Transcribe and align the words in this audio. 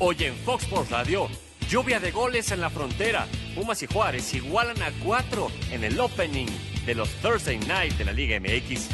Hoy 0.00 0.16
en 0.20 0.36
Fox 0.36 0.62
Sports 0.62 0.90
Radio, 0.90 1.28
lluvia 1.68 1.98
de 1.98 2.12
goles 2.12 2.52
en 2.52 2.60
la 2.60 2.70
frontera. 2.70 3.26
Pumas 3.56 3.82
y 3.82 3.86
Juárez 3.86 4.32
igualan 4.32 4.80
a 4.80 4.92
cuatro 5.02 5.50
en 5.72 5.82
el 5.82 5.98
opening 5.98 6.46
de 6.86 6.94
los 6.94 7.08
Thursday 7.14 7.58
Night 7.58 7.94
de 7.94 8.04
la 8.04 8.12
Liga 8.12 8.38
MX. 8.38 8.88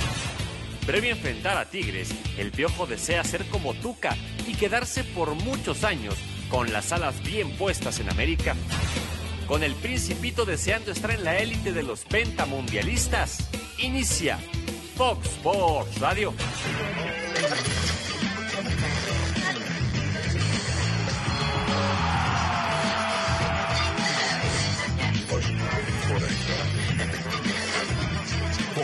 Previo 0.87 1.11
a 1.11 1.17
enfrentar 1.17 1.59
a 1.59 1.69
Tigres, 1.69 2.09
el 2.39 2.53
Piojo 2.53 2.87
desea 2.87 3.23
ser 3.23 3.45
como 3.49 3.75
Tuca 3.75 4.17
y 4.47 4.55
quedarse 4.55 5.05
por 5.05 5.35
muchos 5.35 5.85
años 5.85 6.15
con 6.49 6.73
las 6.73 6.91
alas 6.91 7.23
bien 7.23 7.51
puestas 7.59 8.01
en 8.01 8.09
América. 8.09 8.57
Con 9.47 9.63
el 9.63 9.75
Principito 9.75 10.47
deseando 10.47 10.91
estar 10.91 11.11
en 11.11 11.25
la 11.25 11.37
élite 11.37 11.75
de 11.75 11.83
los 11.83 12.07
pentamundialistas. 12.07 13.51
Inicia 13.79 14.39
Fox 14.97 15.27
Sports 15.27 16.01
Radio. 16.01 16.33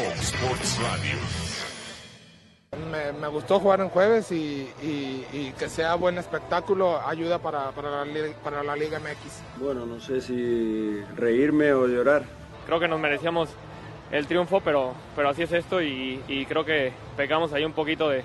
Fox 0.01 0.33
Sports 0.33 0.79
Radio. 0.83 1.17
Me, 2.91 3.13
me 3.21 3.29
gustó 3.29 3.59
jugar 3.61 3.81
en 3.81 3.89
jueves 3.91 4.33
y, 4.33 4.69
y- 4.83 5.27
y 5.33 5.53
que 5.59 5.69
sea 5.69 5.95
buen 5.97 6.17
espectáculo 6.17 7.01
ayuda 7.07 7.39
para, 7.39 7.71
para 7.73 8.05
la, 8.05 8.33
para 8.43 8.63
la 8.63 8.77
Liga 8.77 8.99
MX. 8.99 9.43
Bueno, 9.61 9.85
no 9.85 10.01
sé 10.01 10.21
si 10.23 11.01
reírme 11.17 11.73
o 11.75 11.87
llorar. 11.87 12.23
creo 12.67 12.81
que 12.81 12.89
nos 12.89 12.99
merecíamos 12.99 13.51
el 14.11 14.27
triunfo, 14.27 14.61
pero, 14.61 14.95
pero 15.15 15.29
así 15.29 15.43
es 15.43 15.53
esto 15.53 15.83
y, 15.83 16.23
y 16.29 16.47
creo 16.47 16.65
que 16.65 16.93
pecamos 17.17 17.53
ahí 17.53 17.65
un 17.65 17.73
poquito 17.75 18.09
de, 18.09 18.25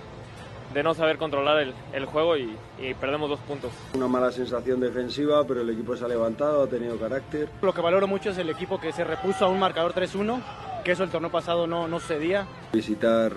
de 0.73 0.84
no 0.84 0.94
saber 0.94 1.18
controlar 1.18 1.58
el, 1.60 1.73
el 1.94 2.06
juego 2.06 2.38
y, 2.38 2.56
y 2.80 2.94
perdemos 2.94 3.30
dos 3.30 3.40
puntos. 3.42 3.72
Una 3.94 4.08
mala 4.08 4.32
sensación 4.32 4.80
defensiva, 4.80 5.44
pero 5.45 5.62
el 5.62 5.70
equipo 5.72 5.98
se 5.98 6.06
ha 6.06 6.08
levantado, 6.08 6.64
ha 6.64 6.67
tenido 6.67 6.98
carácter. 6.98 7.50
Lo 7.62 7.73
que 7.73 7.82
valoro 7.82 8.08
mucho 8.08 8.30
es 8.30 8.38
el 8.38 8.50
equipo 8.50 8.80
que 8.80 8.94
se 8.94 9.04
repuso 9.04 9.45
a 9.45 9.50
un 9.50 9.60
marcador 9.60 9.94
3-1, 9.94 10.42
que 10.86 10.91
eso 10.91 11.03
el 11.03 11.09
torneo 11.09 11.31
pasado 11.31 11.66
no, 11.66 11.88
no 11.88 12.00
sucedía. 12.00 12.45
Visitar 12.72 13.33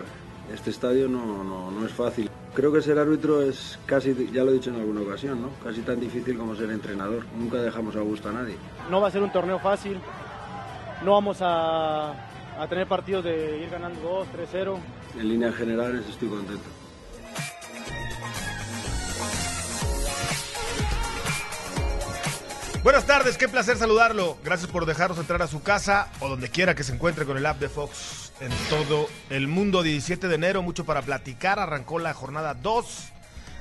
este 0.52 0.68
estadio 0.68 1.08
no, 1.08 1.42
no, 1.42 1.70
no 1.70 1.86
es 1.86 1.92
fácil. 1.92 2.30
Creo 2.54 2.70
que 2.70 2.82
ser 2.82 2.98
árbitro 2.98 3.40
es 3.40 3.78
casi, 3.86 4.14
ya 4.32 4.44
lo 4.44 4.50
he 4.50 4.54
dicho 4.54 4.68
en 4.68 4.76
alguna 4.76 5.00
ocasión, 5.00 5.40
¿no? 5.40 5.48
casi 5.64 5.80
tan 5.80 5.98
difícil 5.98 6.36
como 6.36 6.54
ser 6.54 6.70
entrenador. 6.70 7.24
Nunca 7.38 7.56
dejamos 7.56 7.96
a 7.96 8.00
gusto 8.00 8.28
a 8.28 8.32
nadie. 8.32 8.56
No 8.90 9.00
va 9.00 9.08
a 9.08 9.10
ser 9.10 9.22
un 9.22 9.32
torneo 9.32 9.58
fácil, 9.58 9.98
no 11.02 11.12
vamos 11.12 11.38
a, 11.40 12.10
a 12.10 12.66
tener 12.68 12.86
partidos 12.86 13.24
de 13.24 13.62
ir 13.62 13.70
ganando 13.70 13.98
2, 14.00 14.28
3-0. 14.52 14.76
En 15.18 15.28
líneas 15.28 15.54
generales 15.54 16.06
estoy 16.06 16.28
contento. 16.28 16.68
Buenas 22.88 23.04
tardes, 23.04 23.36
qué 23.36 23.48
placer 23.48 23.76
saludarlo. 23.76 24.38
Gracias 24.42 24.70
por 24.70 24.86
dejarnos 24.86 25.18
entrar 25.18 25.42
a 25.42 25.46
su 25.46 25.62
casa 25.62 26.10
o 26.20 26.28
donde 26.30 26.48
quiera 26.48 26.74
que 26.74 26.84
se 26.84 26.94
encuentre 26.94 27.26
con 27.26 27.36
el 27.36 27.44
app 27.44 27.60
de 27.60 27.68
Fox 27.68 28.32
en 28.40 28.50
todo 28.70 29.10
el 29.28 29.46
mundo. 29.46 29.82
17 29.82 30.26
de 30.26 30.34
enero, 30.34 30.62
mucho 30.62 30.86
para 30.86 31.02
platicar. 31.02 31.58
Arrancó 31.58 31.98
la 31.98 32.14
jornada 32.14 32.54
2 32.54 32.86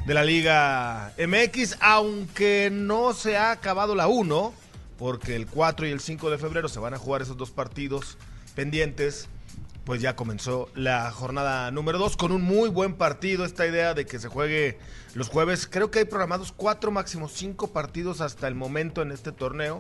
de 0.06 0.14
la 0.14 0.24
Liga 0.24 1.12
MX, 1.18 1.76
aunque 1.82 2.70
no 2.72 3.12
se 3.12 3.36
ha 3.36 3.52
acabado 3.52 3.96
la 3.96 4.08
1, 4.08 4.54
porque 4.98 5.36
el 5.36 5.46
4 5.46 5.88
y 5.88 5.92
el 5.92 6.00
5 6.00 6.30
de 6.30 6.38
febrero 6.38 6.70
se 6.70 6.80
van 6.80 6.94
a 6.94 6.98
jugar 6.98 7.22
esos 7.22 7.36
dos 7.36 7.52
partidos 7.52 8.18
pendientes. 8.56 9.28
Pues 9.88 10.02
ya 10.02 10.18
comenzó 10.18 10.70
la 10.76 11.10
jornada 11.12 11.72
número 11.72 11.98
2 11.98 12.18
con 12.18 12.34
un 12.34 12.42
muy 12.42 12.68
buen 12.68 12.96
partido. 12.96 13.46
Esta 13.46 13.66
idea 13.66 13.94
de 13.94 14.06
que 14.06 14.20
se 14.20 14.28
juegue 14.28 14.78
los 15.14 15.30
jueves. 15.30 15.66
Creo 15.66 15.92
que 15.92 16.00
hay 16.00 16.06
programados 16.06 16.52
cuatro, 16.52 16.92
máximo 16.92 17.30
cinco 17.30 17.72
partidos 17.72 18.20
hasta 18.20 18.50
el 18.50 18.54
momento 18.54 19.02
en 19.02 19.14
este 19.14 19.32
torneo. 19.32 19.80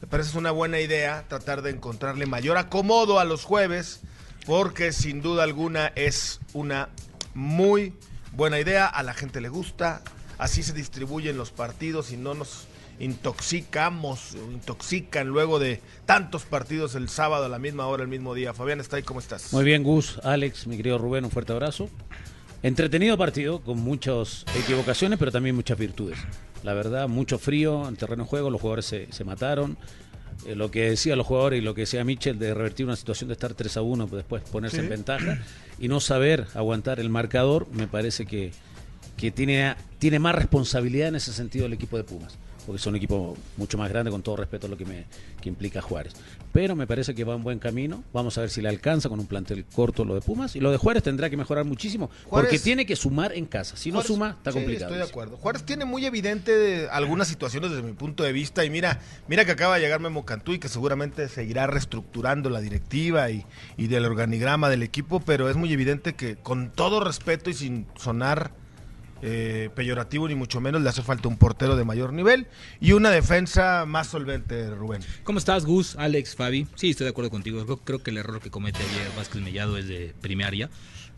Me 0.00 0.06
parece 0.06 0.38
una 0.38 0.52
buena 0.52 0.78
idea 0.78 1.24
tratar 1.26 1.62
de 1.62 1.70
encontrarle 1.70 2.24
mayor 2.26 2.56
acomodo 2.56 3.18
a 3.18 3.24
los 3.24 3.42
jueves, 3.42 4.02
porque 4.46 4.92
sin 4.92 5.22
duda 5.22 5.42
alguna 5.42 5.88
es 5.96 6.38
una 6.52 6.90
muy 7.34 7.94
buena 8.36 8.60
idea. 8.60 8.86
A 8.86 9.02
la 9.02 9.12
gente 9.12 9.40
le 9.40 9.48
gusta. 9.48 10.02
Así 10.38 10.62
se 10.62 10.72
distribuyen 10.72 11.36
los 11.36 11.50
partidos 11.50 12.12
y 12.12 12.16
no 12.16 12.34
nos 12.34 12.68
intoxicamos, 12.98 14.36
intoxican 14.52 15.28
luego 15.28 15.58
de 15.58 15.80
tantos 16.06 16.44
partidos 16.44 16.94
el 16.94 17.08
sábado 17.08 17.44
a 17.44 17.48
la 17.48 17.58
misma 17.58 17.86
hora, 17.86 18.02
el 18.02 18.08
mismo 18.08 18.34
día. 18.34 18.52
Fabián, 18.54 18.80
está 18.80 18.96
ahí, 18.96 19.02
¿cómo 19.02 19.20
estás? 19.20 19.52
Muy 19.52 19.64
bien, 19.64 19.82
Gus, 19.82 20.18
Alex, 20.24 20.66
mi 20.66 20.76
querido 20.76 20.98
Rubén, 20.98 21.24
un 21.24 21.30
fuerte 21.30 21.52
abrazo. 21.52 21.88
Entretenido 22.62 23.16
partido, 23.16 23.60
con 23.60 23.78
muchas 23.78 24.44
equivocaciones, 24.58 25.18
pero 25.18 25.30
también 25.30 25.54
muchas 25.54 25.78
virtudes. 25.78 26.18
La 26.64 26.74
verdad, 26.74 27.06
mucho 27.08 27.38
frío 27.38 27.88
en 27.88 27.96
terreno 27.96 28.24
de 28.24 28.28
juego, 28.28 28.50
los 28.50 28.60
jugadores 28.60 28.84
se, 28.86 29.12
se 29.12 29.24
mataron. 29.24 29.76
Eh, 30.46 30.54
lo 30.56 30.70
que 30.70 30.90
decía 30.90 31.14
los 31.16 31.26
jugadores 31.26 31.60
y 31.60 31.64
lo 31.64 31.74
que 31.74 31.82
decía 31.82 32.02
Mitchell 32.04 32.38
de 32.38 32.54
revertir 32.54 32.86
una 32.86 32.96
situación 32.96 33.28
de 33.28 33.34
estar 33.34 33.54
3 33.54 33.76
a 33.76 33.82
1, 33.82 34.06
después 34.08 34.42
ponerse 34.42 34.78
Sí. 34.78 34.82
en 34.84 34.88
ventaja 34.88 35.38
y 35.78 35.88
no 35.88 36.00
saber 36.00 36.46
aguantar 36.54 36.98
el 37.00 37.10
marcador, 37.10 37.66
me 37.72 37.86
parece 37.86 38.26
que, 38.26 38.52
que 39.16 39.30
tiene, 39.30 39.74
tiene 39.98 40.18
más 40.18 40.34
responsabilidad 40.34 41.08
en 41.08 41.16
ese 41.16 41.32
sentido 41.32 41.66
el 41.66 41.72
equipo 41.72 41.96
de 41.96 42.04
Pumas. 42.04 42.36
Porque 42.68 42.82
son 42.82 42.92
un 42.92 42.96
equipo 42.96 43.34
mucho 43.56 43.78
más 43.78 43.88
grande, 43.88 44.10
con 44.10 44.20
todo 44.20 44.36
respeto 44.36 44.66
a 44.66 44.68
lo 44.68 44.76
que, 44.76 44.84
me, 44.84 45.06
que 45.40 45.48
implica 45.48 45.80
Juárez. 45.80 46.12
Pero 46.52 46.76
me 46.76 46.86
parece 46.86 47.14
que 47.14 47.24
va 47.24 47.34
en 47.34 47.42
buen 47.42 47.58
camino. 47.58 48.04
Vamos 48.12 48.36
a 48.36 48.42
ver 48.42 48.50
si 48.50 48.60
le 48.60 48.68
alcanza 48.68 49.08
con 49.08 49.18
un 49.18 49.26
plantel 49.26 49.64
corto 49.64 50.04
lo 50.04 50.14
de 50.14 50.20
Pumas. 50.20 50.54
Y 50.54 50.60
lo 50.60 50.70
de 50.70 50.76
Juárez 50.76 51.02
tendrá 51.02 51.30
que 51.30 51.38
mejorar 51.38 51.64
muchísimo. 51.64 52.10
porque 52.28 52.58
tiene 52.58 52.84
que 52.84 52.94
sumar 52.94 53.32
en 53.32 53.46
casa. 53.46 53.74
Si 53.78 53.90
no 53.90 54.02
suma, 54.02 54.36
está 54.36 54.52
sí, 54.52 54.58
complicado. 54.58 54.92
Estoy 54.92 54.98
de 54.98 55.10
acuerdo. 55.10 55.38
Juárez 55.38 55.64
tiene 55.64 55.86
muy 55.86 56.04
evidente 56.04 56.88
algunas 56.90 57.26
situaciones 57.28 57.70
desde 57.70 57.82
mi 57.82 57.94
punto 57.94 58.22
de 58.22 58.32
vista 58.32 58.66
y 58.66 58.68
mira, 58.68 59.00
mira 59.28 59.46
que 59.46 59.52
acaba 59.52 59.76
de 59.76 59.80
llegar 59.80 60.00
Memo 60.00 60.26
Cantú 60.26 60.52
y 60.52 60.58
que 60.58 60.68
seguramente 60.68 61.26
seguirá 61.30 61.66
reestructurando 61.68 62.50
la 62.50 62.60
directiva 62.60 63.30
y, 63.30 63.46
y 63.78 63.86
del 63.86 64.04
organigrama 64.04 64.68
del 64.68 64.82
equipo, 64.82 65.20
pero 65.20 65.48
es 65.48 65.56
muy 65.56 65.72
evidente 65.72 66.14
que 66.14 66.36
con 66.36 66.70
todo 66.70 67.00
respeto 67.00 67.48
y 67.48 67.54
sin 67.54 67.86
sonar 67.96 68.52
eh, 69.22 69.70
peyorativo 69.74 70.28
ni 70.28 70.34
mucho 70.34 70.60
menos 70.60 70.82
le 70.82 70.88
hace 70.88 71.02
falta 71.02 71.28
un 71.28 71.36
portero 71.36 71.76
de 71.76 71.84
mayor 71.84 72.12
nivel 72.12 72.46
y 72.80 72.92
una 72.92 73.10
defensa 73.10 73.84
más 73.86 74.08
solvente, 74.08 74.70
Rubén. 74.74 75.02
¿Cómo 75.24 75.38
estás, 75.38 75.64
Gus, 75.64 75.96
Alex, 75.96 76.36
Fabi? 76.36 76.66
Sí, 76.74 76.90
estoy 76.90 77.04
de 77.04 77.10
acuerdo 77.10 77.30
contigo. 77.30 77.64
Creo, 77.64 77.76
creo 77.78 78.02
que 78.02 78.10
el 78.10 78.18
error 78.18 78.40
que 78.40 78.50
comete 78.50 78.78
ayer 78.78 79.10
Vázquez 79.16 79.42
Mellado 79.42 79.76
es 79.76 79.88
de 79.88 80.14
primaria. 80.20 80.70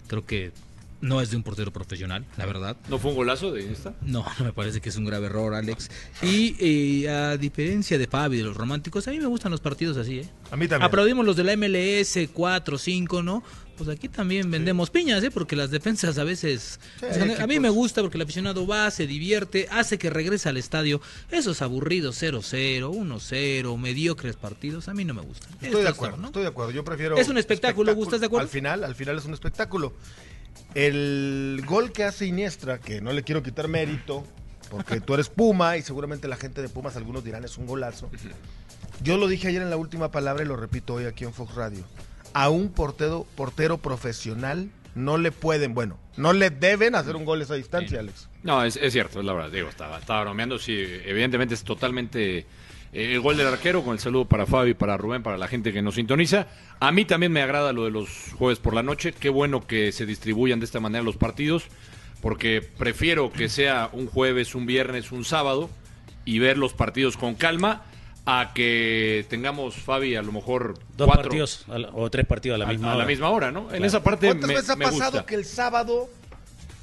Creo 0.06 0.24
que 0.24 0.52
no 1.00 1.20
es 1.20 1.30
de 1.30 1.36
un 1.36 1.42
portero 1.42 1.72
profesional, 1.72 2.26
la 2.36 2.46
verdad. 2.46 2.76
¿No 2.88 2.98
fue 2.98 3.10
un 3.10 3.16
golazo 3.16 3.52
de 3.52 3.72
esta? 3.72 3.94
No, 4.02 4.24
no 4.38 4.44
me 4.44 4.52
parece 4.52 4.80
que 4.80 4.90
es 4.90 4.96
un 4.96 5.04
grave 5.04 5.26
error, 5.26 5.54
Alex. 5.54 5.90
Y 6.22 6.56
eh, 6.60 7.08
a 7.08 7.36
diferencia 7.36 7.98
de 7.98 8.06
Fabi, 8.06 8.38
de 8.38 8.44
los 8.44 8.56
románticos, 8.56 9.08
a 9.08 9.10
mí 9.10 9.18
me 9.18 9.26
gustan 9.26 9.50
los 9.50 9.60
partidos 9.60 9.96
así, 9.96 10.20
¿eh? 10.20 10.28
A 10.50 10.56
mí 10.56 10.68
también. 10.68 10.86
Aplaudimos 10.86 11.24
los 11.24 11.36
de 11.36 11.44
la 11.44 11.56
MLS 11.56 12.18
4, 12.32 12.78
5, 12.78 13.22
¿no? 13.22 13.42
Pues 13.80 13.96
aquí 13.96 14.10
también 14.10 14.50
vendemos 14.50 14.90
piñas, 14.90 15.24
¿eh? 15.24 15.30
Porque 15.30 15.56
las 15.56 15.70
defensas 15.70 16.18
a 16.18 16.24
veces... 16.24 16.78
Sí, 17.00 17.06
o 17.06 17.14
sea, 17.14 17.22
hay 17.22 17.32
a 17.32 17.46
mí 17.46 17.58
me 17.60 17.70
gusta 17.70 18.02
porque 18.02 18.18
el 18.18 18.22
aficionado 18.24 18.66
va, 18.66 18.90
se 18.90 19.06
divierte, 19.06 19.68
hace 19.70 19.96
que 19.96 20.10
regrese 20.10 20.50
al 20.50 20.58
estadio. 20.58 21.00
Esos 21.30 21.62
aburridos 21.62 22.22
0-0, 22.22 22.82
1-0, 22.82 23.78
mediocres 23.78 24.36
partidos, 24.36 24.88
a 24.88 24.92
mí 24.92 25.06
no 25.06 25.14
me 25.14 25.22
gustan. 25.22 25.50
Estoy 25.54 25.68
Esto 25.68 25.78
de 25.78 25.88
acuerdo, 25.88 26.18
¿no? 26.18 26.26
estoy 26.26 26.42
de 26.42 26.48
acuerdo. 26.48 26.72
Yo 26.72 26.84
prefiero. 26.84 27.16
Es 27.16 27.30
un 27.30 27.38
espectáculo, 27.38 27.94
¿Gus, 27.94 28.08
¿estás 28.08 28.20
de 28.20 28.26
acuerdo? 28.26 28.42
Al 28.42 28.50
final, 28.50 28.84
al 28.84 28.94
final 28.94 29.16
es 29.16 29.24
un 29.24 29.32
espectáculo. 29.32 29.94
El 30.74 31.62
gol 31.64 31.90
que 31.90 32.04
hace 32.04 32.26
Iniestra, 32.26 32.80
que 32.80 33.00
no 33.00 33.14
le 33.14 33.22
quiero 33.22 33.42
quitar 33.42 33.66
mérito, 33.66 34.26
porque 34.70 35.00
tú 35.00 35.14
eres 35.14 35.30
Puma 35.30 35.78
y 35.78 35.82
seguramente 35.82 36.28
la 36.28 36.36
gente 36.36 36.60
de 36.60 36.68
Pumas, 36.68 36.96
algunos 36.96 37.24
dirán 37.24 37.44
es 37.44 37.56
un 37.56 37.64
golazo. 37.64 38.10
Yo 39.02 39.16
lo 39.16 39.26
dije 39.26 39.48
ayer 39.48 39.62
en 39.62 39.70
la 39.70 39.78
última 39.78 40.10
palabra 40.10 40.44
y 40.44 40.46
lo 40.46 40.56
repito 40.56 40.92
hoy 40.92 41.06
aquí 41.06 41.24
en 41.24 41.32
Fox 41.32 41.54
Radio. 41.54 41.82
A 42.32 42.48
un 42.48 42.70
portero, 42.70 43.26
portero 43.36 43.78
profesional 43.78 44.70
no 44.94 45.18
le 45.18 45.32
pueden, 45.32 45.74
bueno, 45.74 45.98
no 46.16 46.32
le 46.32 46.50
deben 46.50 46.94
hacer 46.94 47.16
un 47.16 47.24
gol 47.24 47.40
a 47.40 47.44
esa 47.44 47.54
distancia, 47.54 48.00
Alex. 48.00 48.28
No, 48.42 48.64
es, 48.64 48.76
es 48.76 48.92
cierto, 48.92 49.20
es 49.20 49.24
la 49.24 49.32
verdad. 49.32 49.50
Digo, 49.50 49.68
estaba, 49.68 49.98
estaba 49.98 50.22
bromeando. 50.22 50.58
Sí, 50.58 50.74
evidentemente 51.04 51.54
es 51.54 51.64
totalmente 51.64 52.38
eh, 52.38 52.44
el 52.92 53.20
gol 53.20 53.36
del 53.36 53.46
arquero. 53.46 53.82
Con 53.82 53.94
el 53.94 54.00
saludo 54.00 54.26
para 54.26 54.46
Fabi, 54.46 54.74
para 54.74 54.96
Rubén, 54.96 55.22
para 55.22 55.38
la 55.38 55.48
gente 55.48 55.72
que 55.72 55.82
nos 55.82 55.94
sintoniza. 55.94 56.46
A 56.80 56.92
mí 56.92 57.04
también 57.04 57.32
me 57.32 57.42
agrada 57.42 57.72
lo 57.72 57.84
de 57.84 57.90
los 57.90 58.32
jueves 58.36 58.58
por 58.58 58.74
la 58.74 58.82
noche. 58.82 59.12
Qué 59.12 59.28
bueno 59.28 59.66
que 59.66 59.92
se 59.92 60.06
distribuyan 60.06 60.60
de 60.60 60.66
esta 60.66 60.80
manera 60.80 61.04
los 61.04 61.16
partidos. 61.16 61.64
Porque 62.20 62.60
prefiero 62.60 63.32
que 63.32 63.48
sea 63.48 63.88
un 63.92 64.06
jueves, 64.06 64.54
un 64.54 64.66
viernes, 64.66 65.10
un 65.10 65.24
sábado 65.24 65.70
y 66.24 66.38
ver 66.38 66.58
los 66.58 66.74
partidos 66.74 67.16
con 67.16 67.34
calma 67.34 67.82
a 68.26 68.52
que 68.54 69.24
tengamos, 69.28 69.74
Fabi, 69.76 70.14
a 70.16 70.22
lo 70.22 70.32
mejor 70.32 70.78
Dos 70.96 71.06
cuatro 71.06 71.22
partidos 71.24 71.64
a 71.68 71.78
la- 71.78 71.88
o 71.92 72.10
tres 72.10 72.26
partidos 72.26 72.56
a 72.56 72.58
la 72.58 72.66
a- 72.66 72.68
misma 72.68 72.88
a 72.88 72.94
hora. 72.94 73.02
la 73.04 73.08
misma 73.08 73.30
hora, 73.30 73.50
¿no? 73.50 73.72
En 73.72 73.84
esa 73.84 74.02
parte 74.02 74.26
¿Cuántas 74.26 74.48
me, 74.48 74.54
veces 74.54 74.70
ha 74.70 74.76
me 74.76 74.84
pasado 74.84 75.10
gusta. 75.12 75.26
que 75.26 75.34
el 75.34 75.44
sábado 75.44 76.08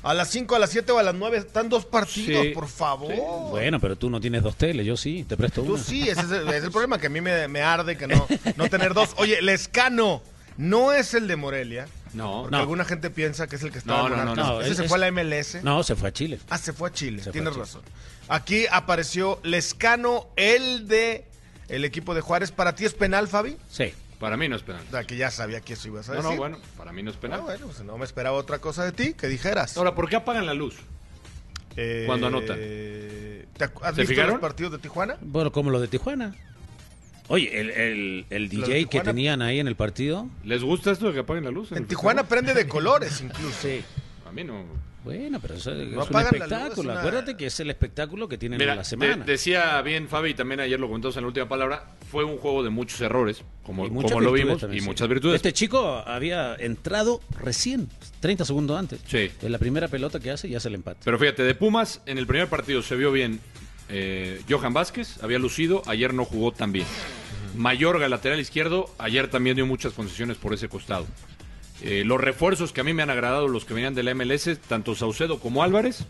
a 0.04 0.14
las 0.14 0.30
5, 0.30 0.56
a 0.56 0.60
las 0.60 0.70
7 0.70 0.92
o 0.92 1.00
a 1.00 1.04
las 1.04 1.16
9 1.16 1.38
están 1.38 1.70
dos 1.70 1.86
partidos, 1.86 2.46
Sí. 2.46 2.52
por 2.52 2.68
favor? 2.68 3.14
Bueno, 3.50 3.80
pero 3.80 3.96
tú 3.96 4.10
no 4.10 4.20
tienes 4.20 4.42
dos 4.44 4.56
teles, 4.56 4.86
yo 4.86 4.96
sí, 4.98 5.26
te 5.28 5.36
presto 5.38 5.62
Tú 5.64 5.74
una. 5.76 5.84
sí, 5.84 6.08
ese 6.10 6.22
es 6.22 6.32
el, 6.32 6.48
es 6.50 6.64
el 6.64 6.72
problema, 6.72 6.98
que 7.00 7.08
a 7.08 7.10
mí 7.10 7.20
me, 7.22 7.48
me 7.48 7.62
arde 7.62 7.98
que 7.98 8.08
no, 8.08 8.26
no 8.56 8.70
tener 8.70 8.94
dos. 8.94 9.10
Oye, 9.18 9.42
Lescano 9.42 10.22
no 10.58 10.92
es 10.94 11.14
el 11.14 11.28
de 11.28 11.36
Morelia, 11.36 11.88
No, 12.14 12.42
Porque 12.42 12.52
No. 12.52 12.58
alguna 12.60 12.86
gente 12.86 13.10
piensa 13.10 13.48
que 13.48 13.56
es 13.58 13.64
el 13.64 13.72
que 13.72 13.78
estaba 13.80 14.08
No, 14.10 14.16
en 14.16 14.26
no, 14.26 14.36
no, 14.36 14.36
no, 14.36 14.62
Ese 14.62 14.72
es- 14.72 14.78
se 14.78 14.88
fue 14.88 14.98
a 14.98 15.00
la 15.02 15.08
MLS. 15.12 15.62
No, 15.64 15.84
se 15.84 15.96
fue 15.96 16.10
a 16.10 16.14
Chile. 16.14 16.40
Ah, 16.50 16.58
se 16.58 16.74
fue 16.74 16.90
a 16.90 16.92
Chile, 16.94 17.24
Se 17.24 17.32
tienes 17.32 17.50
a 17.50 17.52
Chile. 17.54 17.64
razón. 17.66 17.82
Aquí 18.30 18.66
apareció 18.72 19.40
Lescano, 19.44 20.28
el 20.36 20.88
de 20.88 21.26
el 21.70 21.84
equipo 21.86 22.14
de 22.16 22.22
Juárez. 22.22 22.52
¿Para 22.52 22.76
ti 22.76 22.86
es 22.86 22.94
penal, 22.94 23.28
Fabi? 23.28 23.58
Sí. 23.70 23.94
Para 24.20 24.36
mí 24.38 24.48
no 24.50 24.56
es 24.56 24.64
penal. 24.64 24.82
O 24.88 24.92
sea, 24.92 25.04
que 25.04 25.16
ya 25.16 25.30
sabía 25.30 25.62
que 25.62 25.74
eso 25.74 25.90
ibas 25.90 26.10
a 26.10 26.14
No, 26.14 26.18
decir. 26.18 26.32
no, 26.32 26.38
bueno, 26.38 26.58
para 26.78 26.92
mí 26.92 27.04
no 27.04 27.12
es 27.12 27.18
penal. 27.18 27.40
Ah, 27.42 27.44
bueno, 27.44 27.68
pues 27.68 27.82
no 27.82 27.98
me 27.98 28.06
esperaba 28.06 28.36
otra 28.38 28.60
cosa 28.60 28.84
de 28.84 28.92
ti, 28.92 29.14
que 29.14 29.28
dijeras. 29.28 29.78
Ahora, 29.78 29.94
¿por 29.94 30.10
qué 30.10 30.16
apagan 30.16 30.46
la 30.48 30.54
luz? 30.56 30.76
Eh, 31.76 32.04
cuando 32.08 32.28
anotan. 32.28 32.58
¿te 32.58 33.46
acu- 33.60 33.82
¿Has 33.84 33.94
¿Se 33.96 34.02
visto 34.02 34.14
fijaron? 34.14 34.32
los 34.32 34.42
partidos 34.42 34.72
de 34.72 34.78
Tijuana? 34.80 35.18
Bueno, 35.22 35.52
como 35.52 35.70
lo 35.70 35.80
de 35.80 35.88
Tijuana. 35.88 36.34
Oye, 37.30 37.60
el, 37.60 38.26
el, 38.30 38.50
DJ 38.50 38.86
que 38.86 39.02
tenían 39.02 39.42
ahí 39.42 39.60
en 39.60 39.68
el 39.68 39.76
partido. 39.76 40.28
¿Les 40.44 40.64
gusta 40.64 40.92
esto 40.92 41.08
de 41.08 41.14
que 41.14 41.20
apaguen 41.20 41.44
la 41.44 41.52
luz? 41.52 41.72
En 41.72 41.86
Tijuana 41.86 42.28
prende 42.28 42.54
de 42.54 42.68
colores 42.68 43.22
incluso. 43.22 43.54
Sí. 43.62 43.82
A 44.28 44.32
mí 44.32 44.44
no. 44.44 44.64
Bueno, 45.04 45.40
pero 45.42 45.54
eso 45.54 45.72
es 45.72 45.88
un 45.88 45.96
luz, 45.96 46.10
espectáculo. 46.12 46.92
una- 46.92 47.00
Acuérdate 47.00 47.38
que 47.38 47.46
es 47.46 47.60
el 47.62 47.70
espectáculo 47.70 48.28
que 48.28 48.38
tienen 48.38 48.60
Mira, 48.60 48.74
en 48.74 48.78
la 48.80 48.84
semana. 48.84 49.16
de- 49.24 49.32
decía 49.32 49.82
bien 49.82 50.10
Fabi, 50.10 50.32
y 50.32 50.34
también 50.34 50.60
ayer 50.60 50.78
lo 50.80 50.88
comentamos 50.88 51.16
en 51.16 51.24
la 51.24 51.28
última 51.28 51.48
palabra, 51.48 51.86
fue 52.12 52.26
un 52.26 52.38
juego 52.38 52.62
de 52.62 52.72
muchos 52.72 53.00
errores, 53.00 53.42
como, 53.64 53.88
como 53.88 54.20
lo 54.20 54.32
vimos, 54.34 54.60
también, 54.60 54.80
y 54.80 54.82
sí. 54.82 54.86
muchas 54.88 55.08
virtudes. 55.08 55.38
Este 55.38 55.54
chico 55.54 56.04
había 56.06 56.56
entrado 56.56 57.22
recién, 57.42 57.88
30 58.20 58.44
segundos 58.44 58.78
antes. 58.78 59.00
Sí. 59.08 59.32
En 59.42 59.52
la 59.54 59.60
primera 59.60 59.88
pelota 59.88 60.20
que 60.20 60.32
hace 60.32 60.50
y 60.50 60.56
hace 60.56 60.68
el 60.68 60.76
empate. 60.76 61.00
Pero 61.06 61.18
fíjate, 61.18 61.44
de 61.44 61.56
Pumas, 61.56 62.02
en 62.06 62.18
el 62.18 62.28
primer 62.28 62.50
partido 62.50 62.82
se 62.82 62.98
vio 62.98 63.10
bien 63.14 63.40
eh, 63.90 64.42
Johan 64.50 64.74
Vázquez, 64.74 65.22
había 65.24 65.40
lucido, 65.40 65.82
ayer 65.88 66.14
no 66.14 66.26
jugó 66.26 66.52
tan 66.52 66.72
bien. 66.72 66.86
Mayorga, 67.56 68.08
lateral 68.10 68.40
izquierdo, 68.40 68.90
ayer 69.00 69.30
también 69.30 69.56
dio 69.56 69.66
muchas 69.66 69.94
concesiones 69.94 70.38
por 70.38 70.54
ese 70.54 70.70
costado. 70.70 71.06
Eh, 71.82 72.04
los 72.06 72.20
refuerzos 72.20 72.72
que 72.72 72.82
a 72.82 72.84
mí 72.84 72.94
me 72.94 73.04
han 73.04 73.10
agradado, 73.10 73.48
los 73.48 73.66
que 73.66 73.74
venían 73.74 73.96
de 73.96 74.04
la 74.04 74.14
MLS, 74.14 74.58
tanto 74.68 74.96
Saucedo 74.96 75.40
como 75.40 75.64
Álvarez, 75.64 76.06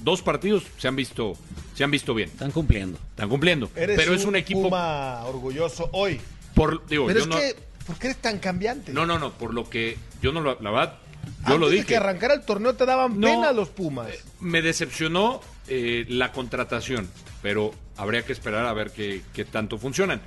dos 0.00 0.22
partidos 0.22 0.64
se 0.78 0.88
han 0.88 0.96
visto, 0.96 1.34
se 1.74 1.84
han 1.84 1.90
visto 1.90 2.14
bien, 2.14 2.30
Están 2.30 2.50
cumpliendo. 2.52 2.98
están 3.10 3.28
cumpliendo. 3.28 3.70
Eres 3.74 3.96
Pero 3.98 4.14
es 4.14 4.24
un 4.24 4.36
equipo 4.36 4.62
Puma 4.62 5.24
orgulloso 5.24 5.88
hoy. 5.92 6.20
por 6.54 6.86
digo, 6.86 7.06
Pero 7.06 7.18
yo 7.18 7.24
es 7.24 7.28
no, 7.28 7.36
que, 7.36 7.56
¿por 7.86 7.96
qué 7.98 8.06
eres 8.08 8.18
tan 8.22 8.38
cambiante? 8.38 8.92
no, 8.92 9.04
no, 9.06 9.18
no, 9.18 9.32
por 9.32 9.54
lo 9.54 9.68
que 9.68 9.98
yo 10.22 10.32
no 10.32 10.40
lo, 10.40 10.56
la 10.60 10.70
verdad, 10.70 10.98
yo 11.24 11.30
Antes 11.46 11.58
lo 11.60 11.66
de 11.68 11.74
dije. 11.76 11.86
que 11.88 11.96
arrancara 11.96 12.34
el 12.34 12.42
torneo 12.42 12.74
te 12.74 12.86
daban 12.86 13.18
No. 13.18 13.26
pena 13.26 13.52
los 13.52 13.68
Pumas. 13.70 14.08
Me 14.40 14.62
decepcionó 14.62 15.40
eh, 15.68 16.04
la 16.08 16.32
contratación, 16.32 17.08
pero 17.42 17.72
habría 17.96 18.24
que 18.24 18.32
esperar 18.32 18.66
a 18.66 18.72
ver 18.72 18.90
qué, 18.90 19.22
qué 19.32 19.44
tanto 19.44 19.78
funcionan. 19.78 20.20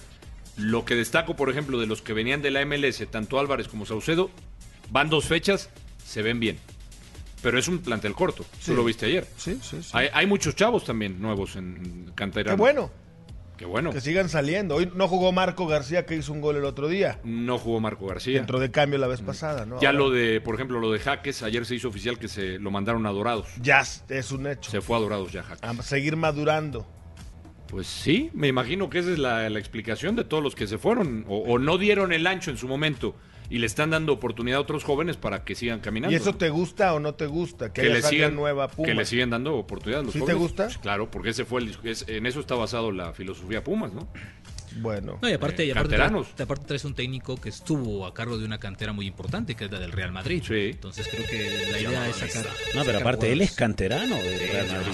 Lo 0.57 0.85
que 0.85 0.95
destaco, 0.95 1.35
por 1.35 1.49
ejemplo, 1.49 1.79
de 1.79 1.85
los 1.87 2.01
que 2.01 2.13
venían 2.13 2.41
de 2.41 2.51
la 2.51 2.65
MLS, 2.65 3.05
tanto 3.11 3.39
Álvarez 3.39 3.67
como 3.67 3.85
Saucedo, 3.85 4.29
van 4.89 5.09
dos 5.09 5.25
fechas, 5.25 5.69
se 6.05 6.21
ven 6.21 6.39
bien. 6.39 6.57
Pero 7.41 7.59
es 7.59 7.67
un 7.67 7.79
plantel 7.79 8.13
corto, 8.13 8.43
Sí. 8.59 8.67
tú 8.67 8.75
lo 8.75 8.83
viste 8.85 9.05
ayer. 9.05 9.27
Sí, 9.37 9.59
sí, 9.61 9.81
sí. 9.83 9.89
Hay, 9.93 10.07
hay 10.13 10.25
muchos 10.25 10.55
chavos 10.55 10.83
también 10.85 11.21
nuevos 11.21 11.55
en 11.57 12.11
cantera. 12.15 12.51
Qué 12.51 12.57
bueno 12.57 12.89
Qué 13.57 13.65
bueno. 13.65 13.91
que 13.91 14.01
sigan 14.01 14.29
saliendo. 14.29 14.75
Hoy 14.75 14.91
no 14.95 15.07
jugó 15.07 15.31
Marco 15.31 15.67
García 15.67 16.05
que 16.05 16.15
hizo 16.15 16.33
un 16.33 16.41
gol 16.41 16.57
el 16.57 16.65
otro 16.65 16.87
día. 16.87 17.19
No 17.23 17.57
jugó 17.57 17.79
Marco 17.79 18.05
García. 18.07 18.39
Entró 18.39 18.59
de 18.59 18.71
cambio 18.71 18.99
la 18.99 19.07
vez 19.07 19.21
pasada, 19.21 19.65
¿no? 19.65 19.79
Ya 19.79 19.89
Ahora 19.89 19.99
lo 19.99 20.09
de, 20.11 20.41
por 20.41 20.55
ejemplo, 20.55 20.79
lo 20.79 20.91
de 20.91 20.99
Jaques, 20.99 21.43
ayer 21.43 21.65
se 21.65 21.75
hizo 21.75 21.87
oficial 21.87 22.19
que 22.19 22.27
se 22.27 22.59
lo 22.59 22.71
mandaron 22.71 23.05
a 23.05 23.11
Dorados. 23.11 23.47
Ya 23.61 23.83
es 24.09 24.31
un 24.31 24.47
hecho. 24.47 24.71
Se 24.71 24.81
fue 24.81 24.97
a 24.97 24.99
Dorados 24.99 25.31
ya 25.31 25.43
Jaques. 25.43 25.63
A 25.63 25.81
seguir 25.83 26.15
madurando. 26.15 26.85
Pues 27.67 27.87
sí, 27.87 28.29
me 28.33 28.47
imagino 28.47 28.89
que 28.89 28.99
esa 28.99 29.11
es 29.11 29.19
la, 29.19 29.49
la 29.49 29.59
explicación 29.59 30.15
de 30.15 30.23
todos 30.23 30.43
los 30.43 30.55
que 30.55 30.67
se 30.67 30.77
fueron 30.77 31.25
o, 31.27 31.37
o 31.39 31.57
no 31.59 31.77
dieron 31.77 32.13
el 32.13 32.27
ancho 32.27 32.51
en 32.51 32.57
su 32.57 32.67
momento 32.67 33.15
y 33.49 33.59
le 33.59 33.65
están 33.67 33.89
dando 33.91 34.13
oportunidad 34.13 34.57
a 34.57 34.61
otros 34.61 34.83
jóvenes 34.83 35.17
para 35.17 35.43
que 35.43 35.55
sigan 35.55 35.79
caminando. 35.79 36.11
¿Y 36.13 36.15
eso 36.15 36.33
te 36.35 36.49
gusta 36.49 36.93
o 36.93 36.99
no 36.99 37.13
te 37.13 37.27
gusta? 37.27 37.71
Que, 37.73 37.83
que 37.83 37.89
le 37.89 38.01
sigan 38.01 38.35
nueva 38.35 38.67
Puma. 38.69 38.87
que 38.87 38.93
le 38.95 39.05
siguen 39.05 39.29
dando 39.29 39.55
oportunidad 39.55 40.01
a 40.01 40.03
los 40.03 40.13
¿Sí 40.13 40.19
te 40.19 40.23
jóvenes. 40.23 40.41
gusta? 40.41 40.63
Pues 40.65 40.77
claro, 40.79 41.11
porque 41.11 41.29
ese 41.29 41.45
fue 41.45 41.61
el, 41.61 41.77
es- 41.83 42.05
en 42.07 42.25
eso 42.25 42.39
está 42.39 42.55
basado 42.55 42.91
la 42.91 43.13
filosofía 43.13 43.63
Pumas, 43.63 43.93
¿no? 43.93 44.07
Bueno. 44.77 45.19
No, 45.21 45.29
y 45.29 45.31
aparte, 45.31 45.63
Eh, 45.63 45.67
y 45.67 45.71
aparte, 45.71 45.91
canteranos. 45.91 46.27
traes, 46.35 46.41
aparte 46.41 46.65
traes 46.65 46.83
un 46.83 46.95
técnico 46.95 47.37
que 47.39 47.47
estuvo 47.47 48.05
a 48.05 48.13
cargo 48.13 48.37
de 48.37 48.43
una 48.43 48.57
cantera 48.57 48.91
muy 48.91 49.07
importante, 49.07 49.55
que 49.55 49.63
es 49.65 49.71
la 49.71 49.79
del 49.79 49.93
Real 49.93 50.11
Madrid. 50.11 50.43
Sí. 50.45 50.71
Entonces 50.73 51.07
creo 51.09 51.25
que 51.25 51.67
la 51.71 51.79
idea 51.79 52.09
es 52.09 52.17
sacar. 52.17 52.45
No, 52.73 52.83
pero 52.83 52.99
aparte, 52.99 53.31
él 53.31 53.39
es 53.39 53.53
canterano 53.53 54.15
del 54.17 54.37
Real 54.37 54.67
Madrid. 54.67 54.91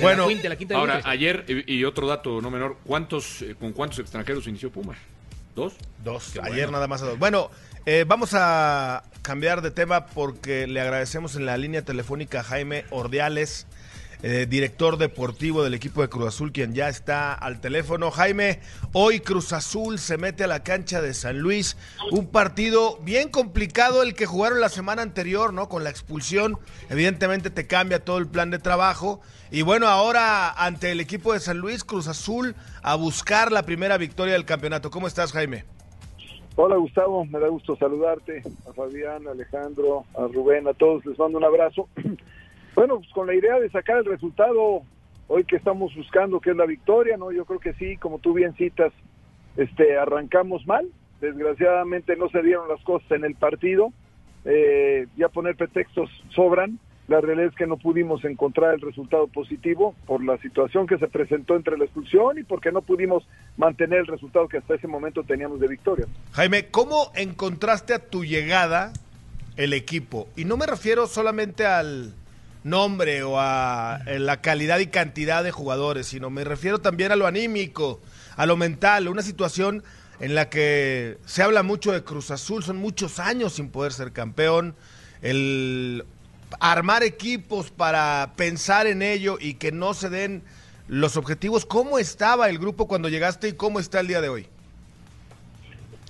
Bueno, 0.00 0.22
la 0.22 0.28
quinta- 0.28 0.42
de 0.44 0.48
la 0.50 0.56
quinta 0.56 0.74
de 0.74 0.80
Ahora, 0.80 1.00
ayer, 1.04 1.44
y, 1.48 1.74
y 1.74 1.84
otro 1.84 2.06
dato 2.06 2.40
no 2.40 2.52
menor, 2.52 2.76
¿cuántos, 2.84 3.42
eh, 3.42 3.56
¿con 3.58 3.72
cuántos 3.72 3.98
extranjeros 3.98 4.46
inició 4.46 4.70
Pumas? 4.70 4.98
¿Dos? 5.56 5.72
Dos. 6.04 6.30
Qué 6.34 6.40
Ayer 6.40 6.52
bueno. 6.66 6.72
nada 6.72 6.86
más 6.86 7.02
a 7.02 7.06
dos. 7.06 7.18
Bueno, 7.18 7.50
eh, 7.86 8.04
vamos 8.06 8.34
a 8.34 9.04
cambiar 9.22 9.62
de 9.62 9.70
tema 9.70 10.06
porque 10.06 10.66
le 10.66 10.80
agradecemos 10.80 11.36
en 11.36 11.46
la 11.46 11.56
línea 11.56 11.82
telefónica 11.82 12.40
a 12.40 12.42
Jaime 12.42 12.84
Ordiales, 12.90 13.66
eh, 14.22 14.46
director 14.48 14.98
deportivo 14.98 15.62
del 15.62 15.74
equipo 15.74 16.02
de 16.02 16.08
Cruz 16.08 16.26
Azul, 16.26 16.50
quien 16.50 16.74
ya 16.74 16.88
está 16.88 17.32
al 17.32 17.60
teléfono. 17.60 18.10
Jaime, 18.10 18.58
hoy 18.92 19.20
Cruz 19.20 19.52
Azul 19.52 20.00
se 20.00 20.18
mete 20.18 20.42
a 20.42 20.48
la 20.48 20.64
cancha 20.64 21.00
de 21.00 21.14
San 21.14 21.38
Luis. 21.38 21.76
Un 22.10 22.26
partido 22.26 22.98
bien 23.02 23.28
complicado 23.28 24.02
el 24.02 24.14
que 24.14 24.26
jugaron 24.26 24.60
la 24.60 24.68
semana 24.68 25.02
anterior, 25.02 25.52
¿no? 25.52 25.68
Con 25.68 25.84
la 25.84 25.90
expulsión. 25.90 26.58
Evidentemente 26.90 27.50
te 27.50 27.68
cambia 27.68 28.04
todo 28.04 28.18
el 28.18 28.26
plan 28.26 28.50
de 28.50 28.58
trabajo. 28.58 29.20
Y 29.52 29.62
bueno, 29.62 29.86
ahora 29.86 30.50
ante 30.50 30.90
el 30.90 30.98
equipo 30.98 31.34
de 31.34 31.40
San 31.40 31.58
Luis, 31.58 31.84
Cruz 31.84 32.08
Azul 32.08 32.56
a 32.82 32.96
buscar 32.96 33.52
la 33.52 33.62
primera 33.62 33.96
victoria 33.96 34.32
del 34.32 34.44
campeonato. 34.44 34.90
¿Cómo 34.90 35.06
estás, 35.06 35.30
Jaime? 35.30 35.75
Hola 36.58 36.76
Gustavo, 36.76 37.26
me 37.26 37.38
da 37.38 37.48
gusto 37.48 37.76
saludarte, 37.76 38.42
a 38.66 38.72
Fabián, 38.72 39.28
a 39.28 39.32
Alejandro, 39.32 40.06
a 40.16 40.26
Rubén, 40.26 40.66
a 40.66 40.72
todos 40.72 41.04
les 41.04 41.18
mando 41.18 41.36
un 41.36 41.44
abrazo. 41.44 41.88
Bueno, 42.74 42.98
pues 42.98 43.10
con 43.12 43.26
la 43.26 43.34
idea 43.34 43.58
de 43.58 43.70
sacar 43.70 43.96
el 43.96 44.04
resultado 44.04 44.82
hoy 45.28 45.44
que 45.44 45.56
estamos 45.56 45.94
buscando, 45.96 46.40
que 46.40 46.50
es 46.50 46.56
la 46.56 46.66
victoria, 46.66 47.16
¿no? 47.16 47.32
Yo 47.32 47.46
creo 47.46 47.58
que 47.58 47.72
sí, 47.72 47.96
como 47.96 48.18
tú 48.18 48.34
bien 48.34 48.52
citas, 48.54 48.92
este, 49.56 49.96
arrancamos 49.96 50.66
mal, 50.66 50.86
desgraciadamente 51.22 52.16
no 52.16 52.28
se 52.28 52.42
dieron 52.42 52.68
las 52.68 52.82
cosas 52.84 53.10
en 53.12 53.24
el 53.24 53.34
partido, 53.34 53.94
eh, 54.44 55.06
ya 55.16 55.30
poner 55.30 55.56
pretextos 55.56 56.10
sobran, 56.34 56.78
la 57.08 57.20
realidad 57.20 57.50
es 57.50 57.54
que 57.54 57.66
no 57.66 57.76
pudimos 57.76 58.24
encontrar 58.24 58.74
el 58.74 58.80
resultado 58.80 59.28
positivo 59.28 59.94
por 60.06 60.24
la 60.24 60.38
situación 60.38 60.86
que 60.86 60.98
se 60.98 61.06
presentó 61.06 61.54
entre 61.54 61.78
la 61.78 61.84
expulsión 61.84 62.38
y 62.38 62.42
porque 62.42 62.72
no 62.72 62.82
pudimos 62.82 63.24
mantener 63.56 64.00
el 64.00 64.06
resultado 64.06 64.48
que 64.48 64.58
hasta 64.58 64.74
ese 64.74 64.88
momento 64.88 65.22
teníamos 65.22 65.60
de 65.60 65.68
victoria. 65.68 66.06
Jaime, 66.32 66.66
¿cómo 66.66 67.12
encontraste 67.14 67.94
a 67.94 68.00
tu 68.00 68.24
llegada 68.24 68.92
el 69.56 69.72
equipo? 69.72 70.26
Y 70.36 70.44
no 70.46 70.56
me 70.56 70.66
refiero 70.66 71.06
solamente 71.06 71.64
al 71.64 72.12
nombre 72.64 73.22
o 73.22 73.38
a 73.38 74.00
eh, 74.06 74.18
la 74.18 74.40
calidad 74.40 74.80
y 74.80 74.88
cantidad 74.88 75.44
de 75.44 75.52
jugadores, 75.52 76.08
sino 76.08 76.30
me 76.30 76.42
refiero 76.42 76.80
también 76.80 77.12
a 77.12 77.16
lo 77.16 77.28
anímico, 77.28 78.00
a 78.36 78.46
lo 78.46 78.56
mental, 78.56 79.06
una 79.06 79.22
situación 79.22 79.84
en 80.18 80.34
la 80.34 80.48
que 80.48 81.18
se 81.24 81.44
habla 81.44 81.62
mucho 81.62 81.92
de 81.92 82.02
Cruz 82.02 82.32
Azul, 82.32 82.64
son 82.64 82.78
muchos 82.78 83.20
años 83.20 83.52
sin 83.52 83.68
poder 83.68 83.92
ser 83.92 84.10
campeón, 84.10 84.74
el 85.22 86.04
armar 86.60 87.02
equipos 87.02 87.70
para 87.70 88.32
pensar 88.36 88.86
en 88.86 89.02
ello 89.02 89.38
y 89.40 89.54
que 89.54 89.72
no 89.72 89.94
se 89.94 90.10
den 90.10 90.42
los 90.88 91.16
objetivos. 91.16 91.66
¿Cómo 91.66 91.98
estaba 91.98 92.48
el 92.48 92.58
grupo 92.58 92.86
cuando 92.86 93.08
llegaste 93.08 93.48
y 93.48 93.52
cómo 93.54 93.80
está 93.80 94.00
el 94.00 94.08
día 94.08 94.20
de 94.20 94.28
hoy? 94.28 94.46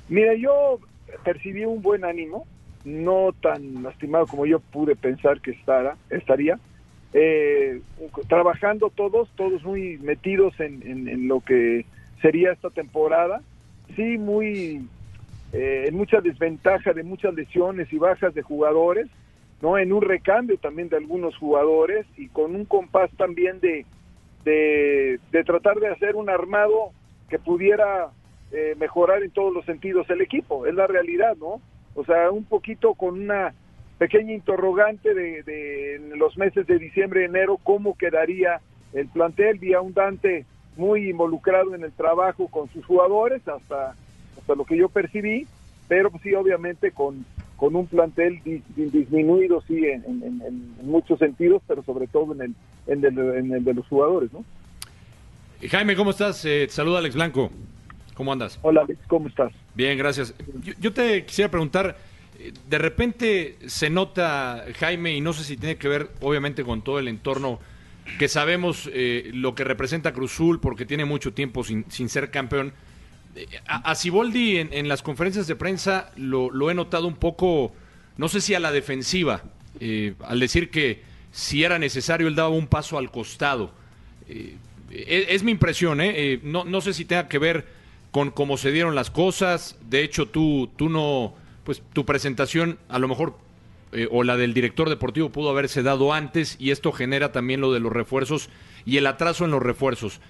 Mira, 0.09 0.35
yo 0.35 0.79
percibí 1.25 1.65
un 1.65 1.83
buen 1.83 2.05
ánimo, 2.05 2.47
no 2.85 3.35
tan 3.41 3.83
lastimado 3.83 4.27
como 4.27 4.47
yo 4.47 4.61
pude 4.61 4.95
pensar 4.95 5.41
que 5.41 5.53
estará, 5.53 5.97
estaría. 6.11 6.59
Eh, 7.13 7.81
trabajando 8.29 8.91
todos, 8.91 9.29
todos 9.37 9.63
muy 9.65 9.97
metidos 9.99 10.55
en, 10.61 11.29
lo 11.29 11.41
que 11.41 11.87
sería 12.21 12.53
esta 12.53 12.71
temporada. 12.71 13.41
Sí, 13.95 14.19
muy 14.19 14.87
eh, 15.53 15.85
en 15.89 15.97
mucha 15.97 16.21
desventaja 16.21 16.93
de 16.93 17.03
muchas 17.03 17.35
lesiones 17.35 17.93
y 17.93 17.99
bajas 17.99 18.35
de 18.35 18.43
jugadores, 18.43 19.09
no 19.63 19.79
en 19.79 19.93
un 19.93 20.03
recambio 20.03 20.59
también 20.59 20.89
de 20.89 20.97
algunos 20.97 21.37
jugadores 21.37 22.07
y 22.17 22.29
con 22.29 22.55
un 22.55 22.65
compás 22.65 23.11
también 23.17 23.61
de, 23.61 23.87
de, 24.45 25.45
tratar 25.45 25.77
de 25.77 25.89
hacer 25.89 26.17
un 26.17 26.31
armado 26.31 26.91
que 27.29 27.39
pudiera 27.39 28.11
eh, 28.53 28.75
mejorar 28.79 29.23
en 29.23 29.31
todos 29.31 29.53
los 29.53 29.65
sentidos 29.65 30.09
el 30.11 30.21
equipo, 30.21 30.67
es 30.67 30.75
la 30.75 30.87
realidad, 30.87 31.37
¿no? 31.39 31.61
O 31.95 32.05
sea, 32.05 32.31
un 32.31 32.45
poquito 32.45 32.95
con 32.95 33.21
una 33.21 33.55
pequeña 33.99 34.33
interrogante 34.33 35.15
de, 35.15 35.43
de 35.43 35.95
en 35.97 36.19
los 36.19 36.37
meses 36.37 36.67
de 36.67 36.79
diciembre 36.79 37.25
enero, 37.25 37.59
cómo 37.63 37.97
quedaría 37.97 38.61
el 38.93 39.09
plantel, 39.09 39.59
vi 39.59 39.73
a 39.73 39.81
un 39.81 39.95
Dante 39.95 40.45
muy 40.77 41.11
involucrado 41.11 41.75
en 41.75 41.83
el 41.83 41.93
trabajo 41.93 42.49
con 42.49 42.69
sus 42.69 42.85
jugadores, 42.85 43.47
hasta, 43.49 43.95
hasta 44.39 44.55
lo 44.55 44.65
que 44.65 44.77
yo 44.77 44.89
percibí, 44.89 45.47
pero 45.89 46.11
pues 46.11 46.23
sí, 46.23 46.35
obviamente 46.35 46.93
con, 46.93 47.25
con 47.57 47.75
un 47.75 47.87
plantel 47.87 48.41
di- 48.45 48.63
di- 48.77 48.91
disminuido, 48.91 49.63
sí, 49.67 49.79
en, 49.79 50.05
en- 50.05 50.23
en- 50.23 50.43
en 50.81 50.91
muchos 50.91 51.19
sentidos, 51.19 51.63
pero 51.67 51.83
sobre 51.83 52.07
todo 52.07 52.35
en 52.35 52.43
el, 52.43 52.55
en 52.87 53.05
el, 53.05 53.19
en 53.37 53.53
el 53.53 53.65
de 53.65 53.75
los 53.75 53.87
jugadores, 53.89 54.33
¿no? 54.33 54.45
Eh, 55.63 55.69
Jaime, 55.69 55.97
¿cómo 55.97 56.11
estás? 56.11 56.45
Eh, 56.45 56.65
te 56.67 56.73
saluda 56.73 56.99
Alex 56.99 57.15
Blanco. 57.15 57.51
¿Cómo 58.15 58.33
andas? 58.33 58.59
Hola, 58.63 58.83
Alex, 58.83 58.99
¿cómo 59.09 59.29
estás? 59.29 59.53
Bien, 59.75 59.97
gracias. 59.99 60.35
Yo, 60.63 60.73
yo 60.81 60.93
te 60.93 61.25
quisiera 61.25 61.51
preguntar, 61.51 61.97
eh, 62.39 62.53
de 62.69 62.79
repente 62.79 63.57
se 63.67 63.91
nota, 63.91 64.65
Jaime, 64.79 65.15
y 65.15 65.21
no 65.21 65.33
sé 65.33 65.45
si 65.45 65.57
tiene 65.57 65.77
que 65.77 65.89
ver 65.89 66.09
obviamente 66.21 66.63
con 66.65 66.83
todo 66.83 66.99
el 66.99 67.09
entorno, 67.09 67.59
que 68.19 68.29
sabemos 68.29 68.89
eh, 68.93 69.31
lo 69.35 69.55
que 69.55 69.65
representa 69.65 70.13
Cruzul 70.13 70.61
porque 70.61 70.87
tiene 70.87 71.05
mucho 71.05 71.33
tiempo 71.33 71.65
sin, 71.65 71.85
sin 71.91 72.09
ser 72.09 72.31
campeón. 72.31 72.73
A, 73.67 73.95
Siboldi 73.95 74.59
en, 74.59 74.89
las 74.89 75.03
conferencias 75.03 75.47
de 75.47 75.57
prensa 75.57 76.11
lo, 76.17 76.71
he 76.71 76.75
notado 76.75 77.07
un 77.07 77.17
poco, 77.17 77.73
no 78.17 78.29
sé 78.29 78.41
si 78.41 78.55
a 78.55 78.61
la 78.61 78.73
defensiva, 78.73 79.43
eh, 79.81 80.15
al 80.25 80.41
decir 80.41 80.71
que 80.71 81.03
si 81.33 81.65
era 81.65 81.79
necesario 81.79 82.29
él 82.29 82.35
daba 82.35 82.49
un 82.49 82.67
paso 82.67 82.99
al 82.99 83.11
costado. 83.11 83.73
Eh, 84.29 84.57
es, 84.91 85.27
es 85.29 85.43
mi 85.43 85.51
impresión, 85.53 86.01
¿eh? 86.01 86.13
Eh, 86.15 86.41
no, 86.43 86.65
no 86.65 86.81
sé 86.81 86.93
si 86.93 87.05
tenga 87.05 87.29
que 87.29 87.39
ver 87.39 87.67
con 88.11 88.31
cómo 88.31 88.57
se 88.57 88.73
dieron 88.73 88.95
las 88.95 89.11
cosas. 89.11 89.77
De 89.89 90.03
hecho, 90.03 90.27
tú, 90.27 90.71
tú 90.77 90.89
no, 90.89 91.35
pues 91.65 91.83
tu 91.93 92.07
presentación 92.07 92.79
a 92.89 92.99
lo 92.99 93.09
mejor 93.09 93.37
eh, 93.93 94.09
o 94.11 94.25
la 94.25 94.37
del 94.37 94.55
director 94.55 94.89
deportivo 94.89 95.31
pudo 95.31 95.51
haberse 95.51 95.83
dado 95.83 96.13
antes 96.13 96.57
y 96.59 96.71
esto 96.71 96.93
genera 96.93 97.33
también 97.33 97.61
lo 97.61 97.73
de 97.73 97.81
los 97.81 97.93
refuerzos 97.93 98.49
y 98.85 98.97
el 98.97 99.07
atraso 99.07 99.45
en 99.45 99.51
los 99.51 99.63
refuerzos. 99.63 100.21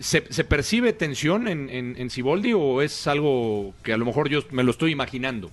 ¿Se, 0.00 0.32
se 0.32 0.44
percibe 0.44 0.92
tensión 0.92 1.48
en, 1.48 1.68
en, 1.70 1.96
en 1.96 2.08
o 2.54 2.82
es 2.82 3.06
algo 3.06 3.74
que 3.82 3.92
a 3.92 3.96
lo 3.96 4.04
mejor 4.04 4.28
yo 4.28 4.40
me 4.50 4.62
lo 4.62 4.70
estoy 4.70 4.92
imaginando? 4.92 5.50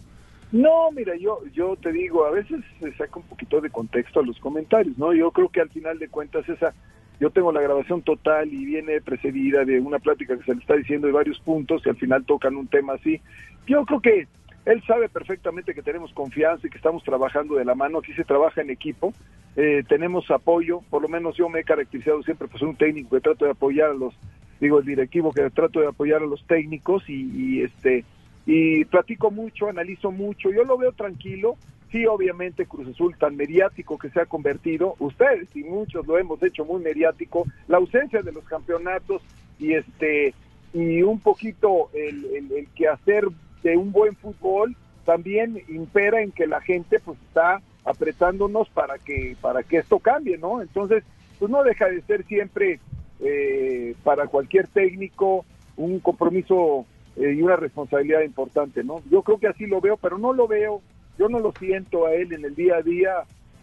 No, 0.52 0.92
mira, 0.92 1.16
yo 1.18 1.42
yo 1.54 1.76
te 1.76 1.92
digo, 1.92 2.26
a 2.26 2.32
veces 2.32 2.62
se 2.80 2.94
saca 2.94 3.20
un 3.20 3.26
poquito 3.26 3.60
de 3.60 3.70
contexto 3.70 4.20
a 4.20 4.24
los 4.24 4.40
comentarios, 4.40 4.98
¿no? 4.98 5.14
Yo 5.14 5.32
creo 5.32 5.50
que 5.50 5.62
al 5.62 5.70
final 5.70 6.00
de 6.00 6.08
cuentas 6.08 6.48
esa, 6.48 6.74
yo 7.20 7.30
tengo 7.30 7.52
la 7.52 7.62
grabación 7.62 8.02
total 8.04 8.54
y 8.54 8.64
viene 8.66 9.02
precedida 9.02 9.66
de 9.66 9.80
una 9.80 10.00
plática 10.00 10.38
que 10.38 10.44
se 10.44 10.54
le 10.54 10.62
está 10.62 10.76
diciendo 10.76 11.08
de 11.08 11.14
varios 11.14 11.40
puntos 11.40 11.82
y 11.86 11.90
al 11.90 11.98
final 11.98 12.26
tocan 12.26 12.56
un 12.56 12.68
tema 12.68 12.94
así. 12.94 13.22
Yo 13.68 13.86
creo 13.86 14.02
que 14.02 14.28
él 14.66 14.84
sabe 14.88 15.10
perfectamente 15.10 15.74
que 15.74 15.84
tenemos 15.84 16.12
confianza 16.14 16.66
y 16.66 16.70
que 16.70 16.78
estamos 16.78 17.04
trabajando 17.04 17.56
de 17.56 17.66
la 17.66 17.76
mano, 17.76 18.00
aquí 18.00 18.14
se 18.14 18.24
trabaja 18.24 18.62
en 18.62 18.72
equipo, 18.72 19.14
eh, 19.56 19.84
tenemos 19.88 20.30
apoyo, 20.32 20.82
por 20.90 21.02
lo 21.02 21.08
menos 21.08 21.38
yo 21.38 21.48
me 21.50 21.60
he 21.60 21.64
caracterizado 21.64 22.24
siempre 22.24 22.48
pues 22.48 22.62
un 22.64 22.76
técnico 22.76 23.16
que 23.16 23.22
trato 23.22 23.46
de 23.46 23.52
apoyar 23.52 23.92
a 23.92 23.94
los, 23.94 24.14
digo 24.60 24.80
el 24.80 24.86
directivo 24.86 25.32
que 25.32 25.50
trato 25.52 25.80
de 25.80 25.88
apoyar 25.88 26.24
a 26.24 26.26
los 26.26 26.46
técnicos 26.48 27.08
y, 27.08 27.32
y 27.34 27.62
este 27.62 28.04
y 28.48 28.86
platico 28.86 29.32
mucho, 29.32 29.70
analizo 29.70 30.12
mucho, 30.12 30.52
yo 30.52 30.64
lo 30.64 30.78
veo 30.78 30.92
tranquilo, 30.92 31.56
sí 31.92 32.06
obviamente 32.06 32.66
Cruz 32.66 32.88
Azul 32.88 33.16
tan 33.18 33.36
mediático 33.36 33.98
que 33.98 34.10
se 34.10 34.22
ha 34.22 34.26
convertido, 34.26 34.96
ustedes 35.00 35.56
y 35.56 35.64
muchos 35.64 36.06
lo 36.08 36.18
hemos 36.18 36.42
hecho 36.44 36.66
muy 36.66 36.82
mediático, 36.82 37.46
la 37.68 37.78
ausencia 37.78 38.22
de 38.22 38.32
los 38.32 38.44
campeonatos 38.46 39.22
y 39.60 39.74
este 39.74 40.34
y 40.74 41.02
un 41.04 41.20
poquito 41.20 41.90
el, 41.94 42.26
el, 42.36 42.52
el 42.52 42.68
quehacer 42.76 43.26
de 43.66 43.76
un 43.78 43.92
buen 43.92 44.16
fútbol 44.16 44.76
también 45.06 45.60
impera 45.70 46.22
en 46.22 46.32
que 46.32 46.46
la 46.46 46.62
gente 46.62 47.00
pues 47.00 47.18
está 47.28 47.62
apretándonos 47.84 48.70
para 48.70 49.00
que 49.00 49.36
para 49.42 49.64
que 49.64 49.78
esto 49.78 49.98
cambie, 49.98 50.38
¿no? 50.38 50.62
Entonces, 50.62 51.04
pues 51.40 51.50
no 51.50 51.64
deja 51.64 51.88
de 51.88 52.02
ser 52.04 52.24
siempre 52.26 52.80
eh, 53.20 53.96
para 54.04 54.28
cualquier 54.28 54.68
técnico 54.68 55.46
un 55.78 56.00
compromiso 56.00 56.86
eh, 57.16 57.34
y 57.36 57.42
una 57.42 57.56
responsabilidad 57.56 58.22
importante, 58.22 58.84
¿no? 58.84 59.02
Yo 59.10 59.24
creo 59.24 59.40
que 59.40 59.48
así 59.48 59.66
lo 59.66 59.82
veo, 59.82 59.98
pero 59.98 60.20
no 60.20 60.32
lo 60.32 60.48
veo, 60.48 60.82
yo 61.18 61.28
no 61.28 61.40
lo 61.40 61.52
siento 61.58 62.06
a 62.06 62.14
él 62.14 62.34
en 62.34 62.46
el 62.46 62.54
día 62.54 62.76
a 62.76 62.82
día 62.84 63.14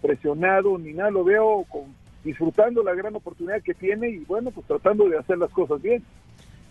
presionado 0.00 0.78
ni 0.78 0.94
nada, 0.94 1.12
lo 1.12 1.22
veo 1.22 1.64
con, 1.68 1.84
disfrutando 2.24 2.82
la 2.82 2.94
gran 2.94 3.14
oportunidad 3.14 3.62
que 3.62 3.74
tiene 3.74 4.08
y 4.08 4.18
bueno, 4.24 4.50
pues 4.50 4.66
tratando 4.66 5.08
de 5.08 5.18
hacer 5.18 5.38
las 5.38 5.50
cosas 5.50 5.80
bien. 5.80 6.02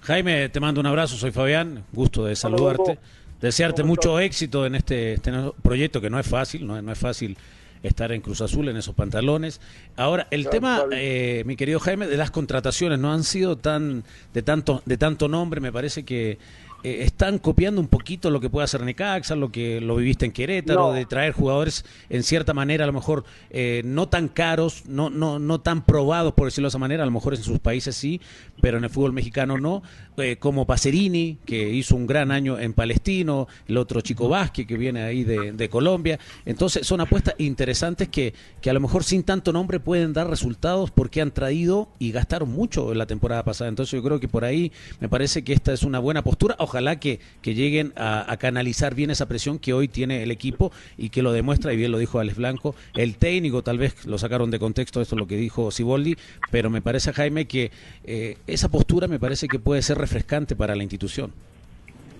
Jaime, 0.01 0.49
te 0.49 0.59
mando 0.59 0.81
un 0.81 0.87
abrazo, 0.87 1.15
soy 1.15 1.31
Fabián, 1.31 1.83
gusto 1.93 2.25
de 2.25 2.35
saludarte, 2.35 2.97
desearte 3.41 3.83
mucho 3.83 4.19
éxito 4.19 4.65
en 4.65 4.75
este, 4.75 5.13
este 5.13 5.31
proyecto 5.61 5.99
que 6.01 6.09
no 6.09 6.19
es 6.19 6.27
fácil, 6.27 6.65
no, 6.65 6.81
no 6.81 6.91
es 6.91 6.99
fácil 6.99 7.37
estar 7.83 8.11
en 8.11 8.21
Cruz 8.21 8.41
Azul 8.41 8.69
en 8.69 8.77
esos 8.77 8.93
pantalones. 8.93 9.59
Ahora, 9.95 10.27
el 10.29 10.43
Claro, 10.43 10.51
tema, 10.51 10.83
eh, 10.91 11.43
mi 11.45 11.55
querido 11.55 11.79
Jaime, 11.79 12.07
de 12.07 12.17
las 12.17 12.29
contrataciones 12.31 12.99
no 12.99 13.11
han 13.11 13.23
sido 13.23 13.57
tan 13.57 14.03
de 14.33 14.41
tanto 14.43 14.83
de 14.85 14.97
tanto 14.97 15.27
nombre, 15.27 15.61
me 15.61 15.71
parece 15.71 16.03
que 16.05 16.37
eh, 16.83 17.03
están 17.03 17.39
copiando 17.39 17.81
un 17.81 17.87
poquito 17.87 18.29
lo 18.29 18.39
que 18.39 18.49
puede 18.49 18.65
hacer 18.65 18.81
Necaxa, 18.81 19.35
lo 19.35 19.51
que 19.51 19.81
lo 19.81 19.95
viviste 19.95 20.25
en 20.25 20.31
Querétaro, 20.31 20.87
No. 20.87 20.93
de 20.93 21.05
traer 21.05 21.33
jugadores 21.33 21.85
en 22.09 22.23
cierta 22.23 22.53
manera, 22.53 22.83
a 22.83 22.87
lo 22.87 22.93
mejor 22.93 23.23
eh, 23.49 23.81
no 23.85 24.07
tan 24.09 24.27
caros, 24.27 24.83
no, 24.87 25.09
no, 25.09 25.39
no 25.39 25.61
tan 25.61 25.85
probados, 25.85 26.33
por 26.33 26.45
decirlo 26.47 26.67
de 26.67 26.69
esa 26.69 26.77
manera, 26.77 27.03
a 27.03 27.05
lo 27.05 27.11
mejor 27.11 27.33
en 27.35 27.43
sus 27.43 27.59
países 27.59 27.95
sí, 27.95 28.21
pero 28.61 28.77
en 28.77 28.83
el 28.83 28.89
fútbol 28.89 29.13
mexicano 29.13 29.57
no, 29.57 29.83
eh, 30.17 30.37
como 30.37 30.65
Pacerini, 30.65 31.37
que 31.45 31.69
hizo 31.69 31.95
un 31.95 32.05
gran 32.07 32.31
año 32.31 32.59
en 32.59 32.73
Palestino, 32.73 33.47
el 33.67 33.77
otro 33.77 34.01
Chico 34.01 34.29
Vázquez, 34.29 34.67
que 34.67 34.77
viene 34.77 35.03
ahí 35.03 35.23
de, 35.23 35.51
de 35.51 35.69
Colombia. 35.69 36.19
Entonces, 36.45 36.85
son 36.85 37.01
apuestas 37.01 37.35
interesantes 37.37 38.07
que, 38.09 38.33
que 38.61 38.69
a 38.69 38.73
lo 38.73 38.79
mejor 38.79 39.03
sin 39.03 39.23
tanto 39.23 39.51
nombre 39.53 39.79
pueden 39.79 40.13
dar 40.13 40.29
resultados 40.29 40.91
porque 40.91 41.21
han 41.21 41.31
traído 41.31 41.89
y 41.99 42.11
gastaron 42.11 42.49
mucho 42.51 42.91
en 42.91 42.97
la 42.97 43.05
temporada 43.05 43.43
pasada. 43.43 43.69
Entonces, 43.69 43.91
yo 43.91 44.03
creo 44.03 44.19
que 44.19 44.27
por 44.27 44.45
ahí 44.45 44.71
me 44.99 45.09
parece 45.09 45.43
que 45.43 45.53
esta 45.53 45.73
es 45.73 45.83
una 45.83 45.99
buena 45.99 46.23
postura. 46.23 46.55
Ojalá 46.59 46.70
que, 46.99 47.19
que 47.41 47.53
lleguen 47.53 47.91
a, 47.95 48.31
a 48.31 48.37
canalizar 48.37 48.95
bien 48.95 49.11
esa 49.11 49.27
presión 49.27 49.59
que 49.59 49.73
hoy 49.73 49.87
tiene 49.87 50.23
el 50.23 50.31
equipo 50.31 50.71
y 50.97 51.09
que 51.09 51.21
lo 51.21 51.33
demuestra, 51.33 51.73
y 51.73 51.77
bien 51.77 51.91
lo 51.91 51.97
dijo 51.97 52.19
Alex 52.19 52.37
Blanco. 52.37 52.75
El 52.95 53.17
técnico, 53.17 53.61
tal 53.61 53.77
vez 53.77 54.05
lo 54.05 54.17
sacaron 54.17 54.51
de 54.51 54.59
contexto, 54.59 55.01
esto 55.01 55.15
es 55.15 55.19
lo 55.19 55.27
que 55.27 55.35
dijo 55.35 55.69
Siboldi, 55.71 56.15
pero 56.49 56.69
me 56.69 56.81
parece, 56.81 57.11
Jaime, 57.13 57.45
que 57.45 57.71
eh, 58.03 58.37
esa 58.47 58.69
postura 58.69 59.07
me 59.07 59.19
parece 59.19 59.47
que 59.47 59.59
puede 59.59 59.81
ser 59.81 59.97
refrescante 59.97 60.55
para 60.55 60.75
la 60.75 60.83
institución. 60.83 61.31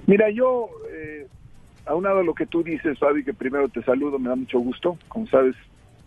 Mira, 0.07 0.29
yo, 0.29 0.69
eh, 0.91 1.27
aunado 1.85 2.19
a 2.19 2.23
lo 2.23 2.33
que 2.33 2.45
tú 2.45 2.63
dices, 2.63 2.99
Fabi, 2.99 3.23
que 3.23 3.33
primero 3.33 3.69
te 3.69 3.81
saludo, 3.83 4.19
me 4.19 4.29
da 4.29 4.35
mucho 4.35 4.59
gusto, 4.59 4.97
como 5.07 5.27
sabes, 5.27 5.55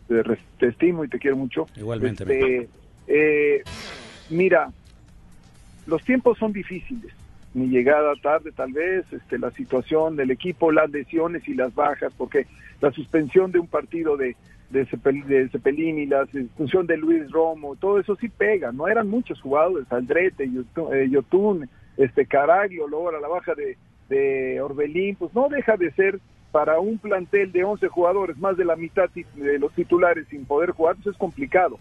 te, 0.08 0.22
te 0.58 0.66
estimo 0.68 1.04
y 1.04 1.08
te 1.08 1.18
quiero 1.18 1.36
mucho. 1.36 1.66
Igualmente. 1.76 2.24
Este, 2.24 2.68
eh, 3.06 3.62
mira, 4.30 4.70
los 5.86 6.02
tiempos 6.04 6.38
son 6.38 6.52
difíciles. 6.52 7.12
Mi 7.54 7.68
llegada 7.68 8.12
tarde, 8.22 8.50
tal 8.52 8.72
vez, 8.72 9.04
este, 9.12 9.38
la 9.38 9.50
situación 9.52 10.16
del 10.16 10.30
equipo, 10.32 10.72
las 10.72 10.90
lesiones 10.90 11.46
y 11.48 11.54
las 11.54 11.74
bajas, 11.74 12.12
porque 12.18 12.46
la 12.80 12.90
suspensión 12.90 13.52
de 13.52 13.60
un 13.60 13.68
partido 13.68 14.16
de, 14.16 14.34
de, 14.70 14.86
Cepel- 14.88 15.24
de 15.24 15.48
Cepelini, 15.50 16.06
la 16.06 16.26
suspensión 16.26 16.86
de 16.86 16.96
Luis 16.96 17.30
Romo, 17.30 17.76
todo 17.76 18.00
eso 18.00 18.16
sí 18.16 18.28
pega. 18.28 18.72
No 18.72 18.88
eran 18.88 19.08
muchos 19.08 19.40
jugadores, 19.40 19.90
Aldrete, 19.92 20.44
eh, 20.44 21.08
Yotun, 21.08 21.68
este 21.96 22.26
Caraglio, 22.26 22.88
luego 22.88 23.12
la 23.12 23.28
baja 23.28 23.54
de, 23.54 23.76
de 24.08 24.60
Orbelín, 24.60 25.14
pues 25.14 25.32
no 25.32 25.48
deja 25.48 25.76
de 25.76 25.92
ser 25.92 26.18
para 26.50 26.80
un 26.80 26.98
plantel 26.98 27.52
de 27.52 27.64
11 27.64 27.86
jugadores, 27.88 28.36
más 28.38 28.56
de 28.56 28.64
la 28.64 28.74
mitad 28.76 29.08
de 29.10 29.58
los 29.60 29.72
titulares 29.74 30.26
sin 30.28 30.44
poder 30.44 30.70
jugar, 30.70 30.96
pues 30.96 31.14
es 31.14 31.18
complicado. 31.18 31.78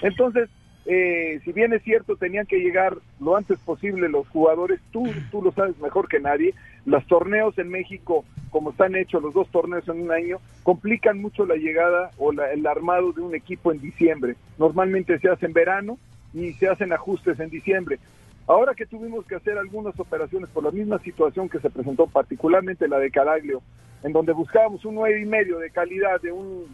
Entonces, 0.00 0.48
eh, 0.86 1.40
si 1.44 1.52
bien 1.52 1.72
es 1.72 1.82
cierto, 1.82 2.16
tenían 2.16 2.46
que 2.46 2.58
llegar 2.58 2.96
lo 3.20 3.36
antes 3.36 3.58
posible 3.60 4.08
los 4.08 4.28
jugadores, 4.28 4.80
tú, 4.90 5.12
tú 5.30 5.42
lo 5.42 5.52
sabes 5.52 5.78
mejor 5.78 6.08
que 6.08 6.18
nadie, 6.20 6.54
los 6.84 7.06
torneos 7.06 7.56
en 7.58 7.68
México, 7.68 8.24
como 8.50 8.70
están 8.70 8.96
hechos 8.96 9.22
los 9.22 9.32
dos 9.32 9.48
torneos 9.50 9.86
en 9.88 10.02
un 10.02 10.10
año, 10.10 10.38
complican 10.62 11.20
mucho 11.20 11.46
la 11.46 11.54
llegada 11.56 12.10
o 12.18 12.32
la- 12.32 12.52
el 12.52 12.66
armado 12.66 13.12
de 13.12 13.20
un 13.22 13.34
equipo 13.34 13.70
en 13.72 13.80
diciembre. 13.80 14.34
Normalmente 14.58 15.18
se 15.18 15.28
hace 15.28 15.46
en 15.46 15.52
verano 15.52 15.98
y 16.34 16.52
se 16.54 16.68
hacen 16.68 16.92
ajustes 16.92 17.38
en 17.40 17.50
diciembre. 17.50 17.98
Ahora 18.48 18.74
que 18.74 18.86
tuvimos 18.86 19.24
que 19.26 19.36
hacer 19.36 19.56
algunas 19.56 19.98
operaciones 20.00 20.50
por 20.50 20.64
la 20.64 20.72
misma 20.72 20.98
situación 20.98 21.48
que 21.48 21.60
se 21.60 21.70
presentó, 21.70 22.06
particularmente 22.08 22.88
la 22.88 22.98
de 22.98 23.10
Caraglio, 23.10 23.62
en 24.02 24.12
donde 24.12 24.32
buscábamos 24.32 24.84
un 24.84 24.96
nueve 24.96 25.20
y 25.20 25.24
medio 25.26 25.58
de 25.58 25.70
calidad 25.70 26.20
de 26.20 26.32
un 26.32 26.66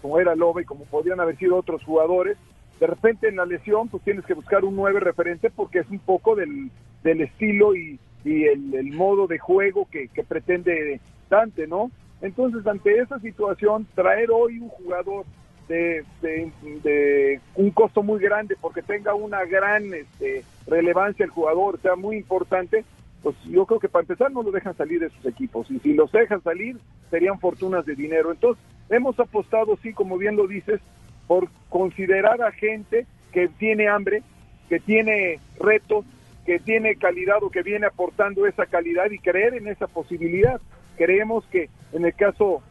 como 0.00 0.20
era 0.20 0.36
Lobe 0.36 0.62
y 0.62 0.64
como 0.64 0.84
podrían 0.84 1.18
haber 1.18 1.36
sido 1.36 1.56
otros 1.56 1.82
jugadores, 1.82 2.38
de 2.80 2.86
repente 2.86 3.28
en 3.28 3.36
la 3.36 3.46
lesión 3.46 3.88
pues 3.88 4.02
tienes 4.02 4.24
que 4.24 4.34
buscar 4.34 4.64
un 4.64 4.76
nueve 4.76 5.00
referente 5.00 5.50
porque 5.50 5.80
es 5.80 5.90
un 5.90 5.98
poco 5.98 6.34
del, 6.36 6.70
del 7.02 7.20
estilo 7.20 7.74
y, 7.74 7.98
y 8.24 8.44
el, 8.44 8.74
el 8.74 8.92
modo 8.92 9.26
de 9.26 9.38
juego 9.38 9.88
que, 9.90 10.08
que 10.08 10.22
pretende 10.22 11.00
Dante, 11.28 11.66
¿no? 11.66 11.90
Entonces 12.20 12.66
ante 12.66 12.98
esa 12.98 13.18
situación 13.20 13.86
traer 13.94 14.30
hoy 14.30 14.58
un 14.58 14.68
jugador 14.68 15.24
de, 15.68 16.04
de, 16.22 16.50
de 16.82 17.40
un 17.54 17.70
costo 17.70 18.02
muy 18.02 18.20
grande 18.20 18.56
porque 18.60 18.82
tenga 18.82 19.14
una 19.14 19.44
gran 19.44 19.92
este, 19.92 20.44
relevancia 20.66 21.24
el 21.24 21.30
jugador, 21.30 21.80
sea 21.80 21.94
muy 21.94 22.16
importante, 22.16 22.84
pues 23.22 23.36
yo 23.44 23.66
creo 23.66 23.80
que 23.80 23.88
para 23.88 24.02
empezar 24.02 24.32
no 24.32 24.42
lo 24.42 24.50
dejan 24.50 24.76
salir 24.76 25.00
de 25.00 25.10
sus 25.10 25.26
equipos 25.26 25.70
y 25.70 25.78
si 25.80 25.92
los 25.92 26.10
dejan 26.12 26.42
salir 26.42 26.78
serían 27.10 27.38
fortunas 27.38 27.84
de 27.84 27.94
dinero. 27.94 28.30
Entonces 28.32 28.62
hemos 28.88 29.18
apostado, 29.20 29.76
sí, 29.82 29.92
como 29.92 30.16
bien 30.16 30.36
lo 30.36 30.46
dices, 30.46 30.80
por 31.28 31.48
considerar 31.68 32.42
a 32.42 32.50
gente 32.50 33.06
que 33.32 33.46
tiene 33.46 33.86
hambre, 33.86 34.22
que 34.68 34.80
tiene 34.80 35.38
retos, 35.60 36.04
que 36.44 36.58
tiene 36.58 36.96
calidad 36.96 37.42
o 37.42 37.50
que 37.50 37.62
viene 37.62 37.86
aportando 37.86 38.46
esa 38.46 38.66
calidad 38.66 39.10
y 39.10 39.18
creer 39.18 39.54
en 39.54 39.68
esa 39.68 39.86
posibilidad. 39.86 40.60
Creemos 40.96 41.46
que 41.46 41.68
en 41.92 42.04
el 42.06 42.14
caso 42.14 42.62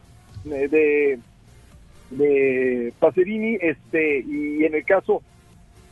eh, 0.44 0.68
de, 0.68 1.18
de 2.10 2.92
Pacerini 2.98 3.56
este, 3.60 4.20
y 4.20 4.64
en 4.64 4.74
el 4.74 4.84
caso 4.84 5.22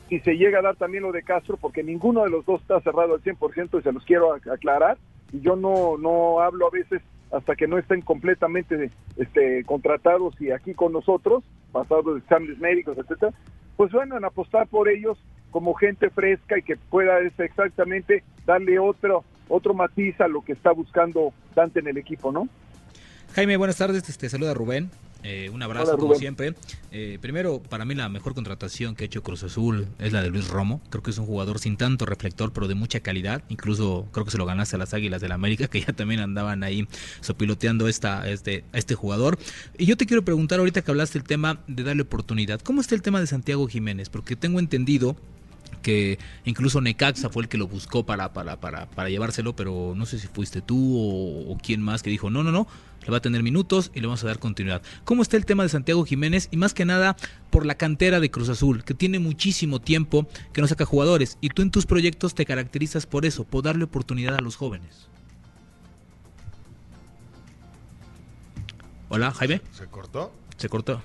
si 0.09 0.21
se 0.21 0.37
llega 0.37 0.61
a 0.61 0.63
dar 0.63 0.77
también 0.77 1.03
lo 1.03 1.11
de 1.11 1.23
Castro, 1.25 1.57
porque 1.57 1.83
ninguno 1.83 2.23
de 2.23 2.31
los 2.31 2.45
dos 2.47 2.61
está 2.61 2.81
cerrado 2.81 3.15
al 3.15 3.23
100% 3.23 3.81
y 3.81 3.83
se 3.83 3.91
los 3.93 4.05
quiero 4.05 4.37
ac- 4.37 4.53
aclarar, 4.53 4.99
y 5.33 5.41
yo 5.41 5.57
no, 5.57 5.99
no 5.99 6.41
hablo 6.41 6.69
a 6.69 6.71
veces 6.71 7.03
hasta 7.33 7.57
que 7.57 7.67
no 7.67 7.79
estén 7.79 8.03
completamente 8.03 8.91
este, 9.17 9.65
contratados 9.65 10.41
y 10.41 10.51
aquí 10.51 10.75
con 10.75 10.93
nosotros, 10.93 11.45
pasados 11.73 12.15
de 12.15 12.21
exámenes 12.21 12.59
médicos, 12.59 12.97
etcétera, 12.99 13.33
pues 13.77 13.93
bueno, 13.93 14.17
en 14.17 14.25
apostar 14.25 14.67
por 14.69 14.89
ellos 14.89 15.19
como 15.51 15.75
gente 15.75 16.11
fresca 16.11 16.59
y 16.59 16.63
que 16.63 16.77
pueda 16.77 17.19
este, 17.21 17.45
exactamente 17.45 18.23
darle 18.45 18.79
otro 18.79 19.25
otro 19.49 19.75
matiz 19.75 20.21
a 20.21 20.27
lo 20.27 20.43
que 20.43 20.53
está 20.53 20.73
buscando 20.73 21.33
Dante 21.55 21.79
en 21.79 21.87
el 21.87 21.99
equipo, 21.99 22.33
¿no? 22.33 22.49
Jaime, 23.35 23.57
buenas 23.57 23.77
tardes, 23.77 24.03
te 24.03 24.29
saluda 24.29 24.55
Rubén. 24.55 24.91
Eh, 25.29 25.51
un 25.51 25.61
abrazo 25.61 25.91
Hola, 25.91 25.99
como 25.99 26.15
siempre. 26.15 26.55
Eh, 26.93 27.19
primero, 27.21 27.61
para 27.61 27.85
mí 27.85 27.97
la 27.97 28.09
mejor 28.09 28.33
contratación 28.33 28.95
que 28.95 29.03
ha 29.03 29.07
hecho 29.07 29.25
Cruz 29.25 29.43
Azul 29.43 29.89
es 29.99 30.13
la 30.13 30.23
de 30.23 30.31
Luis 30.31 30.47
Romo. 30.47 30.81
Creo 30.89 31.03
que 31.03 31.11
es 31.11 31.19
un 31.19 31.27
jugador 31.27 31.59
sin 31.59 31.77
tanto 31.77 32.07
reflector, 32.07 32.53
pero 32.53 32.69
de 32.69 32.77
mucha 32.77 33.01
calidad. 33.01 33.43
Incluso 33.49 34.07
creo 34.13 34.25
que 34.25 34.31
se 34.31 34.39
lo 34.39 34.47
ganaste 34.47 34.77
a 34.77 34.79
las 34.79 34.95
Águilas 34.95 35.21
del 35.21 35.31
la 35.31 35.35
América, 35.35 35.67
que 35.71 35.81
ya 35.81 35.93
también 35.93 36.21
andaban 36.21 36.63
ahí 36.63 36.87
sopiloteando 37.23 37.89
esta, 37.89 38.29
este, 38.31 38.63
a 38.73 38.79
este 38.79 38.95
jugador. 38.95 39.37
Y 39.77 39.87
yo 39.87 39.97
te 39.97 40.07
quiero 40.07 40.25
preguntar 40.25 40.61
ahorita 40.61 40.83
que 40.83 40.93
hablaste 40.93 41.19
del 41.19 41.27
tema 41.27 41.59
de 41.67 41.83
darle 41.83 42.03
oportunidad. 42.03 42.61
¿Cómo 42.61 42.81
está 42.81 42.95
el 42.95 43.03
tema 43.03 43.19
de 43.19 43.27
Santiago 43.27 43.67
Jiménez? 43.67 44.09
Porque 44.11 44.37
tengo 44.37 44.61
entendido 44.61 45.17
que 45.83 46.19
incluso 46.45 46.81
Necaxa 46.81 47.29
fue 47.29 47.45
el 47.45 47.49
que 47.49 47.59
lo 47.59 47.69
buscó 47.69 48.05
para, 48.05 48.33
para, 48.33 48.61
para, 48.61 48.87
para 48.87 49.09
llevárselo, 49.09 49.55
pero 49.55 49.95
no 49.97 50.07
sé 50.07 50.19
si 50.19 50.27
fuiste 50.27 50.61
tú 50.61 50.99
o, 50.99 51.53
o 51.53 51.59
quién 51.59 51.83
más 51.83 52.03
que 52.03 52.11
dijo, 52.11 52.31
no, 52.31 52.43
no, 52.43 52.53
no, 52.53 52.67
le 53.03 53.11
va 53.11 53.19
a 53.19 53.21
tener 53.21 53.43
minutos 53.43 53.91
y 53.95 54.01
le 54.01 54.07
vamos 54.07 54.25
a 54.25 54.27
dar 54.27 54.39
continuidad. 54.39 54.83
¿Cómo 55.05 55.23
está 55.23 55.37
el 55.37 55.47
tema 55.47 55.63
de 55.63 55.69
Santiago 55.69 56.05
Jiménez? 56.05 56.49
Y 56.51 56.57
más 56.57 56.75
que 56.75 56.85
nada 56.85 57.17
por 57.51 57.65
la 57.65 57.77
cantera 57.77 58.21
de 58.21 58.31
Cruz 58.31 58.49
Azul, 58.49 58.85
que 58.85 58.95
tiene 58.95 59.19
muchísimo 59.19 59.81
tiempo 59.81 60.27
que 60.53 60.61
no 60.61 60.69
saca 60.69 60.85
jugadores, 60.85 61.39
y 61.41 61.51
tú 61.51 61.63
en 61.63 61.71
tus 61.71 61.87
proyectos 61.87 62.35
te 62.35 62.45
caracterizas 62.45 63.07
por 63.07 63.25
eso, 63.25 63.45
por 63.45 63.63
darle 63.63 63.85
oportunidad 63.85 64.35
a 64.37 64.41
los 64.41 64.57
jóvenes. 64.57 65.09
Hola, 69.09 69.31
Jaime. 69.31 69.63
¿Se 69.71 69.87
cortó? 69.87 70.33
Se 70.57 70.69
cortó. 70.69 71.01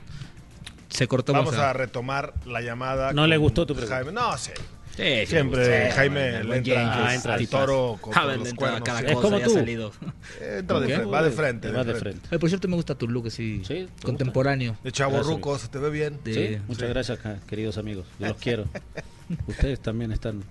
Se 0.91 1.07
cortó. 1.07 1.33
Vamos 1.33 1.55
a 1.55 1.73
retomar 1.73 2.33
la 2.45 2.61
llamada. 2.61 3.11
¿No 3.13 3.25
le 3.27 3.37
gustó 3.37 3.65
tu 3.65 3.73
pregunta? 3.73 3.95
Jaime. 3.95 4.11
No, 4.11 4.37
sí. 4.37 4.51
Sí, 4.95 5.03
sí, 5.21 5.25
Siempre 5.27 5.87
sí, 5.89 5.95
Jaime 5.95 6.43
le 6.43 6.57
entra, 6.57 7.05
ah, 7.07 7.15
entra 7.15 7.33
al 7.35 7.47
toro 7.47 7.97
con, 8.01 8.11
con 8.11 8.39
los 8.39 8.53
cuernos. 8.53 8.81
cada 8.81 8.99
cosa, 9.01 9.11
Es 9.13 9.17
como 9.19 9.39
tú. 9.39 9.49
ha 9.51 9.53
salido. 9.53 9.93
Entra 10.41 10.79
de 10.81 10.87
¿Qué? 10.87 10.93
frente, 10.95 11.11
va 11.11 11.23
de 11.23 11.31
frente. 11.31 11.71
Va 11.71 11.83
de 11.85 11.95
frente. 11.95 12.27
Ay, 12.29 12.37
por 12.37 12.49
cierto, 12.49 12.67
me 12.67 12.75
gusta 12.75 12.93
tu 12.95 13.07
look 13.07 13.27
así, 13.27 13.61
Sí, 13.65 13.87
¿te 13.99 14.03
contemporáneo. 14.05 14.75
De 14.83 14.91
chavo 14.91 15.13
Gracias. 15.13 15.33
ruco, 15.33 15.57
se 15.57 15.69
te 15.69 15.79
ve 15.79 15.89
bien. 15.91 16.19
De- 16.25 16.33
Sí, 16.33 16.61
muchas 16.67 16.89
gracias, 16.89 17.19
queridos 17.47 17.77
amigos. 17.77 18.05
Yo 18.19 18.27
los 18.27 18.37
quiero. 18.37 18.65
Ustedes 19.47 19.79
también 19.79 20.11
están 20.11 20.43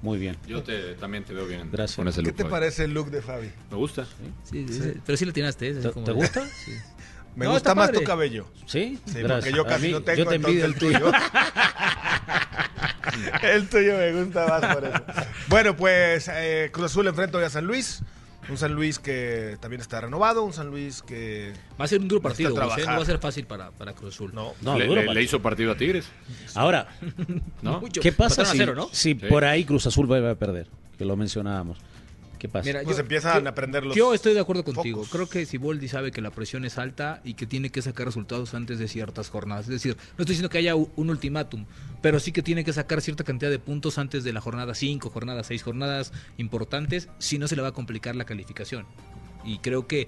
muy 0.00 0.18
bien. 0.18 0.38
Yo 0.48 0.62
te, 0.62 0.94
también 0.94 1.24
te 1.24 1.34
veo 1.34 1.46
bien 1.46 1.68
Gracias. 1.70 1.96
con 1.96 2.08
ese 2.08 2.22
¿Qué 2.22 2.32
te 2.32 2.42
Fabi. 2.44 2.50
parece 2.50 2.84
el 2.84 2.94
look 2.94 3.10
de 3.10 3.20
Fabi? 3.20 3.50
Me 3.70 3.76
gusta. 3.76 4.06
Sí, 4.50 4.66
sí, 4.66 4.80
sí, 4.80 4.92
Pero 5.04 5.16
sí 5.18 5.24
lo. 5.26 5.32
¿eh? 5.32 5.52
¿Te, 5.74 5.90
Como- 5.90 6.06
te 6.06 6.12
gusta? 6.12 6.42
Sí. 6.64 6.72
Me 7.36 7.46
No, 7.46 7.52
gusta 7.52 7.74
más 7.74 7.88
padre. 7.88 8.00
tu 8.00 8.04
cabello. 8.06 8.46
Sí, 8.66 8.98
Sí, 9.06 9.18
gracias. 9.20 9.44
porque 9.44 9.52
yo 9.56 9.62
A 9.62 9.66
casi 9.66 9.86
mí- 9.86 9.92
no 9.92 10.02
tengo, 10.02 10.18
yo 10.18 10.26
te 10.28 10.34
entonces 10.36 10.62
envidio 10.62 10.66
el 10.66 10.74
tuyo. 10.76 11.12
el 13.42 13.68
tuyo 13.68 13.96
me 13.96 14.12
gusta 14.12 14.46
más 14.46 14.74
por 14.74 14.84
eso. 14.84 15.02
Bueno, 15.48 15.76
pues 15.76 16.28
eh, 16.32 16.70
Cruz 16.72 16.86
Azul 16.86 17.06
enfrenta 17.06 17.38
hoy 17.38 17.44
a 17.44 17.50
San 17.50 17.66
Luis. 17.66 18.00
Un 18.46 18.58
San 18.58 18.74
Luis 18.74 18.98
que 18.98 19.56
también 19.60 19.80
está 19.80 20.02
renovado, 20.02 20.44
un 20.44 20.52
San 20.52 20.66
Luis 20.68 21.00
que... 21.02 21.54
Va 21.80 21.86
a 21.86 21.88
ser 21.88 22.00
un 22.00 22.08
duro 22.08 22.20
partido, 22.20 22.50
no 22.50 22.56
va 22.68 22.74
a 22.74 23.04
ser 23.06 23.18
fácil 23.18 23.46
para, 23.46 23.70
para 23.70 23.94
Cruz 23.94 24.14
Azul. 24.14 24.32
No, 24.34 24.52
No, 24.60 24.78
le, 24.78 24.86
duro 24.86 25.00
le- 25.00 25.06
para- 25.06 25.14
le 25.14 25.22
hizo 25.22 25.40
partido 25.40 25.72
a 25.72 25.76
Tigres. 25.78 26.06
Ahora, 26.54 26.88
¿No? 27.62 27.80
Mucho. 27.80 28.02
¿qué 28.02 28.12
pasa 28.12 28.44
si, 28.44 28.58
si 28.58 28.64
Sí. 28.92 29.14
por 29.14 29.46
ahí 29.46 29.64
Cruz 29.64 29.86
Azul 29.86 30.04
vuelve 30.06 30.28
a 30.30 30.34
perder? 30.34 30.66
Que 30.98 31.06
lo 31.06 31.16
mencionábamos. 31.16 31.78
¿Qué 32.44 32.48
pasa? 32.50 32.66
Mira, 32.66 32.82
Pues 32.84 32.98
yo- 32.98 33.00
empiezan 33.04 33.40
yo- 33.40 33.46
a 33.48 33.50
aprender 33.52 33.86
los 33.86 33.96
Yo 33.96 34.12
estoy 34.12 34.34
de 34.34 34.40
acuerdo 34.40 34.64
contigo. 34.64 34.98
focos. 34.98 35.10
Creo 35.10 35.26
que 35.30 35.46
Siboldi 35.46 35.88
sabe 35.88 36.12
que 36.12 36.20
la 36.20 36.30
presión 36.30 36.66
es 36.66 36.76
alta 36.76 37.22
y 37.24 37.32
que 37.32 37.46
tiene 37.46 37.70
que 37.70 37.80
sacar 37.80 38.04
resultados 38.04 38.52
antes 38.52 38.78
de 38.78 38.86
ciertas 38.86 39.30
jornadas. 39.30 39.64
Es 39.64 39.70
decir, 39.70 39.96
no 39.96 40.02
estoy 40.22 40.34
diciendo 40.34 40.50
que 40.50 40.58
haya 40.58 40.74
un 40.74 41.08
ultimátum, 41.08 41.64
pero 42.02 42.20
sí 42.20 42.32
que 42.32 42.42
tiene 42.42 42.62
que 42.62 42.74
sacar 42.74 43.00
cierta 43.00 43.24
cantidad 43.24 43.50
de 43.50 43.58
puntos 43.58 43.96
antes 43.96 44.24
de 44.24 44.34
la 44.34 44.42
jornada 44.42 44.74
5, 44.74 45.08
jornada 45.08 45.42
6, 45.42 45.62
jornadas 45.62 46.12
importantes, 46.36 47.08
si 47.18 47.38
no 47.38 47.48
se 47.48 47.56
le 47.56 47.62
va 47.62 47.68
a 47.68 47.72
complicar 47.72 48.14
la 48.14 48.26
calificación. 48.26 48.84
Y 49.42 49.56
creo 49.60 49.86
que, 49.86 50.04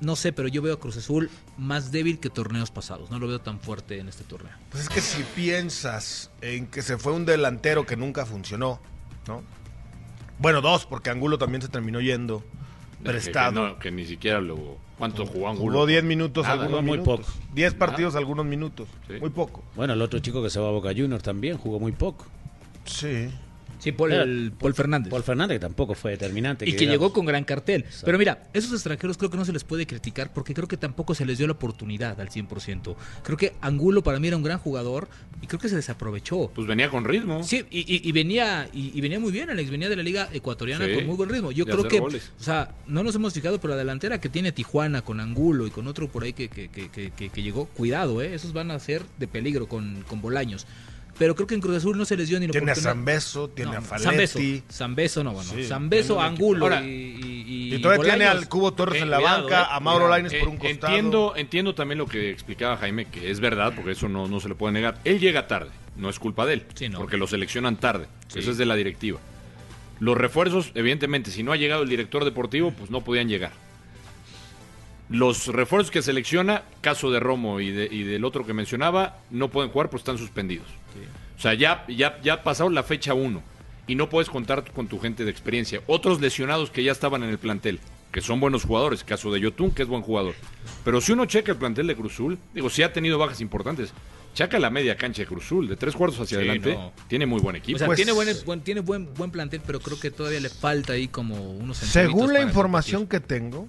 no 0.00 0.14
sé, 0.14 0.32
pero 0.32 0.46
yo 0.46 0.62
veo 0.62 0.74
a 0.74 0.78
Cruz 0.78 0.96
Azul 0.98 1.30
más 1.58 1.90
débil 1.90 2.20
que 2.20 2.30
torneos 2.30 2.70
pasados. 2.70 3.10
No 3.10 3.18
lo 3.18 3.26
veo 3.26 3.40
tan 3.40 3.58
fuerte 3.58 3.98
en 3.98 4.08
este 4.08 4.22
torneo. 4.22 4.52
Pues 4.70 4.84
es 4.84 4.88
que 4.88 5.00
si 5.00 5.24
piensas 5.34 6.30
en 6.42 6.68
que 6.68 6.82
se 6.82 6.96
fue 6.96 7.12
un 7.12 7.26
delantero 7.26 7.84
que 7.86 7.96
nunca 7.96 8.24
funcionó, 8.24 8.80
¿no? 9.26 9.42
Bueno, 10.38 10.60
dos, 10.60 10.86
porque 10.86 11.10
Angulo 11.10 11.38
también 11.38 11.62
se 11.62 11.68
terminó 11.68 12.00
yendo 12.00 12.42
prestado. 13.02 13.52
Que, 13.64 13.68
no, 13.72 13.78
que 13.78 13.90
ni 13.90 14.04
siquiera 14.04 14.40
lo. 14.40 14.76
¿Cuánto 14.98 15.26
jugó 15.26 15.48
Angulo? 15.50 15.72
Jugó 15.72 15.86
10 15.86 16.04
minutos, 16.04 16.44
Nada. 16.44 16.54
algunos 16.54 16.80
Jugó 16.80 16.82
muy 16.82 16.98
minutos. 16.98 17.26
poco. 17.26 17.38
10 17.54 17.74
partidos, 17.74 18.16
algunos 18.16 18.46
minutos. 18.46 18.88
Sí. 19.06 19.14
Muy 19.20 19.30
poco. 19.30 19.62
Bueno, 19.74 19.92
el 19.92 20.00
otro 20.02 20.18
chico 20.20 20.42
que 20.42 20.48
se 20.50 20.58
va 20.58 20.68
a 20.68 20.70
Boca 20.72 20.88
Juniors 20.96 21.22
también 21.22 21.58
jugó 21.58 21.78
muy 21.78 21.92
poco. 21.92 22.26
Sí. 22.86 23.28
Sí, 23.78 23.92
Paul, 23.92 24.12
el- 24.12 24.52
Paul 24.58 24.74
Fernández. 24.74 25.10
Paul 25.10 25.22
Fernández 25.22 25.56
que 25.56 25.60
tampoco 25.60 25.94
fue 25.94 26.12
determinante. 26.12 26.64
Y 26.64 26.72
que 26.72 26.78
digamos. 26.78 26.92
llegó 26.94 27.12
con 27.12 27.26
gran 27.26 27.44
cartel. 27.44 27.84
Pero 28.04 28.18
mira, 28.18 28.48
esos 28.52 28.72
extranjeros 28.72 29.16
creo 29.18 29.30
que 29.30 29.36
no 29.36 29.44
se 29.44 29.52
les 29.52 29.64
puede 29.64 29.86
criticar 29.86 30.32
porque 30.32 30.54
creo 30.54 30.68
que 30.68 30.76
tampoco 30.76 31.14
se 31.14 31.24
les 31.26 31.38
dio 31.38 31.46
la 31.46 31.52
oportunidad 31.54 32.20
al 32.20 32.28
100%. 32.30 32.96
Creo 33.22 33.36
que 33.36 33.52
Angulo 33.60 34.02
para 34.02 34.18
mí 34.20 34.28
era 34.28 34.36
un 34.36 34.42
gran 34.42 34.58
jugador 34.58 35.08
y 35.42 35.46
creo 35.46 35.60
que 35.60 35.68
se 35.68 35.76
desaprovechó. 35.76 36.50
Pues 36.54 36.66
venía 36.66 36.88
con 36.90 37.04
ritmo. 37.04 37.42
Sí, 37.42 37.64
y, 37.70 37.80
y- 37.80 38.08
y 38.08 38.12
venía 38.12 38.68
y, 38.72 38.96
y 38.96 39.00
venía 39.00 39.20
muy 39.20 39.32
bien, 39.32 39.50
Alex. 39.50 39.70
Venía 39.70 39.88
de 39.88 39.96
la 39.96 40.02
liga 40.02 40.28
ecuatoriana 40.32 40.86
Sí, 40.86 40.94
con 40.94 41.06
muy 41.06 41.16
buen 41.16 41.28
ritmo. 41.28 41.52
Yo 41.52 41.64
creo 41.66 41.86
que, 41.88 42.00
goles. 42.00 42.32
o 42.40 42.42
sea, 42.42 42.74
no 42.86 43.02
nos 43.02 43.14
hemos 43.14 43.32
fijado, 43.34 43.60
pero 43.60 43.72
la 43.74 43.78
delantera 43.78 44.20
que 44.20 44.28
tiene 44.28 44.52
Tijuana 44.52 45.02
con 45.02 45.20
Angulo 45.20 45.66
y 45.66 45.70
con 45.70 45.86
otro 45.86 46.08
por 46.08 46.24
ahí 46.24 46.32
que, 46.32 46.48
que, 46.48 46.68
que, 46.68 46.88
que- 46.90 47.10
que- 47.10 47.28
que 47.30 47.42
llegó, 47.42 47.66
cuidado, 47.66 48.22
¿eh? 48.22 48.34
Esos 48.34 48.52
van 48.52 48.70
a 48.70 48.78
ser 48.78 49.02
de 49.18 49.26
peligro 49.28 49.68
con, 49.68 50.02
con 50.08 50.20
Bolaños. 50.20 50.66
Pero 51.18 51.34
creo 51.34 51.46
que 51.46 51.54
en 51.54 51.60
Cruz 51.62 51.76
Azul 51.78 51.96
no 51.96 52.04
se 52.04 52.14
les 52.16 52.28
dio 52.28 52.38
ni 52.38 52.46
la 52.46 52.52
Tiene 52.52 52.72
a. 52.72 52.74
Zambeso, 52.74 53.48
tiene 53.48 53.72
No, 53.72 53.78
a 53.78 53.80
Faletti. 53.80 54.62
Zambeso 54.70 55.24
no, 55.24 55.32
bueno. 55.32 55.50
Sí, 55.50 55.64
Zambeso. 55.64 56.20
Angulo 56.20 56.66
Ahora, 56.66 56.82
y, 56.84 56.88
y, 57.48 57.74
Y 57.74 57.78
todavía 57.80 58.04
tiene 58.04 58.26
al 58.26 58.48
Cubo 58.48 58.72
Torres 58.74 59.00
Eh, 59.00 59.04
en 59.04 59.10
la 59.10 59.16
cuidado, 59.16 59.42
banca, 59.44 59.62
eh, 59.62 59.66
a 59.70 59.80
Mauro. 59.80 60.08
Lainez 60.08 60.34
por 60.34 60.48
un 60.48 60.56
Eh, 60.56 60.58
costado. 60.58 60.92
Entiendo, 60.92 61.32
entiendo 61.36 61.74
también 61.74 61.98
lo 61.98 62.06
que 62.06 62.30
explicaba 62.30 62.76
Jaime, 62.76 63.06
que 63.06 63.30
es 63.30 63.40
verdad, 63.40 63.72
porque 63.74 63.92
eso 63.92 64.08
no, 64.08 64.28
no 64.28 64.40
se 64.40 64.48
le 64.50 64.54
puede 64.54 64.74
negar. 64.74 65.00
Él 65.04 65.18
llega 65.18 65.46
tarde, 65.46 65.70
no 65.96 66.10
es 66.10 66.18
culpa 66.18 66.44
de 66.44 66.52
él, 66.54 66.66
Sí, 66.74 66.88
no. 66.90 66.98
porque 66.98 67.16
lo 67.16 67.26
seleccionan 67.26 67.76
tarde. 67.76 68.06
Sí. 68.28 68.40
Eso 68.40 68.50
es 68.50 68.58
de 68.58 68.66
la 68.66 68.76
directiva. 68.76 69.18
Los 69.98 70.18
refuerzos, 70.18 70.70
evidentemente, 70.74 71.30
si 71.30 71.42
no 71.42 71.52
ha 71.52 71.56
llegado 71.56 71.82
el 71.82 71.88
director 71.88 72.26
deportivo, 72.26 72.72
pues 72.72 72.90
no 72.90 73.02
podían 73.02 73.28
llegar. 73.30 73.52
Los 75.08 75.46
refuerzos 75.48 75.90
que 75.90 76.02
selecciona, 76.02 76.62
caso 76.80 77.10
de 77.10 77.20
Romo 77.20 77.60
y, 77.60 77.70
de- 77.70 77.88
y 77.90 78.02
del 78.02 78.24
otro 78.24 78.44
que 78.44 78.52
mencionaba, 78.52 79.18
no 79.30 79.48
pueden 79.50 79.70
jugar 79.70 79.88
porque 79.88 80.00
están 80.00 80.18
suspendidos. 80.18 80.66
O 81.38 81.40
sea, 81.40 81.54
ya, 81.54 81.84
ya, 81.88 82.18
ya 82.22 82.42
pasaron 82.42 82.74
la 82.74 82.82
fecha 82.82 83.14
1 83.14 83.42
y 83.86 83.94
no 83.94 84.08
puedes 84.08 84.28
contar 84.30 84.64
con 84.72 84.88
tu 84.88 84.98
gente 84.98 85.24
de 85.24 85.30
experiencia. 85.30 85.80
Otros 85.86 86.20
lesionados 86.20 86.70
que 86.70 86.82
ya 86.82 86.90
estaban 86.92 87.22
en 87.22 87.28
el 87.30 87.38
plantel, 87.38 87.78
que 88.10 88.20
son 88.20 88.40
buenos 88.40 88.64
jugadores, 88.64 89.04
caso 89.04 89.30
de 89.30 89.38
Yotun, 89.40 89.70
que 89.70 89.82
es 89.82 89.88
buen 89.88 90.02
jugador. 90.02 90.34
Pero 90.84 91.00
si 91.00 91.12
uno 91.12 91.26
checa 91.26 91.52
el 91.52 91.58
plantel 91.58 91.86
de 91.86 91.94
Cruzul, 91.94 92.38
digo, 92.54 92.68
si 92.70 92.82
ha 92.82 92.92
tenido 92.92 93.18
bajas 93.18 93.40
importantes. 93.40 93.92
Checa 94.34 94.58
la 94.58 94.68
media 94.68 94.96
cancha 94.98 95.22
de 95.22 95.26
Cruzul, 95.28 95.66
de 95.66 95.76
tres 95.76 95.94
cuartos 95.94 96.20
hacia 96.20 96.36
Sí, 96.38 96.44
adelante, 96.44 96.74
no. 96.74 96.92
tiene 97.08 97.24
muy 97.24 97.40
buen 97.40 97.56
equipo. 97.56 97.76
O 97.76 97.78
sea, 97.78 97.86
Pues- 97.86 97.96
tiene, 97.96 98.12
buen, 98.12 98.28
buen- 98.44 98.60
tiene 98.60 98.80
buen, 98.80 99.14
buen 99.14 99.30
plantel, 99.30 99.62
pero 99.66 99.80
creo 99.80 99.98
que 99.98 100.10
todavía 100.10 100.40
le 100.40 100.50
falta 100.50 100.92
ahí 100.92 101.08
como 101.08 101.52
unos 101.52 101.78
Según 101.78 102.32
la 102.34 102.42
información 102.42 103.06
que 103.06 103.18
tengo, 103.20 103.66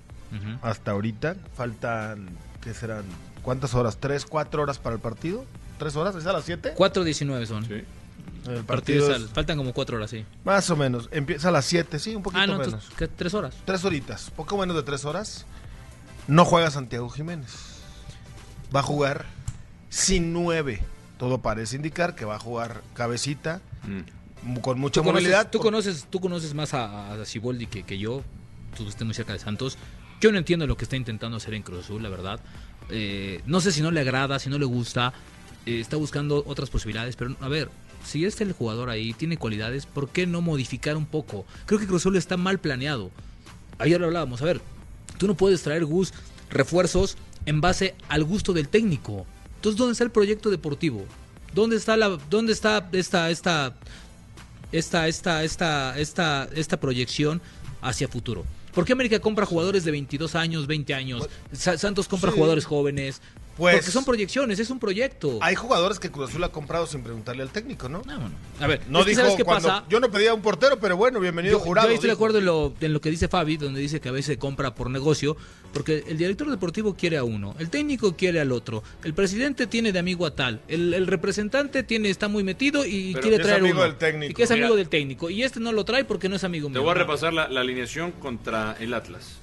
hasta 0.61 0.91
ahorita, 0.91 1.35
faltan, 1.55 2.29
¿qué 2.61 2.73
serán? 2.73 3.03
¿Cuántas 3.43 3.73
horas? 3.73 3.97
¿Tres, 3.97 4.25
cuatro 4.25 4.61
horas 4.63 4.77
para 4.79 4.95
el 4.95 5.01
partido? 5.01 5.45
¿Tres 5.79 5.95
horas? 5.95 6.15
¿Es 6.15 6.25
a 6.25 6.33
las 6.33 6.43
siete? 6.43 6.73
4.19 6.75 7.45
son. 7.45 7.65
Sí. 7.65 7.83
El 8.49 8.63
partido 8.63 9.13
es- 9.15 9.27
faltan 9.29 9.57
como 9.57 9.73
4 9.73 9.97
horas, 9.97 10.09
sí. 10.09 10.25
más 10.45 10.69
o 10.69 10.75
menos. 10.75 11.09
Empieza 11.11 11.49
a 11.49 11.51
las 11.51 11.65
siete, 11.65 11.99
sí, 11.99 12.15
un 12.15 12.23
poquito 12.23 12.41
Ah, 12.41 12.47
no, 12.47 12.57
menos. 12.57 12.89
¿qué? 12.97 13.07
¿Tres 13.07 13.33
horas? 13.33 13.53
Tres 13.65 13.83
horitas, 13.85 14.31
poco 14.35 14.57
menos 14.57 14.75
de 14.75 14.83
tres 14.83 15.03
horas. 15.05 15.45
No 16.27 16.45
juega 16.45 16.71
Santiago 16.71 17.09
Jiménez. 17.09 17.53
Va 18.75 18.79
a 18.81 18.83
jugar 18.83 19.25
sin 19.89 20.33
nueve. 20.33 20.81
Todo 21.17 21.41
parece 21.41 21.75
indicar 21.75 22.15
que 22.15 22.25
va 22.25 22.35
a 22.35 22.39
jugar 22.39 22.81
cabecita, 22.93 23.61
Mm. 23.83 24.57
con 24.59 24.79
mucha 24.79 25.01
Tú 25.01 25.05
conoces, 25.05 25.51
tú 25.51 25.59
conoces, 25.59 26.05
tú 26.09 26.19
conoces 26.19 26.53
más 26.53 26.73
a, 26.73 27.13
a 27.13 27.25
Siboldi 27.25 27.67
que, 27.67 27.83
que 27.83 27.97
yo. 27.97 28.23
Tú 28.75 28.87
estás 28.87 29.03
muy 29.05 29.13
cerca 29.13 29.33
de 29.33 29.39
Santos. 29.39 29.77
Yo 30.19 30.31
no 30.31 30.37
entiendo 30.37 30.65
lo 30.67 30.77
que 30.77 30.85
está 30.85 30.95
intentando 30.95 31.37
hacer 31.37 31.53
en 31.53 31.63
Cruz 31.63 31.85
Azul, 31.85 32.01
la 32.01 32.09
verdad. 32.09 32.39
Eh, 32.89 33.41
no 33.45 33.61
sé 33.61 33.71
si 33.71 33.81
no 33.81 33.91
le 33.91 33.99
agrada, 33.99 34.39
si 34.39 34.49
no 34.49 34.57
le 34.57 34.65
gusta. 34.65 35.13
eh, 35.65 35.79
está 35.79 35.97
buscando 35.97 36.43
otras 36.47 36.69
posibilidades. 36.69 37.15
Pero, 37.15 37.35
a 37.41 37.47
ver, 37.49 37.69
si 38.03 38.25
este 38.25 38.43
el 38.43 38.53
jugador 38.53 38.89
ahí 38.89 39.13
tiene 39.13 39.37
cualidades, 39.37 39.85
¿por 39.85 40.09
qué 40.09 40.25
no 40.25 40.41
modificar 40.41 40.95
un 40.97 41.05
poco? 41.05 41.45
Creo 41.65 41.79
que 41.79 41.87
Cruz 41.87 42.01
Azul 42.03 42.15
está 42.15 42.37
mal 42.37 42.59
planeado. 42.59 43.11
Ayer 43.77 43.99
lo 43.99 44.07
hablábamos. 44.07 44.41
A 44.41 44.45
ver, 44.45 44.61
tú 45.17 45.27
no 45.27 45.35
puedes 45.35 45.61
traer 45.61 45.85
Gus 45.85 46.13
refuerzos 46.49 47.17
en 47.45 47.61
base 47.61 47.95
al 48.07 48.23
gusto 48.23 48.53
del 48.53 48.69
técnico. 48.69 49.25
Entonces, 49.55 49.77
¿dónde 49.77 49.91
está 49.91 50.03
el 50.03 50.11
proyecto 50.11 50.49
deportivo? 50.49 51.05
¿Dónde 51.53 51.75
está 51.75 51.97
la, 51.97 52.17
dónde 52.29 52.53
está 52.53 52.89
esta, 52.93 53.29
esta, 53.29 53.75
esta, 54.71 55.07
esta, 55.07 55.43
esta, 55.43 55.99
esta, 55.99 56.49
esta 56.53 56.79
proyección 56.79 57.41
hacia 57.81 58.07
futuro. 58.07 58.45
¿Por 58.77 58.85
qué 58.85 58.93
América 58.93 59.19
compra 59.19 59.43
jugadores 59.47 59.83
de 59.85 59.89
22 59.89 60.35
años, 60.35 60.67
20 60.67 60.93
años? 60.93 61.27
Sa- 61.51 61.79
Santos 61.79 62.07
compra 62.07 62.29
sí. 62.29 62.35
jugadores 62.35 62.63
jóvenes. 62.65 63.23
Pues- 63.57 63.75
Porque 63.77 63.91
son 63.91 64.05
proyecciones, 64.05 64.59
es 64.59 64.69
un 64.69 64.79
proyecto. 64.79 65.39
Hay 65.41 65.55
jugadores 65.55 65.99
que 65.99 66.11
Cruz 66.11 66.29
Azul 66.29 66.43
ha 66.43 66.49
comprado 66.49 66.85
sin 66.85 67.01
preguntarle 67.01 67.41
al 67.41 67.49
técnico, 67.49 67.89
¿no? 67.89 68.03
A 68.59 68.67
ver, 68.67 68.81
No 68.87 68.99
es 68.99 69.05
que 69.05 69.09
dijo 69.11 69.21
¿sabes 69.21 69.35
qué 69.35 69.43
cuando- 69.43 69.67
pasa? 69.67 69.85
Yo 69.89 69.99
no 69.99 70.11
pedía 70.11 70.33
un 70.33 70.41
portero, 70.43 70.79
pero 70.79 70.95
bueno, 70.95 71.19
bienvenido 71.19 71.57
Yo, 71.57 71.63
jurado. 71.63 71.87
yo 71.87 71.89
ahí 71.89 71.95
estoy 71.95 72.09
de 72.09 72.13
acuerdo 72.13 72.37
en 72.37 72.45
lo, 72.45 72.73
en 72.79 72.93
lo 72.93 73.01
que 73.01 73.09
dice 73.09 73.27
Fabi, 73.27 73.57
donde 73.57 73.79
dice 73.81 73.99
que 73.99 74.09
a 74.09 74.11
veces 74.11 74.37
compra 74.37 74.75
por 74.75 74.89
negocio, 74.91 75.35
porque 75.73 76.03
el 76.07 76.17
director 76.17 76.49
deportivo 76.49 76.95
quiere 76.95 77.17
a 77.17 77.23
uno, 77.23 77.55
el 77.57 77.69
técnico 77.71 78.15
quiere 78.15 78.39
al 78.39 78.51
otro, 78.51 78.83
el 79.03 79.13
presidente 79.15 79.65
tiene 79.65 79.91
de 79.91 79.99
amigo 79.99 80.25
a 80.27 80.35
tal, 80.35 80.61
el, 80.67 80.93
el 80.93 81.07
representante 81.07 81.81
tiene 81.83 82.09
está 82.09 82.27
muy 82.27 82.43
metido 82.43 82.85
y 82.85 83.13
Pero 83.13 83.21
quiere 83.21 83.37
es 83.37 83.41
traer 83.43 83.59
amigo 83.61 83.73
uno. 83.75 83.83
del 83.83 83.95
técnico. 83.95 84.31
Y 84.31 84.33
que 84.35 84.43
es 84.43 84.51
amigo 84.51 84.67
Mira. 84.67 84.77
del 84.77 84.89
técnico. 84.89 85.29
Y 85.31 85.43
este 85.43 85.59
no 85.59 85.71
lo 85.71 85.83
trae 85.83 86.05
porque 86.05 86.29
no 86.29 86.35
es 86.35 86.43
amigo 86.43 86.67
Te 86.67 86.73
mío. 86.73 86.83
voy 86.83 86.91
a 86.91 86.93
No. 86.93 86.99
repasar 87.01 87.33
la, 87.33 87.47
la 87.49 87.61
alineación 87.61 88.11
contra 88.11 88.75
el 88.79 88.93
Atlas. 88.93 89.39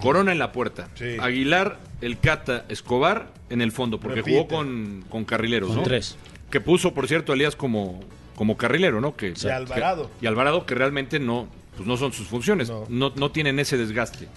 Corona 0.00 0.32
en 0.32 0.38
la 0.38 0.52
puerta. 0.52 0.88
Aguilar, 1.20 1.78
el 2.00 2.18
Cata, 2.18 2.64
Escobar 2.68 3.32
en 3.50 3.60
el 3.62 3.72
fondo, 3.72 3.98
porque 4.00 4.16
Repite. 4.16 4.36
jugó 4.38 4.48
con, 4.48 5.04
con 5.08 5.24
carrileros, 5.24 5.68
Con 5.70 5.78
¿no? 5.78 5.82
tres. 5.84 6.16
Que 6.50 6.60
puso, 6.60 6.94
por 6.94 7.08
cierto, 7.08 7.32
a 7.32 7.34
Elías 7.34 7.56
como, 7.56 8.00
como 8.34 8.56
carrilero, 8.56 9.00
¿no? 9.00 9.16
Que, 9.16 9.34
Y 9.42 9.48
Alvarado. 9.48 10.10
que- 10.18 10.24
y 10.24 10.28
Alvarado, 10.28 10.66
que 10.66 10.74
realmente 10.74 11.18
no, 11.18 11.48
pues 11.76 11.86
no 11.88 11.96
son 11.96 12.12
sus 12.12 12.26
funciones. 12.28 12.70
No. 12.88 13.12
no 13.16 13.30
tienen 13.32 13.58
ese 13.58 13.76
desgaste. 13.76 14.28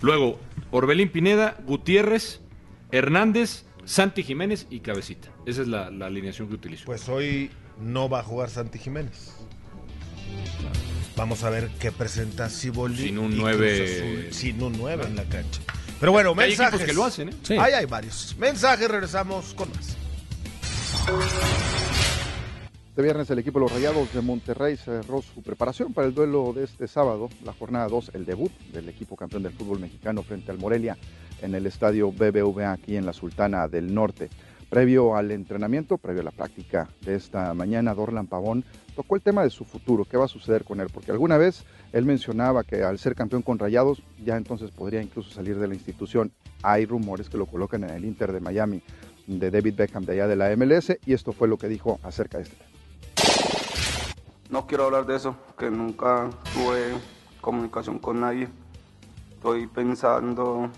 Luego, 0.00 0.38
Orbelín 0.72 1.08
Pineda, 1.10 1.56
Gutiérrez, 1.66 2.40
Hernández, 2.90 3.64
Santi 3.84 4.22
Jiménez 4.22 4.66
y 4.70 4.80
Cabecita. 4.80 5.28
Esa 5.46 5.62
es 5.62 5.68
la, 5.68 5.90
la 5.90 6.06
alineación 6.06 6.48
que 6.48 6.54
utilizo. 6.54 6.84
Pues 6.86 7.08
hoy 7.08 7.50
no 7.80 8.08
va 8.08 8.20
a 8.20 8.22
jugar 8.22 8.50
Santi 8.50 8.78
Jiménez. 8.78 9.34
Vamos 11.22 11.44
a 11.44 11.50
ver 11.50 11.70
qué 11.78 11.92
presenta 11.92 12.48
Siboldi. 12.48 13.04
Sin 13.04 13.18
un 13.20 13.32
y 13.32 13.36
nueve. 13.36 13.76
Cruz 13.76 13.90
Azul, 13.90 14.32
Sin 14.32 14.60
un 14.60 14.72
9 14.76 15.04
en 15.06 15.14
la 15.14 15.22
cancha. 15.22 15.60
Pero 16.00 16.10
bueno, 16.10 16.30
hay 16.30 16.48
mensajes. 16.48 16.80
equipos 16.80 16.86
que 16.88 16.92
lo 16.94 17.04
hacen, 17.04 17.28
¿eh? 17.28 17.32
Sí. 17.44 17.54
Ahí 17.60 17.74
hay 17.74 17.86
varios. 17.86 18.34
Mensajes, 18.40 18.90
regresamos 18.90 19.54
con 19.54 19.68
más. 19.70 19.96
Este 22.88 23.02
viernes 23.02 23.30
el 23.30 23.38
equipo 23.38 23.60
de 23.60 23.66
los 23.66 23.72
Rayados 23.72 24.12
de 24.12 24.20
Monterrey 24.20 24.76
cerró 24.76 25.22
su 25.22 25.44
preparación 25.44 25.92
para 25.92 26.08
el 26.08 26.12
duelo 26.12 26.52
de 26.52 26.64
este 26.64 26.88
sábado, 26.88 27.28
la 27.44 27.52
jornada 27.52 27.86
2, 27.86 28.10
el 28.14 28.26
debut 28.26 28.50
del 28.72 28.88
equipo 28.88 29.14
campeón 29.14 29.44
del 29.44 29.52
fútbol 29.52 29.78
mexicano 29.78 30.24
frente 30.24 30.50
al 30.50 30.58
Morelia 30.58 30.98
en 31.40 31.54
el 31.54 31.66
estadio 31.66 32.10
BBVA 32.10 32.72
aquí 32.72 32.96
en 32.96 33.06
la 33.06 33.12
Sultana 33.12 33.68
del 33.68 33.94
Norte. 33.94 34.28
Previo 34.72 35.16
al 35.16 35.30
entrenamiento, 35.32 35.98
previo 35.98 36.22
a 36.22 36.24
la 36.24 36.30
práctica 36.30 36.88
de 37.02 37.14
esta 37.14 37.52
mañana, 37.52 37.92
Dorlan 37.92 38.26
Pavón 38.26 38.64
tocó 38.96 39.16
el 39.16 39.20
tema 39.20 39.42
de 39.42 39.50
su 39.50 39.66
futuro, 39.66 40.06
qué 40.06 40.16
va 40.16 40.24
a 40.24 40.28
suceder 40.28 40.64
con 40.64 40.80
él, 40.80 40.86
porque 40.90 41.10
alguna 41.10 41.36
vez 41.36 41.66
él 41.92 42.06
mencionaba 42.06 42.64
que 42.64 42.82
al 42.82 42.98
ser 42.98 43.14
campeón 43.14 43.42
con 43.42 43.58
Rayados 43.58 44.02
ya 44.24 44.34
entonces 44.38 44.70
podría 44.70 45.02
incluso 45.02 45.30
salir 45.30 45.58
de 45.58 45.68
la 45.68 45.74
institución. 45.74 46.32
Hay 46.62 46.86
rumores 46.86 47.28
que 47.28 47.36
lo 47.36 47.44
colocan 47.44 47.84
en 47.84 47.90
el 47.90 48.06
Inter 48.06 48.32
de 48.32 48.40
Miami 48.40 48.82
de 49.26 49.50
David 49.50 49.74
Beckham 49.76 50.06
de 50.06 50.14
allá 50.14 50.26
de 50.26 50.36
la 50.36 50.56
MLS 50.56 50.96
y 51.04 51.12
esto 51.12 51.32
fue 51.32 51.48
lo 51.48 51.58
que 51.58 51.68
dijo 51.68 52.00
acerca 52.02 52.38
de 52.38 52.44
este 52.44 52.56
tema. 52.56 52.70
No 54.48 54.66
quiero 54.66 54.84
hablar 54.84 55.04
de 55.04 55.16
eso, 55.16 55.36
que 55.58 55.70
nunca 55.70 56.30
tuve 56.54 56.94
comunicación 57.42 57.98
con 57.98 58.20
nadie. 58.20 58.48
Estoy 59.32 59.66
pensando 59.66 60.70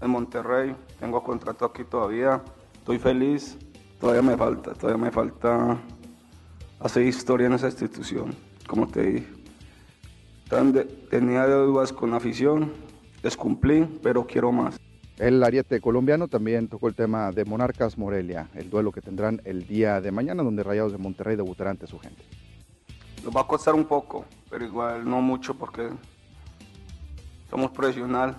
en 0.00 0.10
Monterrey, 0.10 0.74
tengo 0.98 1.22
contrato 1.22 1.66
aquí 1.66 1.84
todavía, 1.84 2.42
estoy 2.84 2.98
feliz, 2.98 3.56
todavía 3.98 4.20
me 4.20 4.36
falta, 4.36 4.74
todavía 4.74 5.02
me 5.06 5.10
falta 5.10 5.78
hacer 6.80 7.06
historia 7.06 7.46
en 7.46 7.54
esa 7.54 7.68
institución, 7.68 8.34
como 8.66 8.86
te 8.86 9.02
dije. 9.10 9.26
De- 10.50 10.84
tenía 10.84 11.46
deudas 11.46 11.94
con 11.94 12.10
la 12.10 12.18
afición, 12.18 12.72
les 13.22 13.38
cumplí, 13.38 13.88
pero 14.02 14.26
quiero 14.26 14.52
más. 14.52 14.78
El 15.16 15.42
ariete 15.42 15.80
colombiano 15.80 16.28
también 16.28 16.68
tocó 16.68 16.88
el 16.88 16.94
tema 16.94 17.32
de 17.32 17.46
Monarcas 17.46 17.96
Morelia, 17.96 18.50
el 18.54 18.68
duelo 18.68 18.92
que 18.92 19.00
tendrán 19.00 19.40
el 19.46 19.66
día 19.66 20.02
de 20.02 20.12
mañana, 20.12 20.42
donde 20.42 20.62
Rayados 20.62 20.92
de 20.92 20.98
Monterrey 20.98 21.36
debutará 21.36 21.70
ante 21.70 21.86
su 21.86 21.98
gente. 21.98 22.22
Nos 23.24 23.34
va 23.34 23.40
a 23.40 23.46
costar 23.46 23.72
un 23.74 23.86
poco, 23.86 24.26
pero 24.50 24.62
igual 24.66 25.08
no 25.08 25.22
mucho 25.22 25.54
porque 25.54 25.88
somos 27.48 27.70
profesional, 27.70 28.36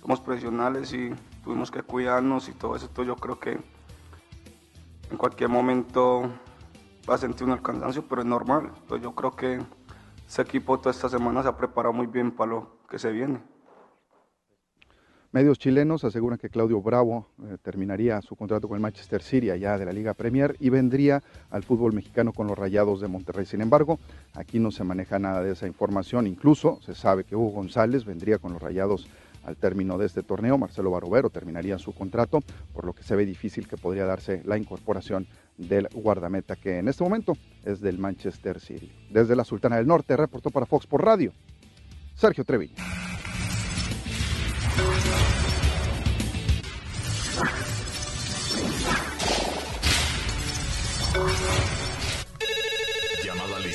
somos 0.00 0.20
profesionales 0.20 0.90
y 0.94 1.10
tuvimos 1.44 1.70
que 1.70 1.82
cuidarnos 1.82 2.48
y 2.48 2.52
todo 2.52 2.76
eso. 2.76 2.88
Yo 3.04 3.16
creo 3.16 3.38
que 3.38 3.58
en 5.14 5.18
cualquier 5.18 5.48
momento 5.48 6.28
va 7.08 7.14
a 7.14 7.18
sentir 7.18 7.46
un 7.46 7.56
cansancio, 7.58 8.04
pero 8.08 8.22
es 8.22 8.26
normal. 8.26 8.72
Yo 9.00 9.14
creo 9.14 9.30
que 9.30 9.60
ese 10.26 10.42
equipo 10.42 10.76
toda 10.78 10.90
esta 10.90 11.08
semana 11.08 11.40
se 11.40 11.48
ha 11.48 11.56
preparado 11.56 11.92
muy 11.92 12.08
bien 12.08 12.32
para 12.32 12.50
lo 12.50 12.78
que 12.90 12.98
se 12.98 13.12
viene. 13.12 13.40
Medios 15.30 15.60
chilenos 15.60 16.02
aseguran 16.02 16.38
que 16.38 16.48
Claudio 16.48 16.80
Bravo 16.80 17.28
eh, 17.44 17.58
terminaría 17.62 18.20
su 18.22 18.34
contrato 18.34 18.66
con 18.66 18.76
el 18.76 18.82
Manchester 18.82 19.22
City 19.22 19.50
allá 19.50 19.78
de 19.78 19.84
la 19.84 19.92
Liga 19.92 20.14
Premier 20.14 20.56
y 20.58 20.70
vendría 20.70 21.22
al 21.50 21.62
fútbol 21.62 21.92
mexicano 21.92 22.32
con 22.32 22.48
los 22.48 22.58
Rayados 22.58 23.00
de 23.00 23.06
Monterrey. 23.06 23.46
Sin 23.46 23.60
embargo, 23.60 24.00
aquí 24.34 24.58
no 24.58 24.72
se 24.72 24.82
maneja 24.82 25.20
nada 25.20 25.42
de 25.42 25.52
esa 25.52 25.68
información. 25.68 26.26
Incluso 26.26 26.80
se 26.82 26.94
sabe 26.96 27.22
que 27.22 27.36
Hugo 27.36 27.50
González 27.50 28.04
vendría 28.04 28.38
con 28.38 28.52
los 28.52 28.62
Rayados 28.62 29.06
al 29.44 29.56
término 29.56 29.98
de 29.98 30.06
este 30.06 30.22
torneo. 30.22 30.58
Marcelo 30.58 30.90
Barovero 30.90 31.30
terminaría 31.30 31.78
su 31.78 31.92
contrato, 31.94 32.40
por 32.72 32.84
lo 32.84 32.92
que 32.92 33.02
se 33.02 33.16
ve 33.16 33.26
difícil 33.26 33.68
que 33.68 33.76
podría 33.76 34.04
darse 34.04 34.42
la 34.44 34.58
incorporación 34.58 35.26
del 35.56 35.88
guardameta 35.92 36.56
que 36.56 36.78
en 36.78 36.88
este 36.88 37.04
momento 37.04 37.34
es 37.64 37.80
del 37.80 37.98
Manchester 37.98 38.60
City. 38.60 38.90
Desde 39.10 39.36
la 39.36 39.44
Sultana 39.44 39.76
del 39.76 39.86
Norte 39.86 40.16
reportó 40.16 40.50
para 40.50 40.66
Fox 40.66 40.86
por 40.86 41.04
Radio 41.04 41.32
Sergio 42.14 42.44
Treviño. 42.44 42.74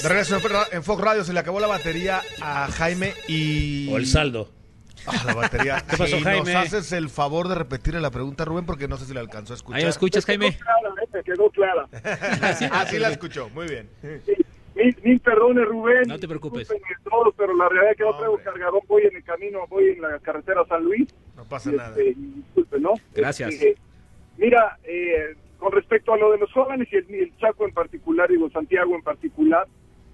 De 0.01 0.07
regreso 0.07 0.39
en 0.71 0.83
Fox 0.83 1.01
Radio 1.01 1.25
se 1.25 1.33
le 1.33 1.39
acabó 1.41 1.59
la 1.59 1.67
batería 1.67 2.21
a 2.39 2.69
Jaime 2.71 3.13
y. 3.27 3.91
O 3.91 3.97
el 3.97 4.05
saldo. 4.05 4.58
Ah, 5.11 5.23
la 5.25 5.33
batería. 5.33 5.83
¿Qué 5.89 5.97
pasó, 5.97 6.17
Sí, 6.17 6.23
Jaime? 6.23 6.53
Nos 6.53 6.65
haces 6.65 6.91
el 6.91 7.09
favor 7.09 7.47
de 7.47 7.55
repetirle 7.55 7.99
la 8.01 8.11
pregunta 8.11 8.45
Rubén 8.45 8.65
porque 8.65 8.87
no 8.87 8.97
sé 8.97 9.05
si 9.05 9.13
la 9.13 9.19
alcanzó 9.21 9.53
a 9.53 9.55
escuchar. 9.55 9.77
Ahí 9.77 9.83
lo 9.83 9.89
escuchas, 9.89 10.25
Jaime. 10.25 10.57
Me 11.13 11.23
quedó 11.23 11.49
clara. 11.49 11.87
Así 12.71 12.99
la 12.99 13.09
escuchó, 13.09 13.49
muy 13.49 13.67
bien. 13.67 13.89
Mil, 14.75 14.95
mil 15.03 15.19
perdones, 15.19 15.65
Rubén. 15.67 16.03
No 16.07 16.19
te 16.19 16.27
preocupes. 16.27 16.67
Todos, 17.03 17.33
pero 17.35 17.53
la 17.55 17.67
realidad 17.67 17.91
es 17.91 17.97
que 17.97 18.03
no 18.03 18.15
traigo 18.17 18.37
cargador. 18.43 18.81
Voy 18.87 19.03
en 19.03 19.15
el 19.17 19.23
camino, 19.23 19.59
voy 19.69 19.89
en 19.89 20.01
la 20.01 20.19
carretera 20.19 20.63
San 20.69 20.83
Luis. 20.83 21.07
No 21.35 21.43
pasa 21.45 21.71
Y, 21.71 21.75
nada. 21.75 21.89
este, 21.89 22.09
y 22.11 22.13
disculpen, 22.13 22.81
¿no? 22.83 22.93
Gracias. 23.13 23.51
Este, 23.53 23.75
mira, 24.37 24.77
eh, 24.83 25.35
con 25.57 25.71
respecto 25.73 26.13
a 26.13 26.17
lo 26.17 26.31
de 26.31 26.37
los 26.37 26.51
jóvenes 26.53 26.87
y 26.91 26.95
el, 26.97 27.05
el 27.13 27.37
Chaco 27.37 27.65
en 27.67 27.73
particular, 27.73 28.29
digo 28.29 28.49
Santiago 28.51 28.95
en 28.95 29.01
particular, 29.01 29.67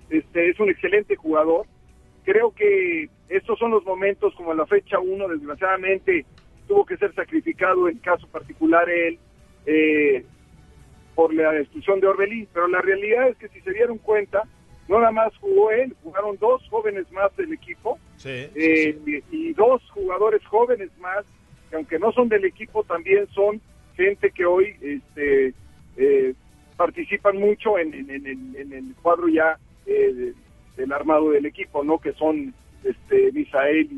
este 0.10 0.50
es 0.50 0.60
un 0.60 0.70
excelente 0.70 1.16
jugador. 1.16 1.68
Creo 2.26 2.52
que 2.52 3.08
estos 3.30 3.58
son 3.60 3.72
los 3.72 3.86
momentos, 3.86 4.34
como 4.36 4.52
en 4.52 4.58
la 4.58 4.66
fecha 4.66 5.00
1, 5.00 5.28
desgraciadamente 5.30 6.26
tuvo 6.68 6.84
que 6.86 6.98
ser 6.98 7.14
sacrificado 7.14 7.88
en 7.88 8.00
caso 8.00 8.28
particular 8.28 8.90
él 8.90 9.20
eh, 9.68 10.26
por 11.14 11.34
la 11.34 11.58
expulsión 11.60 12.00
de 12.00 12.08
Orbelín, 12.08 12.48
pero 12.52 12.68
la 12.68 12.82
realidad 12.82 13.30
es 13.30 13.38
que 13.38 13.48
si 13.50 13.62
se 13.62 13.72
dieron 13.72 14.00
cuenta, 14.00 14.44
no 14.88 14.98
nada 15.00 15.12
más 15.12 15.38
jugó 15.38 15.70
él, 15.72 15.96
jugaron 16.04 16.36
dos 16.40 16.68
jóvenes 16.70 17.10
más 17.12 17.36
del 17.38 17.54
equipo, 17.54 18.00
Sí. 18.18 18.48
eh, 18.56 19.22
y 19.32 19.54
dos 19.54 19.82
jugadores 19.92 20.44
jóvenes 20.46 20.90
más, 21.00 21.26
que 21.70 21.76
aunque 21.76 22.00
no 22.00 22.12
son 22.12 22.28
del 22.30 22.46
equipo, 22.46 22.84
también 22.84 23.28
son 23.28 23.62
gente 23.96 24.32
que 24.32 24.46
hoy 24.46 24.76
este, 24.82 25.54
eh, 25.98 26.34
participan 26.76 27.38
mucho 27.38 27.78
en, 27.78 27.94
en- 27.94 28.10
en 28.10 28.26
el- 28.28 28.56
en 28.58 28.74
el 28.74 28.96
cuadro 29.02 29.28
ya 29.28 29.58
eh, 29.86 30.34
del 30.76 30.92
armado 30.92 31.32
del 31.32 31.46
equipo, 31.46 31.84
¿no? 31.84 32.00
Que 32.00 32.14
son 32.14 32.54
este, 32.84 33.32
Misael 33.32 33.90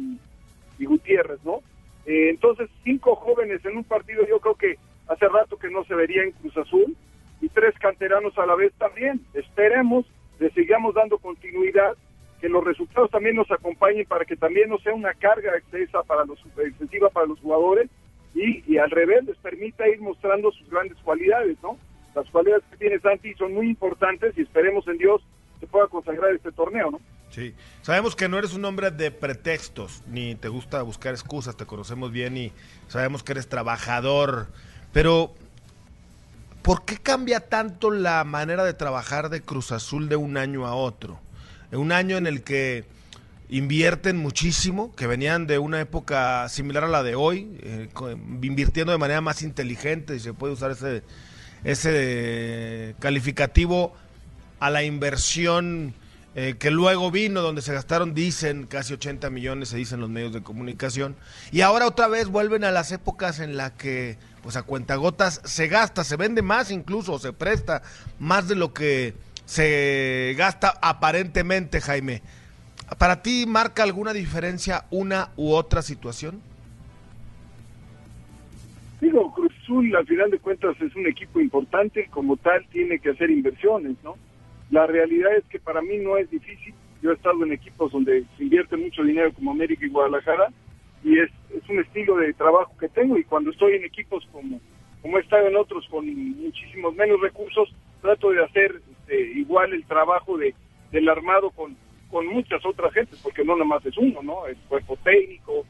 y, 0.80 0.86
Gutiérrez, 0.86 1.40
¿no? 1.44 1.62
Eh, 2.06 2.30
entonces, 2.30 2.70
cinco 2.84 3.16
jóvenes 3.16 3.64
en 3.66 3.78
un 3.78 3.84
partido, 3.84 4.26
yo 4.28 4.40
creo 4.40 4.56
que 4.56 4.78
hace 5.08 5.28
rato 5.28 5.58
que 5.58 5.70
no 5.70 5.84
se 5.86 5.96
vería 5.96 6.24
en 6.24 6.32
Cruz 6.32 6.56
Azul, 6.58 6.96
y 7.42 7.50
tres 7.50 7.76
canteranos 7.80 8.38
a 8.38 8.46
la 8.46 8.56
vez 8.56 8.74
también. 8.78 9.22
Esperemos, 9.34 10.06
le 10.40 10.50
sigamos 10.52 10.96
dando 10.96 11.18
continuidad, 11.18 11.96
que 12.42 12.50
los 12.50 12.64
resultados 12.64 13.10
también 13.10 13.36
nos 13.36 13.50
acompañen 13.52 14.06
para 14.06 14.26
que 14.26 14.36
también 14.36 14.70
no 14.70 14.78
sea 14.80 14.94
una 14.94 15.14
carga 15.14 15.58
excesa 15.58 16.04
para 16.04 16.24
los, 16.26 16.40
excesiva 16.58 17.10
para 17.10 17.26
los 17.26 17.40
jugadores 17.40 17.90
y, 18.36 18.64
y 18.72 18.78
al 18.78 18.92
revés 18.92 19.26
les 19.26 19.38
permita 19.38 19.88
ir 19.90 20.00
mostrando 20.02 20.52
sus 20.52 20.70
grandes 20.70 20.98
cualidades, 21.00 21.58
¿no? 21.64 21.78
Las 22.14 22.30
cualidades 22.30 22.64
que 22.70 22.78
tiene 22.78 23.00
Santi 23.00 23.34
son 23.34 23.54
muy 23.54 23.68
importantes 23.70 24.38
y 24.38 24.42
esperemos 24.42 24.88
en 24.88 25.00
Dios 25.00 25.24
se 25.60 25.68
pueda 25.68 25.88
consagrar 25.88 26.34
este 26.34 26.52
torneo, 26.52 26.92
¿no? 26.92 27.02
Sí. 27.30 27.54
Sabemos 27.82 28.16
que 28.16 28.30
no 28.30 28.38
eres 28.38 28.54
un 28.54 28.66
hombre 28.66 28.92
de 28.92 29.12
pretextos, 29.12 30.04
ni 30.08 30.36
te 30.36 30.48
gusta 30.48 30.82
buscar 30.82 31.14
excusas, 31.14 31.58
te 31.58 31.66
conocemos 31.66 32.12
bien 32.12 32.38
y 32.38 32.54
sabemos 32.88 33.24
que 33.24 33.34
eres 33.34 33.48
trabajador, 33.48 34.48
pero 34.94 35.34
¿por 36.62 36.86
qué 36.86 36.98
cambia 36.98 37.42
tanto 37.42 37.92
la 37.92 38.24
manera 38.24 38.64
de 38.64 38.74
trabajar 38.74 39.30
de 39.30 39.42
Cruz 39.42 39.72
Azul 39.72 40.10
de 40.10 40.16
un 40.16 40.38
año 40.38 40.66
a 40.66 40.74
otro? 40.74 41.20
Un 41.72 41.92
año 41.92 42.18
en 42.18 42.28
el 42.28 42.44
que 42.44 42.86
invierten 43.50 44.18
muchísimo, 44.18 44.94
que 44.96 45.08
venían 45.08 45.48
de 45.48 45.60
una 45.60 45.80
época 45.80 46.48
similar 46.50 46.86
a 46.86 46.88
la 46.88 47.04
de 47.04 47.16
hoy, 47.16 47.58
eh, 47.62 47.90
invirtiendo 48.42 48.92
de 48.92 48.98
manera 48.98 49.22
más 49.22 49.42
inteligente, 49.42 50.16
y 50.16 50.20
se 50.20 50.34
puede 50.34 50.54
usar 50.54 50.72
ese, 50.72 51.04
ese 51.64 52.96
calificativo 53.00 53.94
a 54.60 54.70
la 54.70 54.84
inversión 54.84 55.94
eh, 56.36 56.56
que 56.60 56.70
luego 56.70 57.10
vino, 57.10 57.42
donde 57.42 57.64
se 57.64 57.74
gastaron, 57.74 58.14
dicen, 58.14 58.68
casi 58.68 58.94
80 58.94 59.30
millones, 59.32 59.70
se 59.70 59.78
dicen 59.78 60.00
los 60.00 60.10
medios 60.10 60.34
de 60.34 60.44
comunicación. 60.44 61.16
Y 61.52 61.62
ahora 61.62 61.88
otra 61.88 62.08
vez 62.08 62.28
vuelven 62.28 62.64
a 62.64 62.72
las 62.72 62.92
épocas 62.92 63.40
en 63.40 63.58
las 63.58 63.72
que, 63.72 64.18
pues 64.44 64.56
a 64.56 64.64
cuentagotas, 64.64 65.42
se 65.46 65.68
gasta, 65.68 66.04
se 66.04 66.16
vende 66.16 66.44
más 66.44 66.70
incluso, 66.70 67.18
se 67.18 67.34
presta 67.34 67.82
más 68.20 68.48
de 68.48 68.56
lo 68.56 68.72
que 68.72 69.16
se 69.46 70.36
gasta 70.38 70.74
aparentemente, 70.82 71.82
Jaime. 71.82 72.22
¿Para 73.00 73.24
ti 73.24 73.46
marca 73.48 73.82
alguna 73.82 74.14
diferencia 74.14 74.86
una 74.92 75.32
u 75.38 75.54
otra 75.54 75.82
situación? 75.82 76.40
Digo, 79.02 79.34
Cruz 79.34 79.54
al 79.98 80.06
final 80.06 80.32
de 80.32 80.40
cuentas 80.40 80.80
es 80.82 80.96
un 80.96 81.08
equipo 81.08 81.40
importante, 81.40 82.08
como 82.10 82.38
tal 82.38 82.66
tiene 82.72 83.00
que 83.00 83.10
hacer 83.10 83.30
inversiones, 83.30 83.96
¿no? 84.04 84.16
La 84.70 84.86
realidad 84.86 85.36
es 85.36 85.46
que 85.46 85.60
para 85.60 85.82
mí 85.82 85.98
no 85.98 86.18
es 86.18 86.30
difícil. 86.30 86.74
Yo 87.02 87.12
he 87.12 87.14
estado 87.14 87.44
en 87.46 87.54
equipos 87.54 87.92
donde 87.92 88.24
se 88.38 88.44
invierte 88.44 88.76
mucho 88.76 89.04
dinero 89.04 89.32
como 89.34 89.52
América 89.52 89.86
y 89.86 89.90
Guadalajara 89.90 90.50
y 91.04 91.20
es, 91.20 91.30
es 91.56 91.70
un 91.70 91.80
estilo 91.80 92.18
de 92.18 92.34
trabajo 92.34 92.74
que 92.80 92.90
tengo 92.90 93.18
y 93.18 93.24
cuando 93.24 93.52
estoy 93.52 93.74
en 93.74 93.86
equipos 93.86 94.28
como, 94.32 94.60
como 95.02 95.18
he 95.18 95.22
estado 95.22 95.48
en 95.48 95.56
otros 95.56 95.88
con 95.90 96.06
muchísimos 96.06 96.96
menos 96.96 97.22
recursos, 97.22 97.74
trato 98.02 98.32
de 98.32 98.44
hacer 98.44 98.82
este, 98.92 99.22
igual 99.40 99.74
el 99.74 99.86
trabajo 99.86 100.38
de, 100.38 100.54
del 100.92 101.08
armado 101.08 101.52
con, 101.52 101.78
con 102.10 102.26
muchas 102.28 102.66
otras 102.66 102.94
gentes, 102.94 103.20
porque 103.22 103.44
no 103.44 103.54
nada 103.54 103.66
más 103.66 103.86
es 103.86 103.98
uno, 103.98 104.22
¿no? 104.24 104.48
Es 104.48 104.58
cuerpo 104.68 104.98
técnico, 105.04 105.66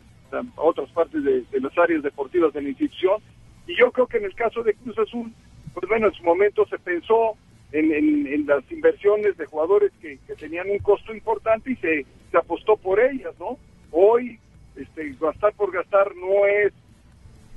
otras 0.56 0.90
partes 0.92 1.24
de, 1.24 1.42
de 1.42 1.60
las 1.60 1.78
áreas 1.78 2.04
deportivas 2.04 2.54
de 2.54 2.62
la 2.62 2.70
institución. 2.70 3.22
Y 3.68 3.78
yo 3.78 3.92
creo 3.92 4.08
que 4.08 4.18
en 4.18 4.26
el 4.26 4.36
caso 4.36 4.64
de 4.64 4.74
Cruz 4.76 4.98
Azul, 4.98 5.32
pues 5.74 5.88
bueno, 5.88 6.08
en 6.08 6.14
su 6.14 6.24
momento 6.24 6.66
se 6.68 6.80
pensó 6.80 7.38
en, 7.72 8.46
las 8.46 8.70
inversiones 8.72 9.38
de 9.38 9.46
jugadores 9.46 9.92
que, 10.02 10.18
tenían 10.38 10.70
un 10.70 10.80
costo 10.80 11.14
importante 11.14 11.72
y 11.72 11.76
se, 11.78 12.06
se 12.32 12.38
apostó 12.38 12.78
por 12.78 13.00
ellas, 13.00 13.34
¿no? 13.40 13.58
Hoy, 13.92 14.40
este, 14.76 15.16
gastar 15.20 15.54
por 15.54 15.72
gastar 15.72 16.16
no 16.16 16.46
es 16.46 16.74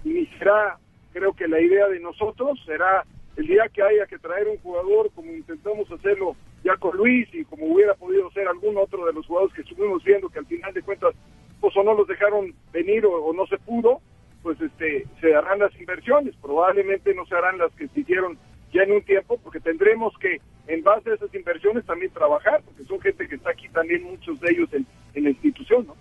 ni 0.04 0.26
será, 0.38 0.78
creo 1.12 1.32
que 1.34 1.46
la 1.46 1.60
idea 1.60 1.86
de 1.88 2.00
nosotros 2.00 2.58
será 2.64 3.04
el 3.36 3.46
día 3.46 3.68
que 3.72 3.82
haya 3.82 4.06
que 4.06 4.18
traer 4.18 4.48
un 4.48 4.58
jugador 4.58 5.10
como 5.14 5.32
intentamos 5.32 5.90
hacerlo 5.90 6.34
ya 6.64 6.76
con 6.76 6.96
Luis 6.96 7.28
y 7.32 7.44
como 7.44 7.66
hubiera 7.66 7.94
podido 7.94 8.30
ser 8.32 8.48
algún 8.48 8.76
otro 8.78 9.04
de 9.06 9.12
los 9.12 9.26
jugadores 9.26 9.54
que 9.54 9.62
estuvimos 9.62 10.02
viendo 10.02 10.28
que 10.28 10.38
al 10.38 10.46
final 10.46 10.72
de 10.72 10.82
cuentas 10.82 11.14
pues 11.60 11.76
o 11.76 11.82
no 11.82 11.94
los 11.94 12.08
dejaron 12.08 12.54
venir 12.72 13.04
o, 13.04 13.12
o 13.12 13.32
no 13.34 13.46
se 13.46 13.58
pudo, 13.58 14.00
pues 14.42 14.58
este 14.60 15.06
se 15.20 15.34
harán 15.34 15.58
las 15.58 15.78
inversiones, 15.78 16.34
probablemente 16.36 17.14
no 17.14 17.26
se 17.26 17.34
harán 17.34 17.58
las 17.58 17.72
que 17.72 17.88
se 17.88 18.00
hicieron 18.00 18.38
ya 18.72 18.82
en 18.82 18.92
un 18.92 19.02
tiempo 19.02 19.38
porque 19.42 19.60
tendremos 19.60 20.12
que 20.18 20.40
en 20.66 20.82
base 20.82 21.10
a 21.10 21.14
esas 21.14 21.34
inversiones 21.34 21.84
también 21.84 22.12
trabajar, 22.12 22.62
porque 22.64 22.84
son 22.84 23.00
gente 23.00 23.26
que 23.28 23.34
está 23.34 23.50
aquí 23.50 23.68
también 23.70 24.02
muchos 24.04 24.40
de 24.40 24.52
ellos 24.52 24.68
en, 24.72 24.86
en 25.14 25.24
la 25.24 25.30
institución, 25.30 25.86
¿no? 25.86 25.96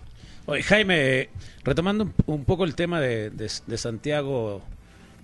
Oye, 0.46 0.62
Jaime, 0.62 1.28
retomando 1.64 2.10
un, 2.26 2.44
poco 2.44 2.64
el 2.64 2.74
tema 2.74 3.00
de, 3.00 3.30
de- 3.30 3.50
de 3.66 3.76
Santiago 3.78 4.62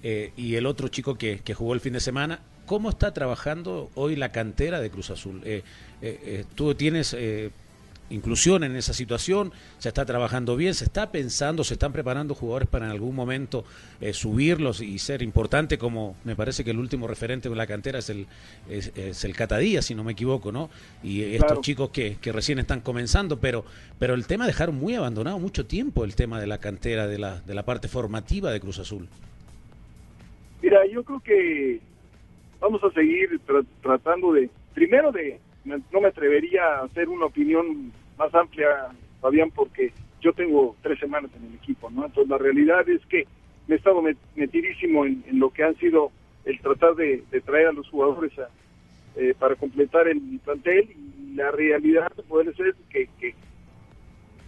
eh, 0.03 0.33
y 0.37 0.57
el 0.57 0.67
otro 0.67 0.89
chico 0.89 1.17
que, 1.17 1.41
que 1.41 1.55
jugó 1.55 1.75
el 1.75 1.81
fin 1.81 1.95
de 1.95 2.01
semana, 2.01 2.41
¿cómo 2.67 2.91
está 2.91 3.13
trabajando 3.13 3.91
hoy 3.95 4.17
la 4.17 4.31
cantera 4.33 4.81
de 4.81 4.91
Cruz 4.91 5.11
Azul? 5.11 5.41
Eh, 5.45 5.63
eh, 6.03 6.21
eh, 6.25 6.45
¿Tú 6.55 6.75
tienes 6.75 7.15
eh, 7.19 7.51
inclusión 8.11 8.65
en 8.65 8.77
esa 8.77 8.93
situación? 8.93 9.53
¿Se 9.79 9.89
está 9.89 10.05
trabajando 10.05 10.57
bien? 10.57 10.75
¿Se 10.75 10.85
está 10.85 11.11
pensando, 11.11 11.65
se 11.65 11.75
están 11.75 11.93
preparando 11.93 12.35
jugadores 12.35 12.69
para 12.69 12.87
en 12.87 12.93
algún 12.93 13.15
momento 13.15 13.65
eh, 14.01 14.13
subirlos 14.13 14.81
y 14.81 14.99
ser 14.99 15.23
importante? 15.23 15.79
Como 15.79 16.17
me 16.25 16.37
parece 16.37 16.65
que 16.65 16.71
el 16.71 16.79
último 16.79 17.07
referente 17.07 17.49
de 17.49 17.57
la 17.57 17.67
cantera 17.67 17.99
es 17.99 18.11
el, 18.11 18.27
es, 18.69 18.93
es 18.97 19.25
el 19.25 19.35
Catadía, 19.35 19.83
si 19.83 19.95
no 19.95 20.05
me 20.05 20.13
equivoco, 20.13 20.53
¿no? 20.53 20.71
Y 21.03 21.23
estos 21.23 21.47
Claro. 21.47 21.61
chicos 21.63 21.91
que, 21.91 22.17
que 22.21 22.33
recién 22.33 22.59
están 22.59 22.81
comenzando, 22.81 23.39
pero, 23.39 23.65
pero 23.99 24.15
el 24.15 24.27
tema 24.27 24.47
dejaron 24.47 24.77
muy 24.77 24.95
abandonado 24.95 25.39
mucho 25.39 25.67
tiempo 25.67 26.05
el 26.05 26.15
tema 26.15 26.41
de 26.41 26.47
la 26.47 26.59
cantera, 26.59 27.07
de 27.07 27.19
la, 27.19 27.41
de 27.41 27.55
la 27.55 27.65
parte 27.65 27.89
formativa 27.89 28.51
de 28.51 28.61
Cruz 28.61 28.79
Azul. 28.79 29.09
Mira, 30.63 30.79
yo 30.91 31.05
creo 31.05 31.21
que 31.21 31.81
vamos 32.61 32.83
a 32.83 32.91
seguir 32.93 33.41
tra- 33.47 33.65
tratando 33.83 34.33
de, 34.33 34.49
primero 34.75 35.13
de, 35.13 35.39
no 35.67 36.01
me 36.01 36.09
atrevería 36.09 36.65
a 36.65 36.85
hacer 36.85 37.09
una 37.09 37.27
opinión 37.27 37.93
más 38.17 38.35
amplia, 38.35 38.89
Fabián, 39.21 39.51
porque 39.51 39.93
yo 40.21 40.33
tengo 40.33 40.77
tres 40.83 40.99
semanas 40.99 41.31
en 41.37 41.45
el 41.47 41.55
equipo, 41.55 41.91
¿no? 41.91 42.07
Entonces 42.07 42.31
la 42.31 42.39
realidad 42.39 42.89
es 42.89 43.05
que 43.07 43.27
me 43.67 43.75
he 43.75 43.79
estado 43.79 44.01
met- 44.03 44.19
metidísimo 44.35 45.05
en, 45.05 45.25
lo 45.33 45.51
que 45.51 45.65
han 45.65 45.77
sido 45.77 46.13
el 46.45 46.61
tratar 46.61 46.95
de, 46.95 47.25
traer 47.45 47.69
a 47.69 47.73
los 47.73 47.89
jugadores 47.89 48.33
a, 48.39 48.49
eh, 49.17 49.35
para 49.39 49.57
completar 49.57 50.09
el 50.09 50.41
plantel 50.45 50.91
y 50.91 51.35
la 51.35 51.51
realidad 51.51 52.13
puede 52.29 52.55
ser 52.55 52.75
que, 52.91 53.09
que 53.19 53.35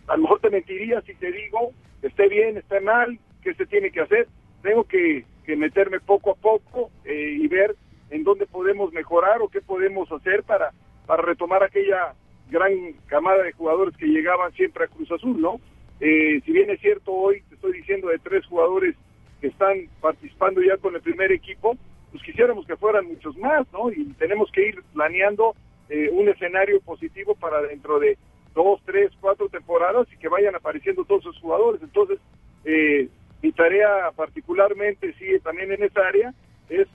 a 0.06 0.16
lo 0.16 0.22
mejor 0.22 0.40
te 0.40 0.50
mentiría 0.50 1.00
si 1.02 1.14
te 1.14 1.30
digo 1.32 1.72
esté 2.02 2.28
bien, 2.28 2.56
esté 2.56 2.80
mal, 2.80 3.18
qué 3.42 3.54
se 3.54 3.66
tiene 3.66 3.90
que 3.90 4.00
hacer. 4.00 4.28
Tengo 4.62 4.84
que, 4.84 5.24
que 5.44 5.56
meterme 5.56 6.00
poco 6.00 6.32
a 6.32 6.34
poco 6.34 6.90
eh, 7.04 7.36
y 7.40 7.46
ver 7.48 7.74
en 8.10 8.24
dónde 8.24 8.46
podemos 8.46 8.92
mejorar 8.92 9.42
o 9.42 9.48
qué 9.48 9.60
podemos 9.60 10.10
hacer 10.12 10.42
para, 10.44 10.72
para 11.08 11.22
retomar 11.22 11.62
aquella 11.62 12.12
gran 12.50 12.92
camada 13.06 13.42
de 13.42 13.52
jugadores 13.52 13.96
que 13.96 14.06
llegaban 14.06 14.52
siempre 14.52 14.84
a 14.84 14.88
Cruz 14.88 15.10
Azul, 15.10 15.40
¿no? 15.40 15.58
Eh, 16.00 16.42
si 16.44 16.52
bien 16.52 16.68
es 16.70 16.78
cierto, 16.80 17.12
hoy 17.12 17.40
te 17.48 17.54
estoy 17.54 17.72
diciendo 17.72 18.08
de 18.08 18.18
tres 18.18 18.44
jugadores 18.44 18.94
que 19.40 19.46
están 19.46 19.88
participando 20.02 20.60
ya 20.60 20.76
con 20.76 20.94
el 20.94 21.00
primer 21.00 21.32
equipo, 21.32 21.78
pues 22.12 22.22
quisiéramos 22.22 22.66
que 22.66 22.76
fueran 22.76 23.06
muchos 23.06 23.34
más, 23.38 23.66
¿no? 23.72 23.90
Y 23.90 24.04
tenemos 24.18 24.52
que 24.52 24.68
ir 24.68 24.82
planeando 24.92 25.54
eh, 25.88 26.10
un 26.12 26.28
escenario 26.28 26.78
positivo 26.82 27.34
para 27.34 27.62
dentro 27.62 27.98
de 27.98 28.18
dos, 28.54 28.78
tres, 28.84 29.10
cuatro 29.18 29.48
temporadas 29.48 30.06
y 30.12 30.18
que 30.18 30.28
vayan 30.28 30.54
apareciendo 30.54 31.06
todos 31.06 31.22
esos 31.22 31.38
jugadores. 31.40 31.82
Entonces, 31.82 32.18
eh, 32.66 33.08
mi 33.40 33.52
tarea 33.52 34.10
particularmente, 34.14 35.14
sí, 35.14 35.24
también 35.42 35.72
en 35.72 35.84
esta 35.84 36.06
área, 36.06 36.34
es 36.68 36.86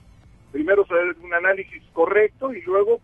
primero 0.52 0.82
hacer 0.82 1.16
un 1.20 1.34
análisis 1.34 1.82
correcto 1.92 2.54
y 2.54 2.62
luego 2.62 3.00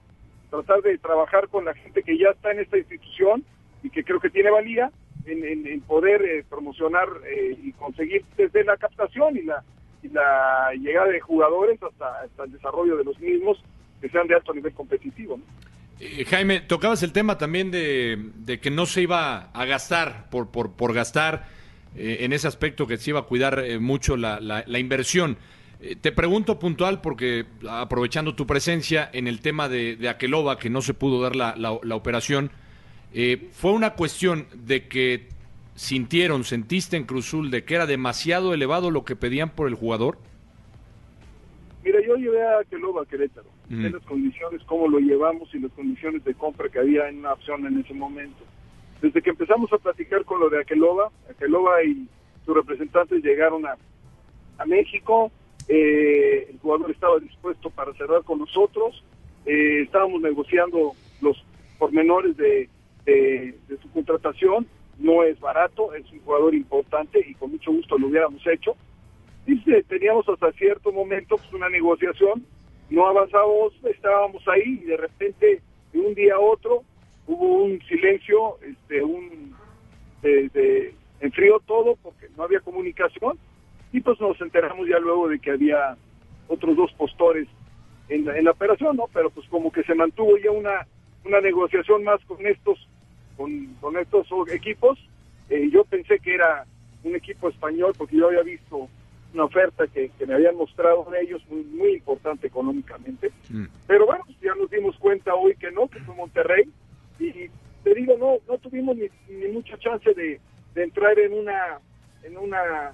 tratar 0.51 0.83
de 0.83 0.99
trabajar 0.99 1.49
con 1.49 1.65
la 1.65 1.75
gente 1.75 2.03
que 2.03 2.19
ya 2.19 2.29
está 2.31 2.51
en 2.53 2.61
esta 2.61 2.77
institución 2.79 3.45
y 3.83 3.91
que 3.91 4.05
creo 4.05 4.21
que 4.21 4.31
tiene 4.31 4.51
valía 4.51 4.91
en, 5.27 5.45
en- 5.67 5.81
poder 5.83 6.23
eh, 6.23 6.45
promocionar 6.49 7.09
eh, 7.27 7.57
y 7.63 7.73
conseguir 7.73 8.25
desde 8.37 8.65
la 8.65 8.77
captación 8.77 9.37
y 9.37 9.43
la, 9.43 9.63
y 10.03 10.09
la 10.09 10.71
llegada 10.81 11.09
de 11.09 11.21
jugadores 11.21 11.83
hasta, 11.83 12.21
hasta 12.23 12.45
el 12.45 12.53
desarrollo 12.53 12.97
de 12.97 13.05
los 13.05 13.19
mismos 13.21 13.63
que 14.01 14.09
sean 14.09 14.27
de 14.27 14.35
alto 14.35 14.53
nivel 14.55 14.73
competitivo. 14.73 15.39
Eh, 16.01 16.25
Jaime, 16.25 16.61
tocabas 16.61 17.03
el 17.03 17.13
tema 17.13 17.37
también 17.37 17.71
de, 17.71 18.17
de 18.37 18.59
que 18.61 18.71
no 18.71 18.87
se 18.87 19.03
iba 19.03 19.51
a 19.53 19.65
gastar 19.67 20.31
por, 20.31 20.51
por, 20.51 20.73
por 20.73 20.95
gastar, 20.95 21.47
eh, 21.97 22.19
en 22.21 22.33
ese 22.33 22.49
aspecto 22.49 22.87
que 22.87 22.97
se 22.97 23.11
iba 23.11 23.21
a 23.21 23.25
cuidar 23.25 23.59
eh, 23.59 23.79
mucho 23.79 24.17
la, 24.17 24.41
la- 24.41 24.65
la 24.67 24.79
inversión. 24.79 25.37
Eh, 25.83 25.97
te 25.97 26.13
pregunto 26.13 26.59
puntual 26.59 27.01
porque 27.01 27.47
aprovechando 27.69 28.35
tu 28.35 28.47
presencia 28.47 29.09
en 29.13 29.27
el 29.27 29.41
tema 29.41 29.69
de, 29.69 29.97
de 29.97 30.09
Aqueloba, 30.09 30.59
que 30.59 30.69
no 30.71 30.83
se 30.83 30.95
pudo 30.95 31.23
dar 31.23 31.37
la, 31.37 31.55
la- 31.57 31.79
la 31.83 31.95
operación, 31.97 32.51
eh, 33.15 33.49
¿fue 33.53 33.73
una 33.73 33.95
cuestión 33.95 34.47
de 34.55 34.87
que 34.89 35.29
sintieron, 35.75 36.45
sentiste 36.45 36.97
en 36.99 37.05
Cruzul 37.05 37.51
de 37.51 37.65
que 37.65 37.75
era 37.77 37.87
demasiado 37.87 38.53
elevado 38.53 38.91
lo 38.91 39.05
que 39.05 39.17
pedían 39.17 39.51
por 39.51 39.69
el 39.69 39.75
jugador? 39.75 40.19
Mira, 41.83 41.99
yo 42.07 42.17
llevé 42.17 42.43
a 42.43 42.63
Queloba 42.69 43.03
a 43.03 43.07
Querétaro, 43.07 43.49
Mm. 43.71 43.83
sé 43.83 43.91
las 43.91 44.03
condiciones, 44.03 44.61
cómo 44.67 44.89
lo 44.89 44.99
llevamos 44.99 45.49
y 45.55 45.61
las 45.61 45.73
condiciones 45.73 46.23
de 46.25 46.35
compra 46.35 46.69
que 46.69 46.79
había 46.81 47.09
en 47.09 47.21
una 47.21 47.33
opción 47.33 47.65
en 47.67 47.79
ese 47.79 47.95
momento. 47.95 48.45
Desde 49.01 49.23
que 49.23 49.31
empezamos 49.31 49.73
a 49.73 49.79
platicar 49.79 50.25
con 50.27 50.41
lo 50.41 50.51
de 50.51 50.61
Aqueloba, 50.61 51.11
Aqueloba 51.31 51.83
y 51.85 52.07
sus 52.45 52.55
representantes 52.55 53.23
llegaron 53.25 53.65
a, 53.65 53.77
a 54.59 54.67
México, 54.67 55.31
eh, 55.73 56.49
el 56.51 56.59
jugador 56.59 56.91
estaba 56.91 57.21
dispuesto 57.21 57.71
para 57.71 57.93
cerrar 57.95 58.25
con 58.25 58.41
nosotros, 58.41 59.05
eh, 59.47 59.83
estábamos 59.83 60.21
negociando 60.21 60.95
los 61.21 61.41
pormenores 61.79 62.37
de, 62.37 62.69
de, 63.07 63.55
su 63.81 63.89
contratación, 63.93 64.67
no 64.99 65.23
es 65.23 65.39
barato, 65.39 65.95
es 65.95 66.11
un 66.11 66.19
jugador 66.21 66.57
importante 66.57 67.25
y 67.25 67.35
con 67.35 67.53
mucho 67.53 67.71
gusto 67.71 67.97
lo 67.97 68.09
hubiéramos 68.09 68.45
hecho. 68.49 68.75
Dice, 69.47 69.85
teníamos 69.85 70.29
hasta 70.29 70.51
cierto 70.53 70.91
momento 70.91 71.37
pues, 71.37 71.53
una 71.53 71.69
negociación, 71.69 72.45
no 72.91 73.07
avanzamos, 73.07 73.73
estábamos 73.85 74.43
ahí 74.49 74.81
y 74.83 74.87
de 74.87 74.97
repente 74.97 75.63
de 75.93 76.01
un 76.01 76.15
día 76.15 76.35
a 76.35 76.41
otro 76.41 76.83
hubo 77.29 77.63
un 77.63 77.81
silencio, 77.83 78.57
este, 78.63 79.05
un 79.05 79.55
de- 80.21 80.95
enfrió 81.21 81.61
todo 81.61 81.97
porque 82.03 82.27
no 82.37 82.43
había 82.43 82.59
comunicación 82.61 83.39
y 83.93 84.01
pues 84.01 84.21
nos 84.21 84.41
enteramos 84.41 84.89
ya 84.89 84.99
luego 84.99 85.29
de 85.29 85.39
que 85.39 85.51
había 85.51 85.97
otros 86.49 86.77
dos 86.77 86.93
postores 86.93 87.49
en 88.09 88.25
la, 88.25 88.37
en 88.39 88.45
la 88.45 88.53
operación, 88.53 88.97
¿no? 88.97 89.09
Pero 89.13 89.31
pues 89.31 89.49
como 89.49 89.71
que 89.71 89.83
se 89.85 89.95
mantuvo 89.95 90.37
ya 90.37 90.51
una, 90.51 90.87
una 91.25 91.41
negociación 91.41 92.05
más 92.05 92.21
con 92.25 92.45
estos 92.47 92.79
con, 93.37 93.67
con 93.81 93.97
estos 93.97 94.29
equipos. 94.53 94.99
Eh, 95.49 95.69
yo 95.73 95.85
pensé 95.85 96.19
que 96.19 96.35
era 96.35 96.65
un 97.03 97.17
equipo 97.17 97.49
español 97.49 97.95
porque 97.97 98.17
yo 98.17 98.27
había 98.29 98.43
visto 98.43 98.89
una 99.33 99.45
oferta 99.45 99.87
que, 99.87 100.11
que 100.19 100.27
me 100.27 100.35
habían 100.35 100.57
mostrado 100.57 101.07
de 101.11 101.21
ellos 101.23 101.43
muy, 101.49 101.63
muy 101.65 101.93
importante 101.95 102.49
económicamente. 102.49 103.31
Pero 103.87 104.07
bueno, 104.07 104.25
pues 104.27 104.39
ya 104.41 104.55
nos 104.55 104.71
dimos 104.71 104.97
cuenta 104.99 105.35
hoy 105.35 105.55
que 105.57 105.71
no, 105.71 105.89
que 105.89 106.01
fue 106.01 106.15
Monterrey. 106.15 106.65
Y 107.19 107.49
te 107.85 107.95
digo, 107.95 108.17
no 108.19 108.39
no 108.49 108.59
tuvimos 108.59 108.97
ni, 108.97 109.09
ni 109.29 109.49
mucha 109.53 109.79
chance 109.79 110.13
de, 110.15 110.41
de 110.75 110.83
entrar 110.83 111.19
en 111.19 111.33
una 111.33 111.81
en 112.23 112.37
una 112.37 112.93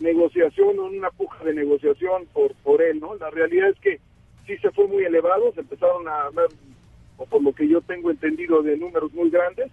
negociación 0.00 0.78
o 0.78 0.88
en 0.88 0.98
una 0.98 1.10
puja 1.10 1.44
de 1.44 1.54
negociación 1.54 2.26
por 2.32 2.54
por 2.56 2.82
él, 2.82 3.00
¿no? 3.00 3.14
La 3.16 3.30
realidad 3.30 3.70
es 3.70 3.78
que 3.80 4.00
sí 4.46 4.56
se 4.58 4.70
fue 4.70 4.86
muy 4.86 5.04
elevado, 5.04 5.52
se 5.54 5.60
empezaron 5.60 6.08
a 6.08 6.30
ver, 6.30 6.48
o 7.16 7.26
por 7.26 7.42
lo 7.42 7.52
que 7.52 7.68
yo 7.68 7.80
tengo 7.82 8.10
entendido, 8.10 8.62
de 8.62 8.76
números 8.76 9.12
muy 9.12 9.30
grandes. 9.30 9.70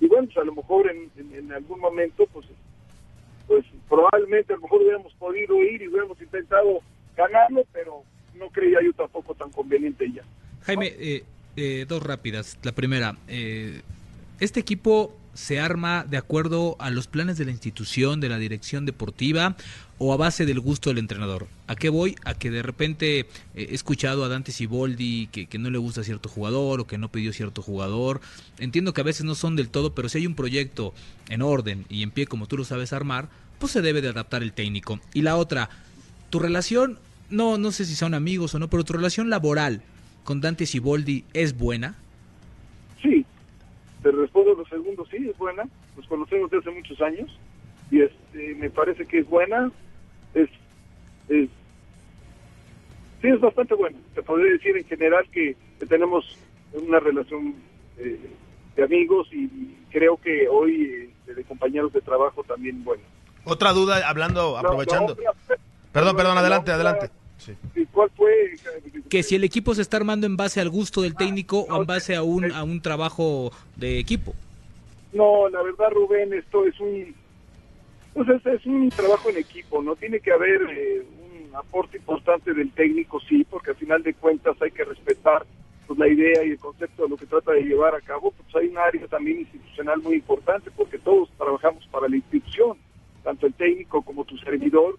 Y 0.00 0.06
bueno, 0.06 0.26
pues 0.26 0.38
a 0.38 0.44
lo 0.44 0.54
mejor 0.54 0.90
en, 0.90 1.10
en, 1.16 1.34
en 1.34 1.52
algún 1.52 1.80
momento, 1.80 2.26
pues 2.32 2.46
pues 3.46 3.64
probablemente 3.88 4.52
a 4.52 4.56
lo 4.56 4.62
mejor 4.62 4.82
hubiéramos 4.82 5.12
podido 5.14 5.62
ir 5.62 5.82
y 5.82 5.88
hubiéramos 5.88 6.20
intentado 6.20 6.80
ganarlo, 7.16 7.64
pero 7.72 8.02
no 8.38 8.48
creía 8.48 8.78
yo 8.82 8.92
tampoco 8.92 9.34
tan 9.34 9.50
conveniente 9.50 10.10
ya. 10.12 10.22
Jaime, 10.62 10.92
eh, 10.98 11.24
eh, 11.56 11.84
dos 11.86 12.02
rápidas. 12.02 12.58
La 12.62 12.72
primera, 12.72 13.16
eh, 13.28 13.82
este 14.40 14.60
equipo 14.60 15.14
se 15.34 15.60
arma 15.60 16.04
de 16.08 16.16
acuerdo 16.16 16.76
a 16.78 16.90
los 16.90 17.06
planes 17.06 17.36
de 17.36 17.44
la 17.44 17.50
institución, 17.50 18.20
de 18.20 18.28
la 18.28 18.38
dirección 18.38 18.86
deportiva 18.86 19.56
o 19.98 20.12
a 20.12 20.16
base 20.16 20.46
del 20.46 20.60
gusto 20.60 20.90
del 20.90 20.98
entrenador. 20.98 21.46
¿A 21.66 21.76
qué 21.76 21.88
voy? 21.88 22.16
A 22.24 22.34
que 22.34 22.50
de 22.50 22.62
repente 22.62 23.20
eh, 23.20 23.26
he 23.54 23.74
escuchado 23.74 24.24
a 24.24 24.28
Dante 24.28 24.52
Siboldi 24.52 25.28
que, 25.28 25.46
que 25.46 25.58
no 25.58 25.70
le 25.70 25.78
gusta 25.78 26.02
cierto 26.02 26.28
jugador 26.28 26.80
o 26.80 26.86
que 26.86 26.98
no 26.98 27.10
pidió 27.10 27.32
cierto 27.32 27.62
jugador. 27.62 28.20
Entiendo 28.58 28.92
que 28.92 29.00
a 29.00 29.04
veces 29.04 29.24
no 29.24 29.34
son 29.34 29.56
del 29.56 29.68
todo, 29.68 29.94
pero 29.94 30.08
si 30.08 30.18
hay 30.18 30.26
un 30.26 30.34
proyecto 30.34 30.94
en 31.28 31.42
orden 31.42 31.86
y 31.88 32.02
en 32.02 32.10
pie 32.10 32.26
como 32.26 32.46
tú 32.46 32.56
lo 32.56 32.64
sabes 32.64 32.92
armar, 32.92 33.28
pues 33.58 33.72
se 33.72 33.82
debe 33.82 34.02
de 34.02 34.08
adaptar 34.08 34.42
el 34.42 34.52
técnico. 34.52 35.00
Y 35.12 35.22
la 35.22 35.36
otra, 35.36 35.70
tu 36.30 36.38
relación, 36.38 36.98
no, 37.30 37.58
no 37.58 37.72
sé 37.72 37.84
si 37.84 37.94
son 37.94 38.14
amigos 38.14 38.54
o 38.54 38.58
no, 38.58 38.68
pero 38.68 38.84
tu 38.84 38.92
relación 38.92 39.30
laboral 39.30 39.82
con 40.24 40.40
Dante 40.40 40.66
Siboldi 40.66 41.24
es 41.32 41.56
buena. 41.56 41.96
Te 44.04 44.12
respondo 44.12 44.52
lo 44.52 44.66
segundo, 44.66 45.06
sí, 45.10 45.16
es 45.30 45.38
buena. 45.38 45.64
Nos 45.96 46.06
conocemos 46.06 46.50
desde 46.50 46.68
hace 46.68 46.78
muchos 46.78 47.00
años 47.00 47.30
y 47.90 48.02
este, 48.02 48.54
me 48.56 48.68
parece 48.68 49.06
que 49.06 49.20
es 49.20 49.26
buena. 49.26 49.72
Es, 50.34 50.50
es, 51.30 51.48
sí, 53.22 53.28
es 53.28 53.40
bastante 53.40 53.72
buena. 53.74 53.96
Te 54.14 54.22
podría 54.22 54.52
decir 54.52 54.76
en 54.76 54.84
general 54.84 55.26
que, 55.32 55.56
que 55.80 55.86
tenemos 55.86 56.38
una 56.74 57.00
relación 57.00 57.54
eh, 57.96 58.20
de 58.76 58.84
amigos 58.84 59.26
y, 59.32 59.74
creo 59.90 60.18
que 60.18 60.48
hoy 60.48 61.08
eh, 61.26 61.32
de 61.32 61.44
compañeros 61.44 61.90
de 61.94 62.02
trabajo 62.02 62.44
también 62.44 62.84
buena. 62.84 63.04
Otra 63.44 63.72
duda, 63.72 64.06
hablando, 64.06 64.58
aprovechando. 64.58 65.14
No, 65.14 65.22
no, 65.22 65.56
Perdón, 65.92 66.16
perdón, 66.16 66.34
no, 66.34 66.40
adelante, 66.40 66.72
¿Y 67.74 67.86
¿Cuál 67.86 68.10
fue? 68.16 68.54
Que 69.08 69.22
si 69.22 69.34
el 69.34 69.44
equipo 69.44 69.74
se 69.74 69.82
está 69.82 69.96
armando 69.96 70.26
en 70.26 70.36
base 70.36 70.60
al 70.60 70.70
gusto 70.70 71.02
del 71.02 71.14
técnico 71.14 71.60
o 71.60 71.80
en 71.80 71.86
base 71.86 72.14
a 72.14 72.22
un, 72.22 72.50
a 72.52 72.64
un 72.64 72.80
trabajo 72.80 73.52
de 73.76 73.98
equipo. 73.98 74.34
No, 75.12 75.48
la 75.48 75.62
verdad, 75.62 75.90
Rubén, 75.92 76.32
esto 76.32 76.66
es 76.66 76.78
un 76.80 77.14
pues 78.14 78.28
es, 78.28 78.46
es 78.46 78.64
un 78.64 78.88
trabajo 78.90 79.28
en 79.28 79.38
equipo, 79.38 79.82
no 79.82 79.96
tiene 79.96 80.20
que 80.20 80.30
haber 80.30 80.62
eh, 80.70 81.02
un 81.48 81.56
aporte 81.56 81.96
importante 81.96 82.54
del 82.54 82.70
técnico, 82.70 83.20
sí, 83.20 83.44
porque 83.44 83.70
al 83.70 83.76
final 83.76 84.04
de 84.04 84.14
cuentas 84.14 84.56
hay 84.62 84.70
que 84.70 84.84
respetar 84.84 85.44
pues, 85.88 85.98
la 85.98 86.08
idea 86.08 86.44
y 86.44 86.50
el 86.50 86.58
concepto 86.58 87.02
de 87.02 87.08
lo 87.08 87.16
que 87.16 87.26
trata 87.26 87.50
de 87.52 87.62
llevar 87.62 87.94
a 87.94 88.00
cabo. 88.00 88.30
Pues 88.30 88.54
hay 88.54 88.68
un 88.68 88.78
área 88.78 89.06
también 89.08 89.40
institucional 89.40 90.00
muy 90.00 90.14
importante, 90.14 90.70
porque 90.76 90.98
todos 90.98 91.28
trabajamos 91.36 91.84
para 91.88 92.08
la 92.08 92.16
institución, 92.16 92.78
tanto 93.24 93.48
el 93.48 93.54
técnico 93.54 94.00
como 94.02 94.24
tu 94.24 94.38
servidor. 94.38 94.96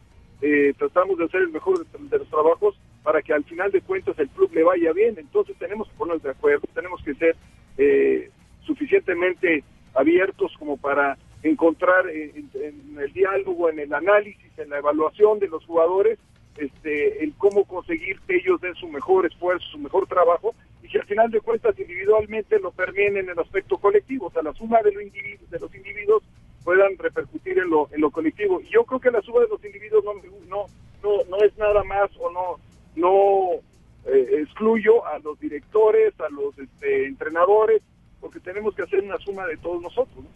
Eh, 0.48 0.76
tratamos 0.78 1.18
de 1.18 1.26
hacer 1.26 1.42
el 1.42 1.50
mejor 1.50 1.84
de, 1.88 2.18
los 2.20 2.30
trabajos 2.30 2.76
para 3.02 3.24
que 3.24 3.34
al 3.34 3.44
final 3.46 3.72
de 3.72 3.82
cuentas 3.82 4.18
el 4.20 4.30
club 4.30 4.52
le 4.54 4.62
vaya 4.62 4.94
bien. 4.94 5.16
Entonces 5.18 5.58
tenemos 5.58 5.90
que 5.90 5.96
ponernos 5.96 6.22
de 6.22 6.30
acuerdo, 6.30 6.68
tenemos 6.72 7.02
que 7.04 7.16
ser 7.16 7.36
eh, 7.80 8.30
suficientemente 8.62 9.64
abiertos 9.96 10.54
como 10.60 10.78
para 10.78 11.18
encontrar 11.42 12.08
en, 12.12 12.48
en, 12.54 12.96
el 13.00 13.12
diálogo, 13.12 13.72
en 13.72 13.80
el 13.80 13.92
análisis, 13.92 14.52
en 14.60 14.70
la 14.70 14.78
evaluación 14.78 15.40
de 15.40 15.48
los 15.48 15.66
jugadores, 15.66 16.20
este, 16.58 17.24
el 17.24 17.34
cómo 17.40 17.66
conseguir 17.66 18.20
que 18.28 18.36
ellos 18.36 18.62
den 18.62 18.76
su 18.76 18.88
mejor 18.88 19.26
esfuerzo, 19.26 19.66
su 19.72 19.80
mejor 19.80 20.06
trabajo, 20.06 20.54
y 20.84 20.90
que 20.90 21.00
al 21.00 21.08
final 21.08 21.32
de 21.32 21.42
cuentas 21.42 21.80
individualmente 21.80 22.60
lo 22.60 22.70
permeen 22.70 23.18
en 23.18 23.30
el 23.30 23.40
aspecto 23.40 23.80
colectivo, 23.80 24.28
o 24.28 24.32
sea, 24.32 24.44
la 24.44 24.54
suma 24.54 24.80
de, 24.84 24.92
lo 24.92 25.02
individu 25.02 25.44
de 25.50 25.60
los 25.60 25.74
individuos 25.74 26.22
puedan 26.66 26.98
repercutir 26.98 27.60
en 27.60 27.70
lo, 27.70 27.88
en 27.94 28.02
lo 28.02 28.12
colectivo. 28.12 28.60
Y 28.60 28.70
yo 28.70 28.84
creo 28.84 29.00
que 29.00 29.12
la 29.12 29.22
suma 29.22 29.42
de 29.42 29.48
los 29.48 29.64
individuos 29.64 30.04
no, 30.04 30.14
no, 30.50 30.66
no, 31.04 31.24
no 31.30 31.46
es 31.46 31.56
nada 31.58 31.84
más 31.84 32.10
o 32.20 32.32
no, 32.32 32.60
no 32.96 34.12
eh, 34.12 34.42
excluyo 34.42 35.06
a 35.06 35.20
los 35.20 35.40
directores, 35.40 36.20
a 36.20 36.30
los 36.30 36.58
este, 36.58 37.06
entrenadores, 37.06 37.84
porque 38.20 38.40
tenemos 38.40 38.76
que 38.76 38.82
hacer 38.82 39.04
una 39.04 39.18
suma 39.20 39.46
de 39.46 39.58
todos 39.58 39.82
nosotros. 39.82 40.18
¿no? 40.18 40.30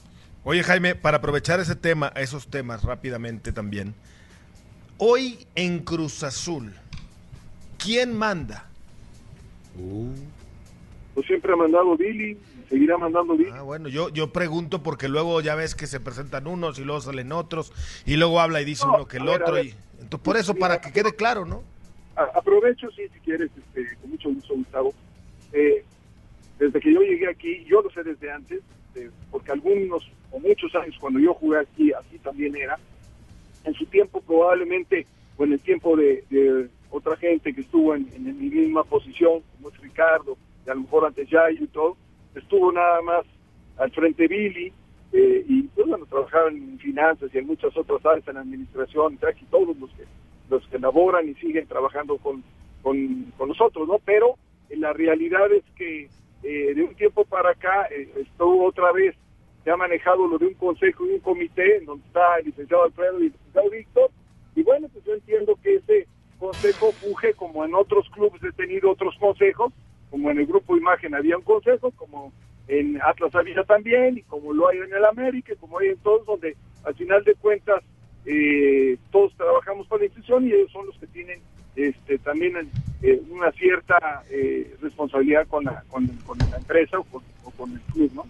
Oye 0.44 0.63
Jaime, 0.63 0.96
para 0.96 1.18
aprovechar 1.18 1.60
ese 1.60 1.76
tema, 1.76 2.13
esos 2.15 2.48
temas 2.48 2.84
rápidamente 2.84 3.52
también. 3.52 3.96
Hoy 5.00 5.48
en 5.56 5.80
Cruz 5.80 6.24
Azul, 6.24 6.74
¿quién 7.78 8.15
manda? 8.15 8.70
Uh. 9.80 10.13
Pues 11.15 11.26
siempre 11.26 11.54
ha 11.54 11.56
mandado 11.56 11.98
Billy, 11.98 12.38
seguirá 12.69 12.97
mandando 12.97 13.36
Billy. 13.36 13.51
Ah, 13.53 13.63
bueno, 13.63 13.89
yo, 13.89 14.10
yo 14.10 14.32
pregunto 14.32 14.84
porque 14.84 15.08
luego 15.08 15.41
ya 15.41 15.55
ves 15.55 15.75
que 15.75 15.88
se 15.88 15.99
presentan 15.99 16.47
unos 16.47 16.79
y 16.79 16.84
luego 16.84 17.01
salen 17.01 17.32
otros 17.32 17.73
y 18.05 18.15
luego 18.15 18.39
habla 18.39 18.62
y 18.62 18.65
dice 18.65 18.86
no, 18.86 18.95
uno 18.95 19.08
que 19.08 19.17
el 19.17 19.25
ver, 19.25 19.41
otro. 19.41 19.62
Y, 19.62 19.73
entonces, 19.93 20.19
por 20.23 20.38
eso, 20.38 20.55
para 20.55 20.79
que 20.79 20.91
quede 20.91 21.15
claro, 21.15 21.45
¿no? 21.45 21.63
Aprovecho, 22.15 22.89
sí, 22.91 23.03
si 23.13 23.19
quieres, 23.21 23.49
este, 23.58 23.95
con 23.97 24.12
mucho 24.12 24.29
gusto, 24.29 24.53
Gustavo. 24.53 24.93
Eh, 25.53 25.84
desde 26.60 26.79
que 26.79 26.93
yo 26.93 27.01
llegué 27.01 27.29
aquí, 27.29 27.65
yo 27.65 27.82
lo 27.82 27.89
sé 27.89 28.03
desde 28.03 28.32
antes, 28.32 28.62
eh, 28.95 29.10
porque 29.32 29.51
algunos 29.51 30.12
o 30.32 30.39
muchos 30.39 30.73
años 30.75 30.95
cuando 30.99 31.19
yo 31.19 31.34
jugué 31.34 31.60
aquí, 31.60 31.91
así 31.93 32.19
también 32.19 32.55
era. 32.55 32.77
En 33.63 33.73
su 33.73 33.86
tiempo 33.86 34.21
probablemente, 34.21 35.05
o 35.38 35.45
en 35.45 35.53
el 35.53 35.60
tiempo 35.60 35.95
de, 35.95 36.23
de 36.29 36.69
otra 36.91 37.15
gente 37.15 37.53
que 37.53 37.62
estuvo 37.62 37.95
en, 37.95 38.10
en, 38.13 38.25
mi 38.25 38.49
misma 38.49 38.84
posición, 38.84 39.41
como 39.55 39.69
es 39.69 39.77
Ricardo, 39.79 40.38
y 40.65 40.69
a 40.69 40.75
lo 40.75 40.82
mejor 40.82 41.05
antes 41.05 41.29
ya 41.29 41.49
y 41.49 41.65
todo, 41.67 41.95
estuvo 42.49 42.71
nada 42.71 42.99
más 43.03 43.25
al 43.77 43.91
frente 43.91 44.27
Billy, 44.27 44.73
eh, 45.13 45.45
y 45.47 45.63
pues 45.63 45.88
bueno, 45.88 46.05
trabajaron 46.07 46.55
en 46.55 46.79
finanzas 46.79 47.29
y 47.31 47.38
en 47.38 47.45
muchas 47.45 47.75
otras 47.77 48.03
áreas, 48.03 48.27
en 48.27 48.38
administración, 48.38 49.13
y 49.13 49.45
todos 49.45 49.77
los 49.77 49.89
que, 49.91 50.05
los 50.49 50.67
que 50.67 50.79
laboran 50.79 51.29
y 51.29 51.35
siguen 51.35 51.67
trabajando 51.67 52.17
con, 52.17 52.43
con, 52.81 53.31
con 53.38 53.49
nosotros, 53.49 53.88
¿no? 53.88 53.99
Pero 54.03 54.35
eh, 54.69 54.77
la 54.77 54.93
realidad 54.93 55.51
es 55.53 55.63
que 55.75 56.09
eh, 56.41 56.73
de 56.73 56.83
un 56.83 56.95
tiempo 56.95 57.23
para 57.25 57.51
acá 57.51 57.88
eh, 57.91 58.09
estuvo 58.17 58.65
otra 58.65 58.91
vez 58.93 59.15
se 59.63 59.69
ha 59.69 59.77
manejado 59.77 60.25
lo 60.25 60.38
de 60.38 60.47
un 60.47 60.53
consejo 60.55 61.05
y 61.05 61.12
un 61.12 61.19
comité 61.19 61.81
donde 61.81 62.05
está 62.07 62.39
el 62.39 62.45
licenciado 62.45 62.85
Alfredo 62.85 63.19
y 63.19 63.25
el 63.27 63.31
licenciado 63.33 63.69
Víctor 63.69 64.12
y 64.55 64.63
bueno 64.63 64.88
pues 64.88 65.03
yo 65.03 65.13
entiendo 65.13 65.59
que 65.62 65.75
ese 65.75 66.07
consejo 66.39 66.93
fuge 66.93 67.33
como 67.33 67.65
en 67.65 67.75
otros 67.75 68.09
clubes 68.12 68.41
he 68.41 68.53
tenido 68.53 68.89
otros 68.89 69.15
consejos 69.19 69.73
como 70.10 70.32
en 70.32 70.39
el 70.39 70.45
grupo 70.45 70.78
Imagen 70.78 71.15
había 71.15 71.38
un 71.38 71.43
consejo 71.43 71.91
como 71.91 72.32
en 72.67 73.00
Atlas 73.02 73.34
había 73.36 73.63
también 73.63 74.17
y 74.17 74.22
como 74.24 74.54
lo 74.54 74.69
hay 74.69 74.78
en 74.78 74.93
el 74.93 75.06
América 75.06 75.54
como 75.60 75.80
hay 75.80 75.89
en 75.89 75.98
todos 75.98 76.26
donde 76.26 76.56
al 76.84 76.95
final 76.95 77.24
de 77.24 77.36
cuentas 77.36 77.84
eh, 78.26 78.98
todos 79.12 79.34
trabajamos 79.36 79.88
para 79.88 80.00
la 80.00 80.06
institución 80.06 80.45
y 80.45 80.52
ellos 80.52 80.72
son 80.72 80.86
los 80.86 80.98
que 80.98 81.08
tienen 81.08 81.39
este, 81.76 82.17
también 82.19 82.69
eh, 83.02 83.22
una 83.30 83.52
cierta 83.54 84.24
eh, 84.30 84.76
responsabilidad 84.82 85.48
con 85.48 85.63
la, 85.63 85.84
con, 85.88 86.06
con 86.26 86.38
la 86.38 86.58
empresa 86.58 87.00
o 87.00 87.04
con, 87.04 87.24
o 87.45 87.52
con, 87.52 87.72
el 87.72 87.80
club, 87.93 88.12
¿no? 88.13 88.26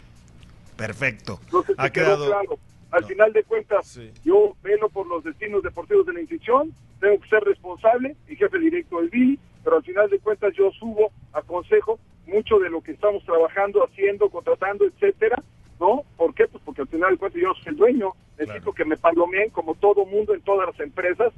Perfecto. 0.77 1.39
Entonces, 1.45 1.75
ha 1.77 1.89
quedado 1.89 2.27
claro. 2.27 2.59
Al 2.91 3.01
no. 3.01 3.07
final 3.07 3.33
de 3.33 3.43
cuentas, 3.43 3.87
sí. 3.87 4.11
yo 4.23 4.55
velo 4.63 4.89
por 4.89 5.07
los 5.07 5.23
destinos 5.23 5.63
deportivos 5.63 6.05
de 6.05 6.13
la 6.13 6.21
institución, 6.21 6.71
tengo 6.99 7.19
que 7.19 7.29
ser 7.29 7.43
responsable 7.43 8.15
y 8.27 8.35
jefe 8.35 8.59
directo 8.59 8.99
del 8.99 9.09
Billy, 9.09 9.39
pero 9.63 9.77
al 9.77 9.83
final 9.83 10.09
de 10.09 10.19
cuentas 10.19 10.53
yo 10.55 10.71
subo, 10.71 11.11
aconsejo 11.33 11.99
mucho 12.27 12.59
de 12.59 12.69
lo 12.69 12.81
que 12.81 12.91
estamos 12.91 13.23
trabajando, 13.25 13.83
haciendo, 13.83 14.29
contratando, 14.29 14.85
etcétera, 14.85 15.41
¿no? 15.79 16.03
¿Por 16.17 16.33
qué? 16.33 16.47
Pues 16.47 16.63
porque 16.63 16.81
al 16.81 16.87
final 16.87 17.11
de 17.11 17.17
cuentas 17.17 17.41
yo 17.41 17.53
soy 17.55 17.73
el 17.73 17.77
dueño, 17.77 18.13
necesito 18.37 18.71
claro. 18.71 18.73
que 18.73 18.85
me 18.85 18.97
palomeen 18.97 19.49
como 19.49 19.75
todo 19.75 20.05
mundo 20.05 20.33
en 20.33 20.41
todas 20.41 20.69
las 20.69 20.79
empresas, 20.79 21.33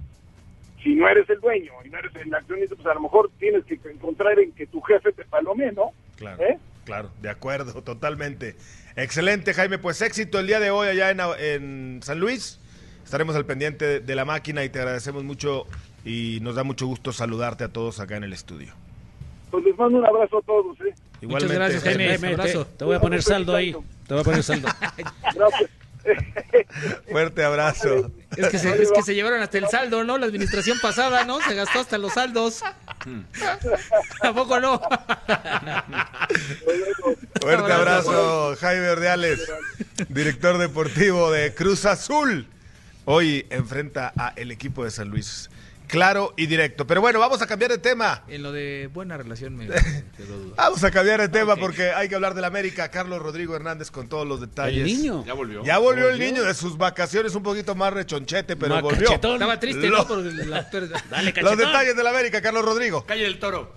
si 0.83 0.95
no 0.95 1.07
eres 1.07 1.29
el 1.29 1.39
dueño 1.39 1.73
y 1.85 1.89
no 1.89 1.99
eres 1.99 2.15
el 2.15 2.33
accionista, 2.33 2.75
pues 2.75 2.87
a 2.87 2.93
lo 2.95 3.01
mejor 3.01 3.29
tienes 3.39 3.63
que 3.65 3.75
encontrar 3.89 4.39
en 4.39 4.51
que 4.53 4.65
tu 4.67 4.81
jefe 4.81 5.11
te 5.11 5.23
palome, 5.25 5.71
¿no? 5.71 5.91
Claro, 6.17 6.41
¿Eh? 6.43 6.57
claro, 6.85 7.09
de 7.21 7.29
acuerdo, 7.29 7.81
totalmente. 7.83 8.55
Excelente, 8.95 9.53
Jaime, 9.53 9.77
pues 9.77 10.01
éxito 10.01 10.39
el 10.39 10.47
día 10.47 10.59
de 10.59 10.71
hoy 10.71 10.87
allá 10.87 11.11
en, 11.11 11.19
en 11.39 12.03
San 12.03 12.19
Luis. 12.19 12.59
Estaremos 13.03 13.35
al 13.35 13.45
pendiente 13.45 13.99
de, 13.99 14.15
la 14.15 14.25
máquina 14.25 14.63
y 14.63 14.69
te 14.69 14.79
agradecemos 14.79 15.23
mucho 15.23 15.65
y 16.05 16.39
nos 16.41 16.55
da 16.55 16.63
mucho 16.63 16.87
gusto 16.87 17.11
saludarte 17.13 17.63
a 17.63 17.69
todos 17.69 17.99
acá 17.99 18.17
en 18.17 18.23
el 18.23 18.33
estudio. 18.33 18.73
Pues 19.51 19.63
les 19.65 19.77
mando 19.77 19.99
un 19.99 20.05
abrazo 20.05 20.37
a 20.37 20.41
todos, 20.41 20.79
¿eh? 20.81 20.93
Igualmente. 21.21 21.55
gracias, 21.55 21.83
Jaime. 21.83 22.33
Abrazo. 22.33 22.65
Te 22.65 22.85
voy 22.85 22.95
a 22.95 23.01
poner 23.01 23.21
saldo 23.21 23.55
ahí. 23.55 23.75
Te 24.07 24.13
voy 24.13 24.21
a 24.21 24.23
poner 24.23 24.43
saldo. 24.43 24.67
Fuerte 27.11 27.43
abrazo. 27.43 28.11
Es 28.35 28.47
que, 28.49 28.57
se, 28.57 28.81
es 28.81 28.91
que 28.91 29.03
se 29.03 29.13
llevaron 29.13 29.41
hasta 29.41 29.57
el 29.57 29.67
saldo, 29.67 30.03
¿no? 30.03 30.17
La 30.17 30.25
administración 30.25 30.79
pasada, 30.81 31.25
¿no? 31.25 31.39
Se 31.41 31.53
gastó 31.53 31.81
hasta 31.81 31.97
los 31.97 32.13
saldos. 32.13 32.63
Tampoco 34.21 34.59
no. 34.59 34.81
Fuerte 37.41 37.71
abrazo, 37.71 38.55
Jaime 38.59 38.89
Ordiales, 38.89 39.51
director 40.09 40.57
deportivo 40.57 41.31
de 41.31 41.53
Cruz 41.53 41.85
Azul. 41.85 42.47
Hoy 43.05 43.45
enfrenta 43.49 44.13
a 44.17 44.33
el 44.35 44.51
equipo 44.51 44.83
de 44.83 44.91
San 44.91 45.09
Luis. 45.09 45.49
Claro 45.91 46.33
y 46.37 46.45
directo. 46.47 46.87
Pero 46.87 47.01
bueno, 47.01 47.19
vamos 47.19 47.41
a 47.41 47.47
cambiar 47.47 47.69
de 47.69 47.77
tema. 47.77 48.23
En 48.29 48.41
lo 48.43 48.51
de 48.53 48.89
buena 48.93 49.17
relación 49.17 49.55
me 49.57 49.67
quedo 50.17 50.37
duda. 50.39 50.55
Vamos 50.55 50.83
a 50.85 50.89
cambiar 50.89 51.19
de 51.19 51.27
tema 51.29 51.57
porque 51.57 51.91
hay 51.91 52.07
que 52.07 52.15
hablar 52.15 52.33
del 52.33 52.45
América. 52.45 52.89
Carlos 52.89 53.21
Rodrigo 53.21 53.55
Hernández 53.55 53.91
con 53.91 54.07
todos 54.07 54.25
los 54.25 54.39
detalles. 54.39 54.79
¿El 54.79 54.85
niño? 54.85 55.25
Ya 55.25 55.33
volvió. 55.33 55.63
Ya 55.65 55.77
volvió 55.79 56.09
el 56.09 56.17
niño 56.17 56.43
de 56.43 56.53
sus 56.53 56.77
vacaciones, 56.77 57.35
un 57.35 57.43
poquito 57.43 57.75
más 57.75 57.91
rechonchete, 57.91 58.55
pero 58.55 58.81
volvió. 58.81 59.05
cachetón. 59.09 59.33
Estaba 59.33 59.59
triste, 59.59 59.87
Lo- 59.89 59.97
¿no? 59.97 60.07
Por 60.07 60.17
la. 60.23 60.61
Dale, 60.63 61.25
Los 61.25 61.33
cachetón. 61.33 61.57
detalles 61.57 61.95
del 61.95 62.07
América, 62.07 62.41
Carlos 62.41 62.63
Rodrigo. 62.63 63.05
Calle 63.05 63.23
del 63.23 63.37
Toro. 63.39 63.73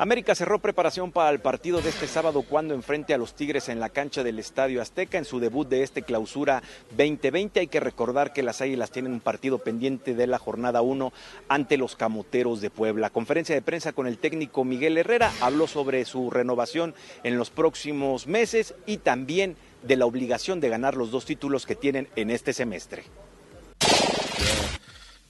América 0.00 0.34
cerró 0.34 0.60
preparación 0.60 1.12
para 1.12 1.28
el 1.28 1.40
partido 1.40 1.82
de 1.82 1.90
este 1.90 2.06
sábado 2.06 2.40
cuando 2.40 2.72
enfrente 2.72 3.12
a 3.12 3.18
los 3.18 3.34
Tigres 3.34 3.68
en 3.68 3.80
la 3.80 3.90
cancha 3.90 4.22
del 4.22 4.38
Estadio 4.38 4.80
Azteca 4.80 5.18
en 5.18 5.26
su 5.26 5.40
debut 5.40 5.68
de 5.68 5.82
este 5.82 6.00
clausura 6.00 6.62
2020. 6.96 7.60
Hay 7.60 7.66
que 7.66 7.80
recordar 7.80 8.32
que 8.32 8.42
las 8.42 8.62
Águilas 8.62 8.92
tienen 8.92 9.12
un 9.12 9.20
partido 9.20 9.58
pendiente 9.58 10.14
de 10.14 10.26
la 10.26 10.38
jornada 10.38 10.80
1 10.80 11.12
ante 11.48 11.76
los 11.76 11.96
Camoteros 11.96 12.62
de 12.62 12.70
Puebla. 12.70 13.10
Conferencia 13.10 13.54
de 13.54 13.60
prensa 13.60 13.92
con 13.92 14.06
el 14.06 14.16
técnico 14.16 14.64
Miguel 14.64 14.96
Herrera 14.96 15.34
habló 15.42 15.66
sobre 15.66 16.06
su 16.06 16.30
renovación 16.30 16.94
en 17.22 17.36
los 17.36 17.50
próximos 17.50 18.26
meses 18.26 18.74
y 18.86 18.96
también 18.96 19.54
de 19.82 19.96
la 19.96 20.06
obligación 20.06 20.60
de 20.60 20.70
ganar 20.70 20.96
los 20.96 21.10
dos 21.10 21.26
títulos 21.26 21.66
que 21.66 21.76
tienen 21.76 22.08
en 22.16 22.30
este 22.30 22.54
semestre. 22.54 23.04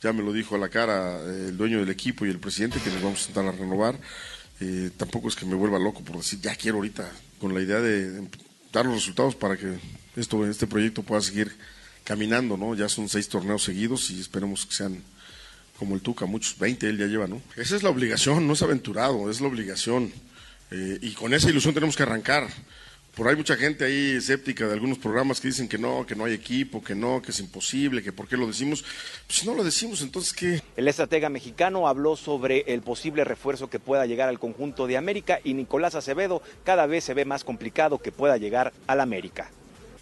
ya 0.01 0.13
me 0.13 0.23
lo 0.23 0.33
dijo 0.33 0.55
a 0.55 0.59
la 0.59 0.69
cara 0.69 1.19
eh, 1.25 1.47
el 1.49 1.57
dueño 1.57 1.81
del 1.81 1.91
equipo 1.91 2.25
y 2.25 2.31
el 2.31 2.39
presidente 2.39 2.79
que 2.79 2.91
nos 2.91 3.03
vamos 3.03 3.19
a 3.19 3.29
intentar 3.31 3.53
a 3.53 3.59
renovar. 3.59 3.97
Eh, 4.61 4.91
tampoco 4.97 5.29
es 5.29 5.37
que 5.37 5.47
me 5.47 5.55
vuelva 5.55 5.79
loco 5.79 6.03
por 6.03 6.17
decir 6.17 6.39
ya 6.41 6.55
quiero 6.55 6.77
ahorita, 6.79 7.11
con 7.39 7.55
la 7.55 7.63
idea 7.63 7.81
de, 7.81 8.29
dar 8.73 8.85
los 8.85 8.95
resultados 8.95 9.35
para 9.35 9.57
que 9.57 9.79
esto, 10.17 10.47
este 10.47 10.67
proyecto 10.67 11.03
pueda 11.03 11.21
seguir 11.23 11.57
caminando, 12.05 12.57
¿no? 12.57 12.75
Ya 12.75 12.89
son 12.89 13.09
seis 13.09 13.29
torneos 13.29 13.63
seguidos 13.63 14.11
y 14.11 14.21
esperemos 14.21 14.67
que 14.67 14.75
sean 14.75 15.03
como 15.79 15.95
el 15.95 16.03
Tuca, 16.03 16.27
muchos, 16.27 16.59
20 16.59 16.89
él 16.91 16.99
ya 16.99 17.07
lleva, 17.07 17.27
¿no? 17.27 17.41
Esa 17.57 17.75
es 17.75 17.83
la 17.83 17.89
obligación, 17.89 18.47
no 18.47 18.53
es 18.53 18.63
aventurado, 18.63 19.31
es 19.31 19.41
la 19.41 19.49
obligación. 19.49 20.13
Eh, 20.71 20.99
y 21.01 21.13
con 21.13 21.33
esa 21.33 21.49
ilusión 21.49 21.73
tenemos 21.73 21.97
que 21.97 22.03
arrancar. 22.03 22.49
Por 23.15 23.27
ahí 23.27 23.33
hay 23.33 23.37
mucha 23.37 23.57
gente 23.57 23.85
ahí 23.85 24.13
escéptica 24.17 24.67
de 24.67 24.73
algunos 24.73 24.97
programas 24.97 25.41
que 25.41 25.49
dicen 25.49 25.69
que 25.69 25.77
no, 25.79 26.07
que 26.07 26.15
no 26.15 26.25
hay 26.25 26.33
equipo, 26.33 26.83
que 26.83 26.95
no, 26.95 27.21
que 27.21 27.33
es 27.33 27.41
imposible, 27.41 28.03
que 28.03 28.13
por 28.13 28.29
qué 28.29 28.37
lo 28.37 28.47
decimos. 28.47 28.83
Pues 29.27 29.41
si 29.41 29.47
no 29.47 29.55
lo 29.55 29.65
decimos, 29.65 30.01
entonces 30.01 30.33
¿qué? 30.33 30.63
El 30.77 30.87
estratega 30.89 31.29
mexicano 31.29 31.89
habló 31.89 32.17
sobre 32.17 32.61
el 32.73 32.83
posible 32.83 33.25
refuerzo 33.25 33.69
que 33.69 33.81
pueda 33.81 34.07
llegar 34.07 34.29
al 34.29 34.39
conjunto 34.39 34.87
de 34.87 34.97
América 34.97 35.41
y 35.43 35.55
Nicolás 35.55 35.97
Acevedo 35.97 36.41
cada 36.65 36.87
vez 36.87 37.05
se 37.05 37.13
ve 37.15 37.25
más 37.25 37.43
complicado 37.45 37.99
que 37.99 38.13
pueda 38.13 38.37
llegar 38.39 38.73
al 38.87 39.01
América. 39.01 39.51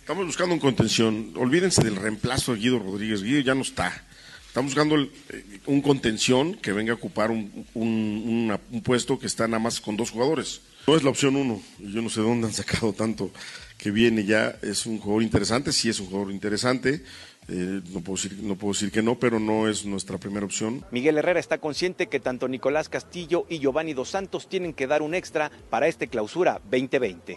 Estamos 0.01 0.27
buscando 0.27 0.55
un 0.55 0.61
contención. 0.61 1.33
Olvídense 1.37 1.83
del 1.83 1.97
reemplazo 1.97 2.53
de 2.55 2.61
Guido 2.61 2.79
Rodríguez. 2.79 3.23
Guido 3.23 3.41
ya 3.41 3.55
no 3.55 3.63
está. 3.63 4.05
Estamos 4.47 4.73
buscando 4.75 4.95
el- 4.95 5.11
eh, 5.31 5.61
un 5.67 5.81
contención 5.83 6.55
que 6.55 6.73
venga 6.73 6.93
a 6.93 6.97
ocupar 6.97 7.31
un, 7.31 7.67
un- 7.75 8.23
una- 8.27 8.61
un 8.71 8.83
puesto 8.83 9.19
que 9.19 9.27
está 9.27 9.47
nada 9.49 9.59
más 9.63 9.81
con 9.81 9.97
dos 9.97 10.11
jugadores. 10.11 10.61
No 10.89 10.97
es 10.97 11.03
la 11.05 11.11
opción 11.11 11.37
uno. 11.37 11.61
Yo 11.81 12.01
no 12.01 12.09
sé 12.09 12.23
de 12.23 12.27
dónde 12.27 12.47
han 12.47 12.55
sacado 12.55 12.95
tanto 12.95 13.31
que 13.77 13.91
viene 13.91 14.25
ya. 14.25 14.59
Es 14.63 14.87
un 14.87 14.99
jugador 14.99 15.23
interesante, 15.23 15.71
sí 15.71 15.91
es 15.91 16.01
un 16.01 16.07
jugador 16.07 16.33
interesante. 16.33 17.05
Eh, 17.47 17.83
no, 17.93 18.01
puedo 18.01 18.17
decir, 18.17 18.39
no 18.41 18.57
puedo 18.57 18.73
decir 18.73 18.91
que 18.91 19.03
no, 19.03 19.19
pero 19.19 19.39
no 19.39 19.69
es 19.69 19.85
nuestra 19.85 20.17
primera 20.17 20.47
opción. 20.47 20.87
Miguel 20.91 21.19
Herrera 21.19 21.41
está 21.41 21.59
consciente 21.59 22.07
que 22.07 22.21
tanto 22.21 22.49
Nicolás 22.49 22.89
Castillo 22.89 23.45
y 23.51 23.59
Giovanni 23.59 23.93
Dos 23.93 24.09
Santos 24.09 24.49
tienen 24.49 24.73
que 24.73 24.87
dar 24.87 25.03
un 25.03 25.15
extra 25.15 25.53
para 25.69 25.89
este 25.89 26.09
clausura 26.09 26.59
2020. 26.71 27.37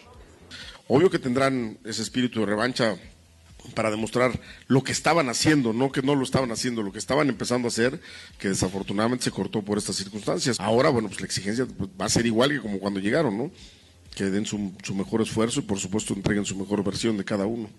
Obvio 0.87 1.09
que 1.09 1.19
tendrán 1.19 1.77
ese 1.83 2.03
espíritu 2.03 2.39
de 2.39 2.45
revancha 2.45 2.95
para 3.73 3.91
demostrar 3.91 4.39
lo 4.67 4.83
que 4.83 4.91
estaban 4.91 5.29
haciendo, 5.29 5.73
no 5.73 5.91
que 5.91 6.01
no 6.01 6.15
lo 6.15 6.23
estaban 6.23 6.51
haciendo, 6.51 6.83
lo 6.83 6.91
que 6.91 6.99
estaban 6.99 7.29
empezando 7.29 7.67
a 7.67 7.69
hacer, 7.69 7.99
que 8.37 8.49
desafortunadamente 8.49 9.25
se 9.25 9.31
cortó 9.31 9.61
por 9.61 9.77
estas 9.77 9.95
circunstancias. 9.95 10.59
Ahora, 10.59 10.89
bueno, 10.89 11.07
pues 11.07 11.21
la 11.21 11.25
exigencia 11.25 11.65
pues, 11.65 11.89
va 11.99 12.05
a 12.05 12.09
ser 12.09 12.25
igual 12.25 12.51
que 12.51 12.59
como 12.59 12.79
cuando 12.79 12.99
llegaron, 12.99 13.37
¿no? 13.37 13.51
Que 14.15 14.25
den 14.25 14.45
su, 14.45 14.73
su 14.83 14.93
mejor 14.95 15.21
esfuerzo 15.21 15.61
y 15.61 15.63
por 15.63 15.79
supuesto 15.79 16.13
entreguen 16.13 16.45
su 16.45 16.55
mejor 16.55 16.83
versión 16.83 17.17
de 17.17 17.23
cada 17.23 17.45
uno. 17.45 17.69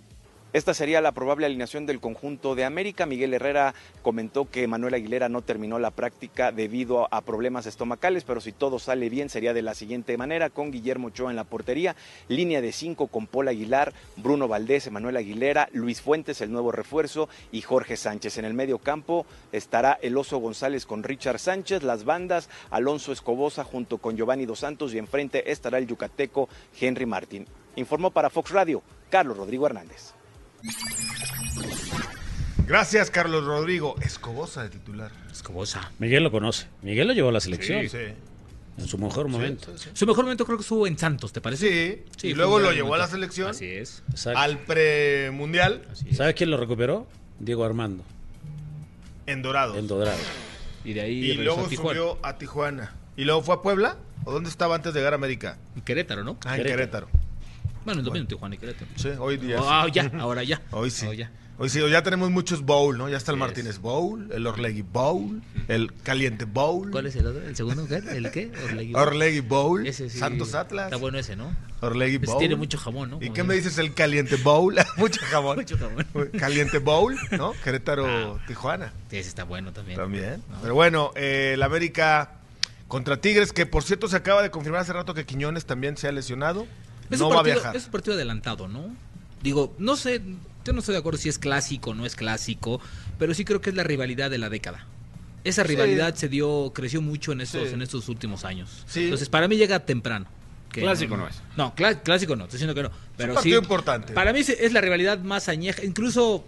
Esta 0.53 0.75
sería 0.75 1.01
la 1.01 1.13
probable 1.13 1.47
alineación 1.47 1.87
del 1.87 1.99
conjunto 1.99 2.55
de 2.55 2.67
América. 2.67 3.07
Miguel 3.07 3.33
Herrera 3.33 3.75
comentó 4.03 4.51
que 4.51 4.67
Manuel 4.67 4.93
Aguilera 4.93 5.31
no 5.31 5.41
terminó 5.41 5.79
la 5.79 5.91
práctica 5.91 6.53
debido 6.53 7.09
a 7.11 7.23
problemas 7.23 7.65
estomacales, 7.65 8.25
pero 8.25 8.43
si 8.43 8.53
todo 8.53 8.79
sale 8.79 9.09
bien 9.09 9.31
sería 9.31 9.55
de 9.55 9.63
la 9.63 9.73
siguiente 9.75 10.15
manera, 10.19 10.51
con 10.51 10.71
Guillermo 10.71 11.07
Ochoa 11.07 11.31
en 11.31 11.37
la 11.37 11.45
portería, 11.45 11.97
línea 12.29 12.61
de 12.61 12.73
cinco 12.73 13.07
con 13.07 13.27
Paul 13.27 13.49
Aguilar, 13.49 13.95
Bruno 14.17 14.47
Valdés, 14.47 14.91
Manuel 14.91 15.17
Aguilera, 15.17 15.71
Luis 15.73 16.03
Fuentes, 16.03 16.43
el 16.43 16.53
nuevo 16.53 16.71
refuerzo, 16.71 17.31
y 17.51 17.63
Jorge 17.63 17.97
Sánchez. 17.97 18.37
En 18.37 18.45
el 18.45 18.53
medio 18.53 18.79
campo 18.79 19.25
estará 19.53 19.99
el 20.03 20.19
Oso 20.19 20.37
González 20.37 20.85
con 20.85 21.03
Richard 21.03 21.39
Sánchez, 21.39 21.83
las 21.83 22.05
bandas, 22.05 22.51
Alonso 22.71 23.13
Escobosa 23.13 23.65
junto 23.65 23.97
con 23.97 24.19
Giovanni 24.19 24.45
Dos 24.45 24.59
Santos 24.59 24.93
y 24.93 24.99
enfrente 24.99 25.51
estará 25.51 25.79
el 25.79 25.87
yucateco 25.87 26.51
Henry 26.79 27.07
Martín. 27.07 27.47
Informó 27.77 28.11
para 28.11 28.29
Fox 28.29 28.51
Radio, 28.51 28.83
Carlos 29.09 29.39
Rodrigo 29.39 29.65
Hernández. 29.65 30.13
Gracias, 32.67 33.11
Carlos 33.11 33.45
Rodrigo. 33.45 33.97
Escobosa 34.01 34.63
de 34.63 34.71
titular. 34.71 35.11
Escobosa. 35.31 35.91
Miguel 35.99 36.23
lo 36.25 36.31
conoce. 36.31 36.67
Miguel 36.83 37.09
lo 37.09 37.15
llevó 37.15 37.29
a 37.29 37.33
la 37.33 37.41
selección. 37.41 37.83
Sí, 37.83 37.89
sí. 37.89 38.15
En 38.79 38.89
su 38.89 38.97
mejor 38.97 39.29
momento. 39.29 39.75
Su 39.93 40.07
mejor 40.07 40.25
momento 40.25 40.47
creo 40.47 40.57
que 40.57 40.63
estuvo 40.63 40.87
en 40.87 40.97
Santos, 40.97 41.33
¿te 41.33 41.41
parece? 41.41 42.05
Sí, 42.17 42.29
y 42.29 42.35
luego 42.35 42.59
lo 42.59 42.73
llevó 42.73 42.95
a 42.95 42.99
la 42.99 43.07
selección. 43.09 43.51
Así 43.51 43.67
es. 43.67 44.03
Exacto. 44.11 44.39
Al 44.39 44.59
premundial 44.61 45.87
¿Sabes 46.13 46.35
quién 46.35 46.51
lo 46.51 46.57
recuperó? 46.57 47.07
Diego 47.39 47.65
Armando. 47.65 48.05
en 49.27 49.43
Dorado. 49.43 49.77
En 49.77 49.87
Dorado. 49.89 50.17
Y 50.85 50.95
de 50.95 51.01
ahí 51.03 51.31
Y 51.33 51.35
luego 51.35 51.67
a 51.67 51.69
subió 51.69 52.19
a 52.23 52.39
Tijuana. 52.39 52.95
¿Y 53.17 53.25
luego 53.25 53.43
fue 53.43 53.57
a 53.57 53.61
Puebla? 53.61 53.99
¿O 54.25 54.33
dónde 54.33 54.49
estaba 54.49 54.75
antes 54.75 54.95
de 54.95 55.01
llegar 55.01 55.13
a 55.13 55.17
América? 55.17 55.59
En 55.77 55.83
Querétaro, 55.83 56.25
¿no? 56.25 56.39
Ah, 56.47 56.57
en 56.57 56.63
Querétaro. 56.63 57.09
Bueno, 57.85 58.01
en 58.01 58.05
domingo 58.05 58.23
en 58.23 58.29
Tijuana 58.29 58.55
y 58.55 58.59
Querétaro. 58.59 58.87
Sí, 58.97 59.09
hoy 59.19 59.37
día. 59.37 59.59
Ah, 59.61 59.85
sí. 59.87 59.93
ya, 59.93 60.11
ahora 60.21 60.43
ya. 60.43 60.61
Hoy 60.71 60.91
sí. 60.91 61.07
Ya. 61.17 61.31
Hoy 61.59 61.69
sí, 61.69 61.81
hoy 61.81 61.93
ya 61.93 62.03
tenemos 62.03 62.31
muchos 62.31 62.63
bowl, 62.63 62.97
¿no? 62.97 63.09
Ya 63.09 63.19
está 63.19 63.31
el. 63.31 63.39
Martínez 63.39 63.79
Bowl, 63.79 64.31
el 64.33 64.47
Orlegui 64.47 64.83
Bowl, 64.83 65.43
el 65.69 65.93
Caliente 66.03 66.45
Bowl. 66.47 66.91
¿Cuál 66.91 67.07
es 67.07 67.15
el 67.15 67.27
otro? 67.27 67.43
¿El 67.43 67.55
segundo? 67.55 67.87
¿qué? 67.87 67.97
¿El 67.97 68.31
qué? 68.33 68.51
Orlegui. 68.65 68.95
Orlegui 68.95 69.41
Bowl, 69.41 69.87
Ese 69.87 70.09
sí. 70.09 70.19
Santos 70.19 70.55
Atlas. 70.55 70.87
Está 70.87 70.97
bueno 70.97 71.19
ese, 71.19 71.37
¿no? 71.37 71.55
Orlegui 71.81 72.17
Ese 72.17 72.27
Bowl. 72.27 72.39
tiene 72.39 72.57
mucho 72.57 72.79
jamón, 72.79 73.11
¿no? 73.11 73.17
¿Y 73.19 73.27
Como 73.27 73.35
qué 73.35 73.43
me 73.45 73.55
dices 73.55 73.77
el 73.79 73.93
Caliente 73.95 74.37
Bowl? 74.37 74.75
mucho 74.97 75.21
jamón. 75.27 75.59
Mucho 75.59 75.77
jamón. 75.79 76.07
Caliente 76.39 76.79
Bowl, 76.79 77.17
¿no? 77.33 77.53
Querétaro, 77.65 78.41
Tijuana. 78.47 78.93
Sí, 79.11 79.19
ese 79.19 79.29
está 79.29 79.45
bueno 79.45 79.73
también. 79.73 79.99
También. 79.99 80.43
No. 80.51 80.57
Pero 80.63 80.75
bueno, 80.75 81.13
eh, 81.17 81.53
el 81.55 81.63
América 81.63 82.31
contra 82.89 83.21
Tigres, 83.21 83.53
que 83.53 83.67
por 83.67 83.85
cierto 83.85 84.09
se 84.09 84.17
acaba 84.17 84.43
de 84.43 84.51
confirmar 84.51 84.81
hace 84.81 84.95
rato 84.95 85.15
que 85.15 85.27
Quiñones 85.27 85.67
también 85.67 85.97
se 85.97 86.09
ha 86.09 86.13
lesionado. 86.13 86.67
Es 87.13 87.21
no 87.21 87.27
un 87.29 87.33
va 87.33 87.37
a 87.37 87.39
partido, 87.39 87.57
viajar. 87.57 87.77
Es 87.77 87.85
un 87.87 87.91
partido 87.93 88.15
adelantado, 88.15 88.69
¿no? 88.69 88.95
Digo, 89.43 89.75
no 89.79 89.97
sé, 89.97 90.21
yo 90.65 90.73
no 90.73 90.79
estoy 90.81 90.93
de 90.95 90.99
acuerdo 91.01 91.19
si 91.19 91.29
es 91.29 91.39
clásico 91.39 91.91
o 91.91 91.95
no 91.95 92.07
es 92.07 92.15
clásico, 92.17 92.81
pero 93.19 93.35
sí 93.35 93.45
creo 93.45 93.61
que 93.61 93.71
es 93.71 93.77
la 93.77 93.83
rivalidad 93.85 94.31
de 94.31 94.39
la 94.39 94.49
década. 94.49 94.87
Esa 95.45 95.63
Sí. 95.63 95.69
rivalidad 95.69 96.15
se 96.15 96.29
dio, 96.29 96.73
creció 96.75 97.01
mucho 97.03 97.33
en 97.33 97.41
estos, 97.41 97.69
Sí. 97.69 97.75
en 97.75 97.83
estos 97.83 98.09
últimos 98.09 98.45
años. 98.45 98.85
Sí. 98.87 99.05
Entonces, 99.05 99.29
para 99.29 99.49
mí 99.49 99.57
llega 99.57 99.81
temprano. 99.81 100.27
Que 100.71 100.81
Clásico 100.81 101.17
no 101.19 101.29
es. 101.29 101.35
No, 101.57 101.75
clá- 101.75 102.01
clásico 102.03 102.35
no, 102.35 102.45
estoy 102.45 102.57
diciendo 102.57 102.75
que 102.75 102.83
no. 102.85 102.91
Pero 103.19 103.35
partido 103.35 103.59
sí, 103.61 103.65
importante. 103.65 104.15
Para 104.15 104.33
mí 104.33 104.41
es 104.41 104.73
la 104.73 104.81
rivalidad 104.81 105.19
más 105.19 105.49
añeja, 105.49 105.85
incluso 105.85 106.47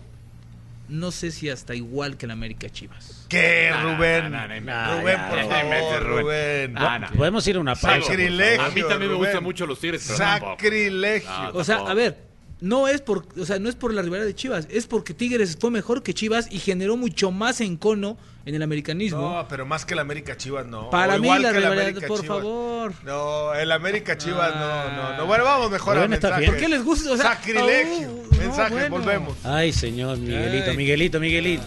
no 0.88 1.10
sé 1.10 1.30
si 1.30 1.48
hasta 1.50 1.74
igual 1.74 2.16
que 2.16 2.26
la 2.26 2.32
América 2.34 2.68
Chivas. 2.68 3.26
¿Qué, 3.28 3.70
Rubén? 3.82 4.30
no, 4.30 4.46
no, 4.46 4.48
no, 4.48 4.60
no, 4.60 5.00
Rubén, 5.00 5.16
ya, 5.16 5.28
por 5.30 5.38
ya, 5.38 5.44
favor, 5.48 5.64
mete, 5.70 6.00
Rubén. 6.00 6.74
Ah. 6.76 7.10
Podemos 7.16 7.46
ir 7.46 7.56
a 7.56 7.60
una 7.60 7.74
pausa. 7.74 8.00
Sacrilegio. 8.06 8.62
A 8.62 8.70
mí 8.70 8.82
también 8.88 9.10
me 9.10 9.16
gustan 9.16 9.42
mucho 9.42 9.66
los 9.66 9.80
Tigres, 9.80 10.04
pero. 10.06 10.18
Sacrilegio. 10.18 11.30
No, 11.30 11.50
O 11.58 11.64
sea, 11.64 11.76
a 11.78 11.94
ver, 11.94 12.18
no 12.60 12.88
es 12.88 13.00
por, 13.00 13.26
o 13.38 13.44
sea, 13.44 13.58
no 13.58 13.68
es 13.68 13.74
por 13.76 13.92
la 13.92 14.02
rivalidad 14.02 14.26
de 14.26 14.34
Chivas, 14.34 14.66
es 14.70 14.86
porque 14.86 15.14
Tigres 15.14 15.56
fue 15.60 15.70
mejor 15.70 16.02
que 16.02 16.14
Chivas 16.14 16.48
y 16.50 16.58
generó 16.58 16.96
mucho 16.96 17.30
más 17.30 17.60
encono 17.60 18.16
en 18.46 18.54
el 18.54 18.62
americanismo. 18.62 19.20
No, 19.36 19.48
pero 19.48 19.64
más 19.66 19.84
que 19.86 19.94
el 19.94 20.00
América 20.00 20.36
Chivas, 20.36 20.66
no. 20.66 20.90
Para 20.90 21.16
O 21.16 21.18
mí 21.18 21.26
igual 21.26 21.42
la 21.42 21.50
que 21.50 21.56
el 21.56 21.62
rivalidad, 21.62 21.86
América 21.88 22.06
por 22.06 22.20
Chivas. 22.20 22.36
favor. 22.38 22.92
No, 23.04 23.54
el 23.54 23.72
América 23.72 24.16
Chivas, 24.18 24.52
Ah. 24.54 24.92
no, 24.94 24.96
no, 25.12 25.16
no. 25.16 25.26
Bueno, 25.26 25.44
vamos 25.44 25.70
mejor 25.70 25.96
a 25.98 26.06
bien. 26.06 26.20
¿Por 26.50 26.56
qué 26.58 26.68
les 26.68 26.84
gusta? 26.84 27.10
O 27.12 27.16
sea, 27.16 27.34
Sacrilegio. 27.36 28.10
oh, 28.12 28.23
Mensajes, 28.56 28.90
bueno. 28.90 28.96
volvemos. 28.96 29.36
Ay, 29.44 29.72
señor 29.72 30.18
Miguelito, 30.18 30.70
Ay. 30.70 30.76
Miguelito, 30.76 31.20
Miguelito. 31.20 31.64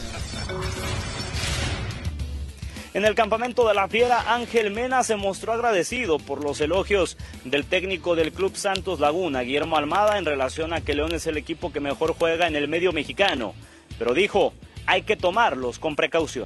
En 2.93 3.05
el 3.05 3.13
campamento 3.13 3.67
de 3.67 3.75
la 3.75 3.87
Fiera, 3.87 4.33
Ángel 4.33 4.71
Mena 4.71 5.03
se 5.03 5.15
mostró 5.17 5.53
agradecido 5.53 6.17
por 6.17 6.43
los 6.43 6.59
elogios 6.61 7.15
del 7.43 7.65
técnico 7.65 8.15
del 8.15 8.31
Club 8.31 8.55
Santos 8.55 8.99
Laguna, 8.99 9.41
Guillermo 9.41 9.77
Almada, 9.77 10.17
en 10.17 10.25
relación 10.25 10.73
a 10.73 10.81
que 10.81 10.95
León 10.95 11.13
es 11.13 11.27
el 11.27 11.37
equipo 11.37 11.71
que 11.71 11.79
mejor 11.79 12.15
juega 12.17 12.47
en 12.47 12.55
el 12.55 12.67
medio 12.67 12.93
mexicano. 12.93 13.53
Pero 13.99 14.15
dijo, 14.15 14.53
hay 14.87 15.03
que 15.03 15.15
tomarlos 15.15 15.77
con 15.77 15.95
precaución. 15.95 16.45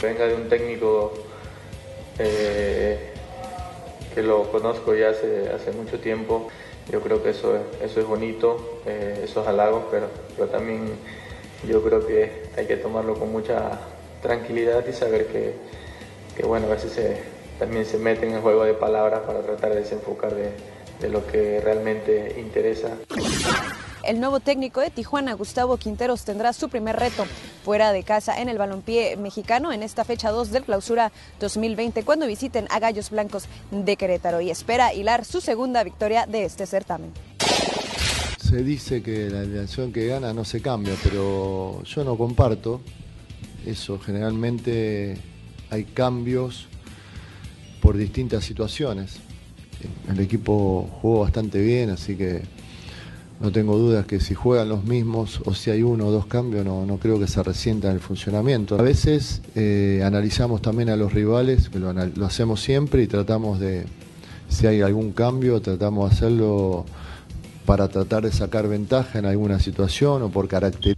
Venga 0.00 0.26
de 0.26 0.34
un 0.36 0.48
técnico 0.48 1.12
eh, 2.18 3.12
que 4.14 4.22
lo 4.22 4.50
conozco 4.50 4.94
ya 4.94 5.10
hace, 5.10 5.50
hace 5.50 5.72
mucho 5.72 5.98
tiempo. 5.98 6.48
Yo 6.90 7.00
creo 7.00 7.22
que 7.22 7.30
eso, 7.30 7.56
es- 7.56 7.90
eso 7.90 8.00
es 8.00 8.06
bonito, 8.06 8.80
eh, 8.86 9.22
esos 9.24 9.46
halagos, 9.46 9.84
pero, 9.90 10.06
pero 10.36 10.48
también 10.48 10.82
yo 11.68 11.82
creo 11.82 12.06
que 12.06 12.46
hay 12.56 12.66
que 12.66 12.76
tomarlo 12.76 13.18
con 13.18 13.32
mucha 13.32 13.80
tranquilidad 14.22 14.86
y 14.86 14.92
saber 14.92 15.26
que, 15.26 15.54
que, 16.36 16.44
bueno, 16.46 16.66
a 16.66 16.70
veces 16.70 17.18
también 17.58 17.84
se 17.86 17.98
mete 17.98 18.26
en 18.26 18.34
el 18.34 18.40
juego 18.40 18.64
de 18.64 18.74
palabras 18.74 19.20
para 19.26 19.40
tratar 19.40 19.70
de 19.70 19.80
desenfocar 19.80 20.34
de, 20.34 20.50
de 21.00 21.08
lo 21.08 21.26
que 21.26 21.60
realmente 21.60 22.34
interesa. 22.38 22.90
El 24.06 24.20
nuevo 24.20 24.38
técnico 24.38 24.80
de 24.80 24.90
Tijuana, 24.90 25.34
Gustavo 25.34 25.78
Quinteros, 25.78 26.24
tendrá 26.24 26.52
su 26.52 26.68
primer 26.68 26.94
reto 26.94 27.26
fuera 27.64 27.90
de 27.90 28.04
casa 28.04 28.40
en 28.40 28.48
el 28.48 28.56
balompié 28.56 29.16
mexicano 29.16 29.72
en 29.72 29.82
esta 29.82 30.04
fecha 30.04 30.30
2 30.30 30.52
del 30.52 30.62
clausura 30.62 31.10
2020 31.40 32.04
cuando 32.04 32.28
visiten 32.28 32.68
a 32.70 32.78
Gallos 32.78 33.10
Blancos 33.10 33.46
de 33.72 33.96
Querétaro 33.96 34.40
y 34.40 34.50
espera 34.50 34.94
hilar 34.94 35.24
su 35.24 35.40
segunda 35.40 35.82
victoria 35.82 36.24
de 36.26 36.44
este 36.44 36.66
certamen. 36.66 37.10
Se 38.38 38.62
dice 38.62 39.02
que 39.02 39.28
la 39.28 39.40
alineación 39.40 39.92
que 39.92 40.06
gana 40.06 40.32
no 40.32 40.44
se 40.44 40.62
cambia, 40.62 40.94
pero 41.02 41.82
yo 41.82 42.04
no 42.04 42.16
comparto 42.16 42.80
eso. 43.66 43.98
Generalmente 43.98 45.18
hay 45.68 45.82
cambios 45.82 46.68
por 47.82 47.96
distintas 47.96 48.44
situaciones. 48.44 49.16
El 50.08 50.20
equipo 50.20 50.88
jugó 51.02 51.22
bastante 51.22 51.60
bien, 51.60 51.90
así 51.90 52.14
que 52.14 52.42
no 53.40 53.52
tengo 53.52 53.76
dudas 53.76 54.06
que 54.06 54.20
si 54.20 54.34
juegan 54.34 54.68
los 54.68 54.84
mismos 54.84 55.40
o 55.44 55.54
si 55.54 55.70
hay 55.70 55.82
uno 55.82 56.06
o 56.06 56.10
dos 56.10 56.26
cambios, 56.26 56.64
no, 56.64 56.86
no 56.86 56.96
creo 56.98 57.18
que 57.18 57.26
se 57.26 57.42
resienta 57.42 57.88
en 57.88 57.94
el 57.94 58.00
funcionamiento. 58.00 58.78
A 58.78 58.82
veces 58.82 59.42
eh, 59.54 60.02
analizamos 60.04 60.62
también 60.62 60.88
a 60.88 60.96
los 60.96 61.12
rivales, 61.12 61.74
lo, 61.74 61.92
lo 61.92 62.26
hacemos 62.26 62.60
siempre 62.60 63.02
y 63.02 63.06
tratamos 63.06 63.60
de, 63.60 63.84
si 64.48 64.66
hay 64.66 64.80
algún 64.80 65.12
cambio, 65.12 65.60
tratamos 65.60 66.10
de 66.10 66.16
hacerlo 66.16 66.86
para 67.66 67.88
tratar 67.88 68.22
de 68.22 68.32
sacar 68.32 68.68
ventaja 68.68 69.18
en 69.18 69.26
alguna 69.26 69.58
situación 69.58 70.22
o 70.22 70.30
por 70.30 70.48
carácter. 70.48 70.96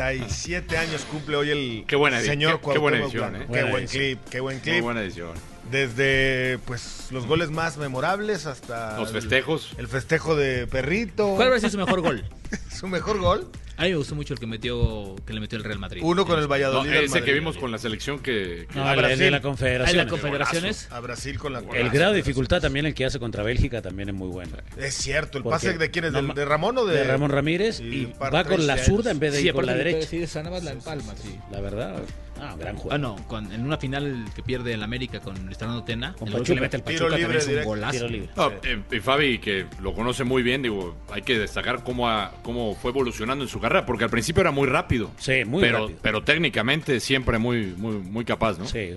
47 0.00 0.78
años 0.78 1.04
cumple 1.10 1.36
hoy 1.36 1.50
el 1.50 1.84
Qué 1.86 1.94
buena 1.96 2.20
señor 2.22 2.60
qué- 2.62 2.70
qué 2.72 2.78
buena 2.78 2.98
edición. 2.98 3.36
¿eh? 3.36 3.40
Qué 3.40 3.46
Buena 3.46 3.70
buen 3.70 3.84
edición. 3.84 4.02
clip, 4.02 4.18
qué 4.30 4.40
buen 4.40 4.56
Muy 4.56 4.62
clip. 4.62 4.82
buena 4.82 5.02
edición. 5.02 5.32
Desde 5.70 6.58
pues 6.64 7.08
los 7.10 7.26
goles 7.26 7.50
más 7.50 7.76
memorables 7.76 8.46
hasta 8.46 8.98
Los 8.98 9.10
el- 9.10 9.20
festejos. 9.20 9.72
El, 9.76 9.88
festejo 9.88 10.34
de 10.36 10.66
Perrito. 10.66 11.34
¿Cuál 11.36 11.48
sido 11.60 11.70
su 11.70 11.78
mejor 11.78 12.00
gol? 12.00 12.24
su 12.74 12.88
mejor 12.88 13.18
gol. 13.20 13.48
A 13.80 13.84
mí 13.84 13.90
me 13.90 13.96
gustó 13.96 14.14
mucho 14.14 14.34
el 14.34 14.40
que 14.40 14.46
metió 14.46 15.16
que 15.26 15.32
le 15.32 15.40
metió 15.40 15.56
el 15.56 15.64
Real 15.64 15.78
Madrid. 15.78 16.02
Uno 16.04 16.26
con 16.26 16.38
el 16.38 16.46
Valladolid. 16.46 16.90
al 16.90 17.04
ese 17.04 17.22
que 17.22 17.32
vimos 17.32 17.56
con 17.56 17.72
la 17.72 17.78
selección 17.78 18.18
que... 18.18 18.66
que- 18.70 18.78
No, 18.78 18.84
A 18.84 18.92
el- 18.92 18.98
el 18.98 19.04
Brasil. 19.06 19.18
de 19.24 19.30
la 19.30 19.40
Confederación. 19.40 19.88
¿el 19.88 19.96
de 19.96 20.04
la 20.04 20.10
Confederaciones? 20.10 20.88
A 20.90 21.00
Brasil 21.00 21.38
con 21.38 21.52
la 21.54 21.60
El 21.72 21.88
grado 21.88 22.12
de 22.12 22.18
dificultad 22.18 22.60
también 22.60 22.84
el 22.84 22.92
que 22.94 23.06
hace 23.06 23.18
contra 23.18 23.42
Bélgica 23.42 23.80
también 23.80 24.10
es 24.10 24.14
muy 24.14 24.28
bueno. 24.28 24.54
Es 24.76 24.94
cierto, 24.94 25.38
el 25.38 25.44
pase 25.44 25.78
de 25.78 25.90
quién 25.90 26.04
es, 26.04 26.12
no 26.12 26.18
¿Del- 26.18 26.26
ma- 26.28 26.34
de 26.34 26.44
Ramón 26.44 26.76
o 26.76 26.84
de, 26.84 26.94
de 26.98 27.04
Ramón 27.04 27.30
Ramírez 27.30 27.80
y 27.80 28.12
va 28.22 28.44
con 28.44 28.66
la 28.66 28.74
13 28.74 28.90
zurda 28.90 29.10
en 29.12 29.18
vez 29.18 29.32
de 29.32 29.40
Sí, 29.40 29.46
ir 29.48 29.54
con 29.54 29.64
la 29.64 29.74
derecha. 29.74 30.06
Sí, 30.06 30.18
más 30.50 30.62
la 30.62 30.72
empalma, 30.72 31.14
sí. 31.16 31.38
La 31.50 31.60
verdad, 31.62 32.02
ah, 32.40 32.56
gran 32.58 32.76
juego. 32.76 32.92
Ah, 32.92 32.98
no, 32.98 33.16
con- 33.28 33.52
en 33.52 33.62
una 33.64 33.76
final 33.78 34.24
que 34.34 34.42
pierde 34.42 34.74
el 34.74 34.82
América 34.82 35.20
con 35.20 35.36
Fernando 35.54 35.84
Tena, 35.84 36.14
Con 36.18 36.28
el 36.28 36.32
Pachuca. 36.34 36.46
que 36.48 36.54
le 36.54 36.60
mete 36.60 36.76
el 36.78 36.82
Pachuca 36.82 37.16
libre 37.16 37.38
también 37.38 37.58
es 37.58 37.58
un 37.58 37.64
golazo. 37.64 37.92
Tiro 37.92 38.08
libre. 38.08 38.30
No, 38.36 38.50
eh, 38.62 38.82
y 38.92 39.00
Fabi, 39.00 39.38
que 39.38 39.66
lo 39.80 39.94
conoce 39.94 40.24
muy 40.24 40.42
bien, 40.42 40.62
digo, 40.62 40.96
hay 41.12 41.22
que 41.22 41.38
destacar 41.38 41.82
cómo, 41.84 42.08
ha- 42.08 42.32
cómo 42.42 42.74
fue 42.74 42.90
evolucionando 42.90 43.44
en 43.44 43.48
su 43.50 43.60
carrera, 43.60 43.84
porque 43.86 44.04
al 44.04 44.10
principio 44.10 44.40
era 44.40 44.50
muy 44.50 44.66
rápido. 44.68 45.10
Sí, 45.18 45.44
muy 45.44 45.60
pero, 45.62 45.80
rápido. 45.80 45.98
Pero 46.02 46.24
técnicamente 46.24 47.00
siempre 47.00 47.38
muy, 47.38 47.74
muy, 47.76 47.96
muy 47.96 48.24
capaz, 48.24 48.58
¿no? 48.58 48.66
Sí. 48.66 48.96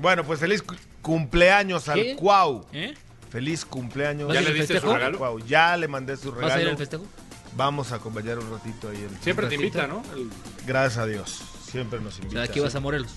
Bueno, 0.00 0.22
pues 0.24 0.38
feliz 0.40 0.62
cu- 0.62 0.76
cumpleaños 1.02 1.88
al 1.88 2.00
¿Qué? 2.00 2.16
Cuau. 2.16 2.64
¿Eh? 2.72 2.94
Feliz 3.30 3.64
cumpleaños. 3.64 4.28
¿Vas 4.28 4.36
a 4.36 4.40
ir 4.40 4.46
¿Ya 4.46 4.50
le 4.52 4.60
al 4.60 4.66
diste 4.68 4.80
su 4.80 4.92
regalo? 4.92 5.18
Cuau. 5.18 5.38
Ya 5.40 5.76
le 5.76 5.88
mandé 5.88 6.16
su 6.16 6.30
regalo. 6.30 6.46
¿Vas 6.48 6.56
a 6.56 6.62
ir 6.62 6.68
al 6.68 6.76
festejo? 6.76 7.04
Vamos 7.56 7.90
a 7.92 7.96
acompañar 7.96 8.38
un 8.38 8.50
ratito 8.50 8.88
ahí. 8.88 8.96
en- 8.96 9.20
Siempre 9.22 9.46
te 9.48 9.56
invita, 9.56 9.86
¿no? 9.88 10.02
El- 10.14 10.28
Gracias 10.66 10.98
a 10.98 11.06
Dios. 11.06 11.42
Siempre 11.74 12.00
nos 12.00 12.14
O 12.18 12.22
invita. 12.22 12.40
sea, 12.40 12.50
aquí 12.50 12.60
vas 12.60 12.74
a 12.74 12.80
Morelos. 12.80 13.10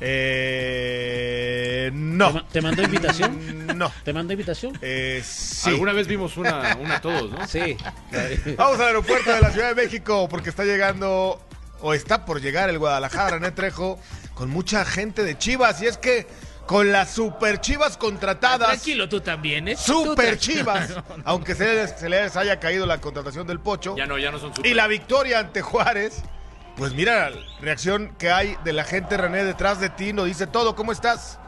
Eh, 0.00 1.90
¿Te, 1.90 1.96
no. 1.96 2.32
ma- 2.32 2.46
te 2.48 2.60
mandó 2.60 2.82
invitación? 2.82 3.64
No. 3.74 3.90
¿Te 4.04 4.12
mandó 4.12 4.32
invitación? 4.32 4.78
Eh, 4.82 5.20
sí. 5.24 5.70
Alguna 5.70 5.92
vez 5.92 6.06
vimos 6.06 6.36
una, 6.36 6.76
una 6.80 7.00
todos, 7.00 7.30
¿no? 7.32 7.46
Sí. 7.48 7.76
Vamos 8.56 8.78
al 8.78 8.86
aeropuerto 8.88 9.32
de 9.32 9.40
la 9.40 9.50
Ciudad 9.50 9.74
de 9.74 9.74
México 9.74 10.28
porque 10.28 10.50
está 10.50 10.64
llegando 10.64 11.40
o 11.80 11.92
está 11.94 12.24
por 12.24 12.40
llegar 12.40 12.70
el 12.70 12.78
Guadalajara, 12.78 13.30
René 13.38 13.50
Trejo, 13.50 13.98
con 14.34 14.48
mucha 14.50 14.84
gente 14.84 15.24
de 15.24 15.36
Chivas. 15.38 15.82
Y 15.82 15.86
es 15.86 15.98
que 15.98 16.26
con 16.66 16.92
las 16.92 17.10
super 17.10 17.60
Chivas 17.60 17.96
contratadas. 17.96 18.68
Tranquilo, 18.68 19.08
tú 19.08 19.20
también, 19.20 19.66
¿eh? 19.68 19.76
Super 19.76 20.38
Chivas. 20.38 20.90
No, 21.08 21.16
no. 21.16 21.22
Aunque 21.24 21.54
se 21.56 21.74
les, 21.74 21.98
se 21.98 22.08
les 22.08 22.36
haya 22.36 22.60
caído 22.60 22.86
la 22.86 23.00
contratación 23.00 23.46
del 23.46 23.58
Pocho. 23.58 23.96
Ya 23.96 24.06
no, 24.06 24.18
ya 24.18 24.30
no 24.30 24.38
son 24.38 24.54
super. 24.54 24.70
Y 24.70 24.74
la 24.74 24.86
victoria 24.86 25.40
ante 25.40 25.62
Juárez. 25.62 26.22
Pues 26.76 26.92
mira 26.92 27.30
la 27.30 27.36
reacción 27.60 28.14
que 28.18 28.32
hay 28.32 28.56
de 28.64 28.72
la 28.72 28.82
gente, 28.82 29.16
René, 29.16 29.44
detrás 29.44 29.78
de 29.78 29.90
ti. 29.90 30.12
Nos 30.12 30.26
dice 30.26 30.48
todo. 30.48 30.74
¿Cómo 30.74 30.90
estás? 30.90 31.38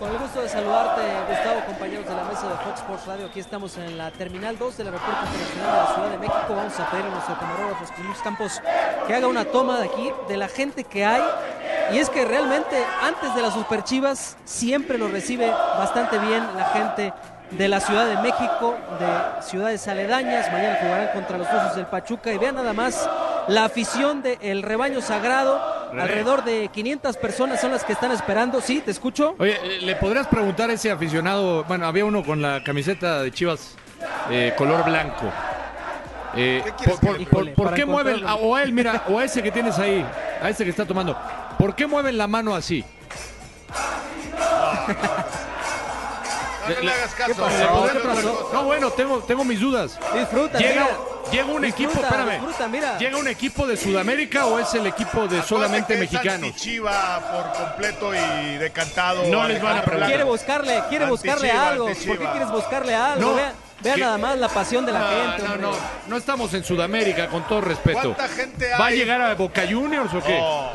Con 0.00 0.10
el 0.10 0.18
gusto 0.18 0.42
de 0.42 0.48
saludarte, 0.48 1.00
Gustavo, 1.28 1.64
compañeros 1.64 2.06
de 2.06 2.14
la 2.14 2.24
mesa 2.24 2.48
de 2.48 2.54
Fox 2.56 2.80
Sports 2.80 3.06
Radio. 3.06 3.26
Aquí 3.26 3.40
estamos 3.40 3.78
en 3.78 3.96
la 3.96 4.10
Terminal 4.10 4.58
2 4.58 4.76
del 4.76 4.88
Aeropuerto 4.88 5.22
Internacional 5.24 5.72
de 5.72 5.78
la 5.78 5.94
Ciudad 5.94 6.10
de 6.10 6.18
México. 6.18 6.46
Vamos 6.50 6.80
a 6.80 6.90
pedir 6.90 7.04
a 7.06 7.08
nuestro 7.08 7.38
camarógrafo 7.38 8.02
Luis 8.02 8.18
Campos 8.18 8.62
que 9.06 9.14
haga 9.14 9.26
una 9.28 9.44
toma 9.46 9.78
de 9.78 9.86
aquí 9.86 10.12
de 10.28 10.36
la 10.36 10.48
gente 10.48 10.84
que 10.84 11.06
hay. 11.06 11.22
Y 11.92 11.98
es 11.98 12.10
que 12.10 12.24
realmente 12.24 12.84
antes 13.00 13.34
de 13.34 13.42
las 13.42 13.54
Super 13.54 13.84
Chivas 13.84 14.36
siempre 14.44 14.98
lo 14.98 15.08
recibe 15.08 15.48
bastante 15.48 16.18
bien 16.18 16.44
la 16.56 16.64
gente 16.70 17.14
de 17.52 17.68
la 17.68 17.80
Ciudad 17.80 18.06
de 18.06 18.16
México, 18.16 18.76
de 18.98 19.42
ciudades 19.42 19.86
aledañas. 19.88 20.50
Mañana 20.52 20.78
jugarán 20.80 21.08
contra 21.14 21.38
los 21.38 21.48
Osos 21.48 21.76
del 21.76 21.86
Pachuca. 21.86 22.32
Y 22.32 22.38
vean 22.38 22.56
nada 22.56 22.74
más 22.74 23.08
la 23.48 23.64
afición 23.64 24.22
del 24.22 24.62
rebaño 24.62 25.00
sagrado. 25.00 25.60
René. 25.90 26.02
Alrededor 26.02 26.44
de 26.44 26.68
500 26.68 27.16
personas 27.16 27.60
son 27.60 27.70
las 27.70 27.84
que 27.84 27.92
están 27.92 28.10
esperando. 28.12 28.60
Sí, 28.60 28.82
te 28.84 28.90
escucho. 28.90 29.34
Oye, 29.38 29.58
¿le 29.80 29.96
podrías 29.96 30.26
preguntar 30.26 30.70
a 30.70 30.74
ese 30.74 30.90
aficionado? 30.90 31.64
Bueno, 31.64 31.86
había 31.86 32.04
uno 32.04 32.24
con 32.24 32.42
la 32.42 32.62
camiseta 32.64 33.22
de 33.22 33.30
Chivas 33.30 33.76
eh, 34.30 34.52
color 34.56 34.84
blanco. 34.84 35.30
Eh, 36.34 36.60
¿Qué 36.64 36.72
quieres 36.72 36.98
por, 37.30 37.52
por- 37.54 37.74
qué 37.74 37.86
mueven, 37.86 38.22
o 38.42 38.54
a 38.54 38.62
él, 38.62 38.72
mira, 38.72 39.04
o 39.08 39.18
a 39.18 39.24
ese 39.24 39.42
que 39.42 39.50
tienes 39.50 39.78
ahí, 39.78 40.04
a 40.42 40.50
ese 40.50 40.64
que 40.64 40.70
está 40.70 40.84
tomando, 40.84 41.16
¿por 41.58 41.74
qué 41.74 41.86
mueven 41.86 42.18
la 42.18 42.26
mano 42.26 42.54
así? 42.54 42.84
no 46.74 46.80
le 46.80 46.92
hagas 46.92 47.14
caso. 47.14 47.32
¿Qué 47.34 47.40
pasó? 47.40 47.88
¿Qué 47.92 47.98
pasó? 48.00 48.50
No, 48.52 48.64
bueno, 48.64 48.90
tengo, 48.90 49.18
tengo 49.20 49.44
mis 49.44 49.60
dudas. 49.60 49.98
Disfruta, 50.14 50.58
Llega, 50.58 50.72
mira. 50.82 50.96
llega 51.32 51.44
un 51.46 51.64
equipo, 51.64 51.90
Disfruta, 51.90 52.08
espérame. 52.08 52.30
disfruta, 52.40 52.68
mira. 52.68 52.98
¿Llega 52.98 53.16
un 53.18 53.28
equipo 53.28 53.66
de 53.66 53.76
Sudamérica 53.76 54.46
o 54.46 54.58
es 54.58 54.74
el 54.74 54.86
equipo 54.86 55.26
de 55.28 55.42
solamente 55.42 55.96
mexicanos? 55.96 56.48
anti-Chiva 56.50 57.20
por 57.32 57.52
completo 57.64 58.12
y 58.14 58.56
decantado. 58.58 59.24
No 59.24 59.46
les 59.48 59.62
van 59.62 59.78
a 59.78 59.82
preguntar. 59.82 60.08
Quiere 60.08 60.24
buscarle, 60.24 60.82
quiere 60.88 61.06
buscarle 61.06 61.50
Anti-Chiva, 61.50 61.68
algo. 61.68 61.86
¿Por 61.86 62.18
qué 62.18 62.26
quieres 62.30 62.50
buscarle 62.50 62.94
algo? 62.94 63.20
No. 63.30 63.34
Vea, 63.36 63.52
vea 63.82 63.94
¿Qué? 63.94 64.00
nada 64.00 64.18
más 64.18 64.38
la 64.38 64.48
pasión 64.48 64.86
de 64.86 64.92
la 64.92 64.98
No, 65.00 65.06
gente. 65.08 65.42
no, 65.42 65.52
hombre. 65.54 65.68
no, 65.68 65.76
no 66.08 66.16
estamos 66.16 66.54
en 66.54 66.64
Sudamérica, 66.64 67.28
con 67.28 67.42
todo 67.46 67.60
respeto. 67.60 68.14
¿Cuánta 68.14 68.28
gente 68.28 68.68
¿Va 68.80 68.86
a 68.86 68.90
llegar 68.90 69.20
a 69.20 69.34
Boca 69.34 69.62
Juniors 69.68 70.12
o 70.14 70.22
qué? 70.22 70.38
Oh, 70.40 70.70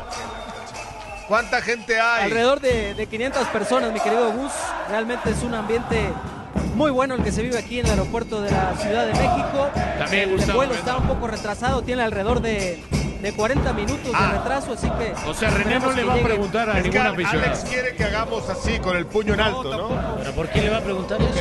¿Cuánta 1.28 1.60
gente 1.62 1.98
hay? 2.00 2.24
Alrededor 2.24 2.60
de, 2.60 2.94
de 2.94 3.06
500 3.06 3.46
personas, 3.48 3.92
mi 3.92 4.00
querido 4.00 4.32
Gus. 4.32 4.52
Realmente 4.88 5.30
es 5.30 5.42
un 5.42 5.54
ambiente 5.54 6.12
muy 6.74 6.90
bueno 6.90 7.14
el 7.14 7.22
que 7.22 7.32
se 7.32 7.42
vive 7.42 7.58
aquí 7.58 7.80
en 7.80 7.86
el 7.86 7.92
aeropuerto 7.92 8.40
de 8.42 8.50
la 8.50 8.74
Ciudad 8.76 9.06
de 9.06 9.12
México. 9.12 9.70
También, 9.98 10.38
el 10.38 10.52
vuelo 10.52 10.74
está 10.74 10.96
un 10.96 11.06
poco 11.06 11.26
retrasado, 11.26 11.82
tiene 11.82 12.02
alrededor 12.02 12.40
de, 12.40 12.82
de 13.22 13.32
40 13.32 13.72
minutos 13.72 14.12
de 14.12 14.28
retraso, 14.38 14.72
así 14.72 14.90
que... 14.90 15.14
O 15.28 15.32
sea, 15.32 15.50
René 15.50 15.78
no 15.78 15.92
le 15.92 16.02
va 16.02 16.14
a 16.14 16.18
preguntar 16.18 16.68
a 16.68 16.80
ningún 16.80 16.98
aficionado. 16.98 17.44
Alex 17.44 17.64
quiere 17.68 17.94
que 17.94 18.04
hagamos 18.04 18.48
así, 18.50 18.78
con 18.80 18.96
el 18.96 19.06
puño 19.06 19.34
en 19.34 19.40
alto, 19.40 19.64
¿no? 19.64 20.16
¿Pero 20.18 20.32
por 20.32 20.48
qué 20.48 20.62
le 20.62 20.70
va 20.70 20.78
a 20.78 20.80
preguntar 20.80 21.22
eso? 21.22 21.40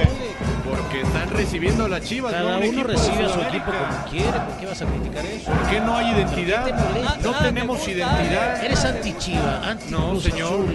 Porque 0.69 1.01
están 1.01 1.29
recibiendo 1.31 1.85
a 1.85 1.89
las 1.89 2.03
chivas. 2.03 2.31
Cada 2.31 2.59
¿no? 2.59 2.65
Un 2.65 2.75
uno 2.75 2.83
recibe 2.83 3.25
a 3.25 3.29
su 3.29 3.41
equipo 3.41 3.65
como 3.65 4.09
quiere. 4.11 4.31
¿Por 4.31 4.57
qué 4.59 4.65
vas 4.67 4.81
a 4.81 4.85
criticar 4.85 5.25
eso? 5.25 5.51
¿Por 5.51 5.69
qué 5.69 5.79
no 5.81 5.97
hay 5.97 6.11
identidad? 6.11 6.67
No 7.21 7.31
Nada, 7.31 7.43
tenemos 7.43 7.87
identidad. 7.87 8.63
Eres 8.63 8.85
anti-Chiva, 8.85 9.61
anti 9.67 9.91
No, 9.91 10.19
señor. 10.19 10.65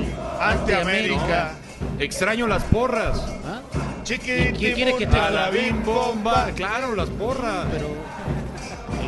Anti-América. 0.40 1.52
Extraño 2.00 2.46
las 2.48 2.64
porras. 2.64 3.22
¿Ah? 3.46 3.60
Chiqui, 4.02 4.52
¿Quién 4.58 4.74
quiere 4.74 4.96
que 4.96 5.06
te 5.06 5.18
A 5.18 5.30
la 5.30 5.50
bim 5.50 5.84
bomba. 5.84 6.48
Claro, 6.54 6.94
las 6.94 7.08
porras. 7.10 7.66
Pero 7.70 7.88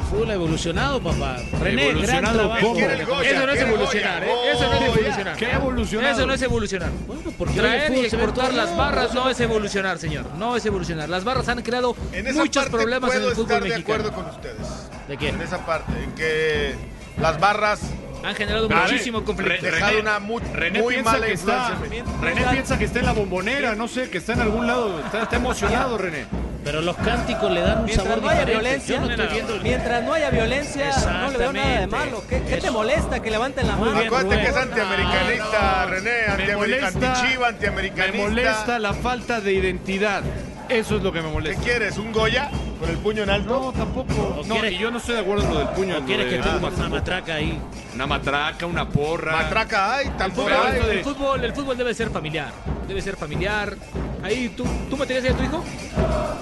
fútbol 0.08 0.30
ha 0.30 0.34
evolucionado, 0.34 1.00
papá. 1.00 1.36
René, 1.60 1.82
gran 1.84 1.90
¿Evolucionado 1.96 2.38
trabajo. 2.38 2.66
cómo? 2.66 2.78
Eso 3.22 3.46
no 3.46 3.52
es 3.52 3.60
evolucionar. 3.60 4.24
¿eh? 4.24 4.30
Eso 4.52 4.66
no 4.66 4.72
es 4.74 4.82
evolucionar. 4.82 5.36
¿Qué 5.36 5.46
ha 5.46 5.56
evolucionado? 5.56 6.14
Eso 6.16 6.26
no 6.26 6.34
es 6.34 6.42
evolucionar. 6.42 6.90
Bueno, 7.06 7.22
porque 7.36 7.54
Traer 7.54 7.92
y 7.96 8.00
exportar 8.00 8.54
las 8.54 8.76
barras 8.76 9.14
no 9.14 9.28
es 9.30 9.38
evolucionar, 9.40 9.98
señor. 9.98 10.26
No 10.36 10.56
es 10.56 10.64
evolucionar. 10.66 11.08
Las 11.08 11.24
barras 11.24 11.48
han 11.48 11.62
creado 11.62 11.94
En 12.12 12.34
muchos 12.34 12.66
problemas 12.68 13.14
en 13.14 13.22
el 13.22 13.30
fútbol 13.30 13.42
estar 13.44 13.62
de 13.62 13.68
mexicano. 13.70 13.94
acuerdo 14.04 14.14
con 14.14 14.26
ustedes. 14.34 14.66
¿De 15.08 15.16
qué? 15.16 15.28
En 15.28 15.40
esa 15.42 15.64
parte, 15.64 15.92
en 16.02 16.12
que 16.12 16.74
las 17.20 17.38
barras 17.40 17.80
Han 18.24 18.34
generado 18.34 18.66
A 18.66 18.68
ver, 18.68 18.78
muchísimo 18.92 19.24
conflicto. 19.24 19.64
René- 19.66 20.00
una 20.00 20.18
muy, 20.18 20.42
René 20.52 20.80
muy 20.82 20.94
piensa 20.94 21.12
mala 21.12 21.26
que 21.26 21.32
está. 21.34 21.78
René 22.20 22.42
piensa 22.50 22.76
que 22.78 22.84
está 22.84 22.98
en 22.98 23.06
la 23.06 23.12
bombonera, 23.12 23.74
no 23.76 23.86
sé, 23.86 24.10
que 24.10 24.18
está 24.18 24.32
en 24.32 24.40
algún 24.40 24.66
lado, 24.66 24.98
está, 25.04 25.22
está 25.22 25.36
emocionado 25.36 25.96
René. 25.98 26.24
Pero 26.68 26.82
los 26.82 26.96
cánticos 26.96 27.50
le 27.50 27.62
dan 27.62 27.78
un 27.78 27.84
Mientras 27.86 28.06
sabor 28.06 28.22
no 28.22 28.28
haya 28.28 28.40
diferente. 28.44 28.62
violencia, 28.68 28.94
Yo 28.96 29.00
no 29.00 29.10
estoy 29.10 29.26
viendo 29.28 29.54
el- 29.54 29.62
mientras 29.62 30.04
no 30.04 30.12
haya 30.12 30.28
violencia, 30.30 30.90
no 31.22 31.30
le 31.30 31.38
veo 31.38 31.52
nada 31.54 31.80
de 31.80 31.86
malo. 31.86 32.22
¿Qué, 32.28 32.42
qué 32.42 32.56
te 32.58 32.70
molesta 32.70 33.22
que 33.22 33.30
levanten 33.30 33.66
la 33.66 33.76
mano? 33.76 33.98
Acuérdate 33.98 34.36
que 34.42 34.48
es 34.48 34.56
antiamericanista, 34.56 35.86
René, 35.86 36.10
Me 36.10 36.32
antiamericanista, 36.42 36.56
molesta, 36.58 37.08
antichiva, 37.20 37.40
me 37.40 37.46
antiamericanista. 37.54 38.18
molesta 38.28 38.78
la 38.80 38.92
falta 38.92 39.40
de 39.40 39.52
identidad. 39.54 40.22
Eso 40.68 40.96
es 40.98 41.02
lo 41.02 41.10
que 41.10 41.22
me 41.22 41.28
¿Qué 41.28 41.32
molesta. 41.32 41.62
quieres? 41.62 41.96
¿Un 41.96 42.12
Goya? 42.12 42.50
¿Con 42.78 42.90
el 42.90 42.98
puño 42.98 43.22
en 43.22 43.30
alto? 43.30 43.48
No, 43.58 43.72
tampoco. 43.72 44.36
¿O 44.38 44.44
No, 44.46 44.54
quieres- 44.56 44.72
y 44.74 44.78
yo 44.78 44.90
no 44.90 44.98
estoy 44.98 45.14
de 45.14 45.20
acuerdo 45.22 45.44
en 45.44 45.50
lo 45.54 45.58
del 45.60 45.68
puño. 45.68 45.94
¿O 45.94 45.98
en 46.00 46.04
quieres 46.04 46.26
lo 46.26 46.30
que 46.32 46.36
te 46.36 46.42
ponga 46.42 46.58
una 46.58 46.68
tampoco. 46.68 46.90
matraca 46.96 47.34
ahí? 47.34 47.58
Una 47.94 48.06
matraca, 48.06 48.66
una 48.66 48.86
porra. 48.86 49.32
Matraca 49.32 49.94
hay, 49.96 50.08
tampoco 50.18 50.48
Pero 50.48 50.62
hay. 50.64 50.98
El 50.98 51.02
fútbol, 51.02 51.42
el 51.46 51.52
fútbol 51.54 51.78
debe 51.78 51.94
ser 51.94 52.10
familiar. 52.10 52.52
Debe 52.88 53.02
ser 53.02 53.16
familiar. 53.16 53.76
Ahí, 54.22 54.48
¿tú, 54.56 54.64
¿tú 54.90 54.96
meterías 54.96 55.24
ahí 55.26 55.30
a 55.32 55.36
tu 55.36 55.42
hijo? 55.44 55.62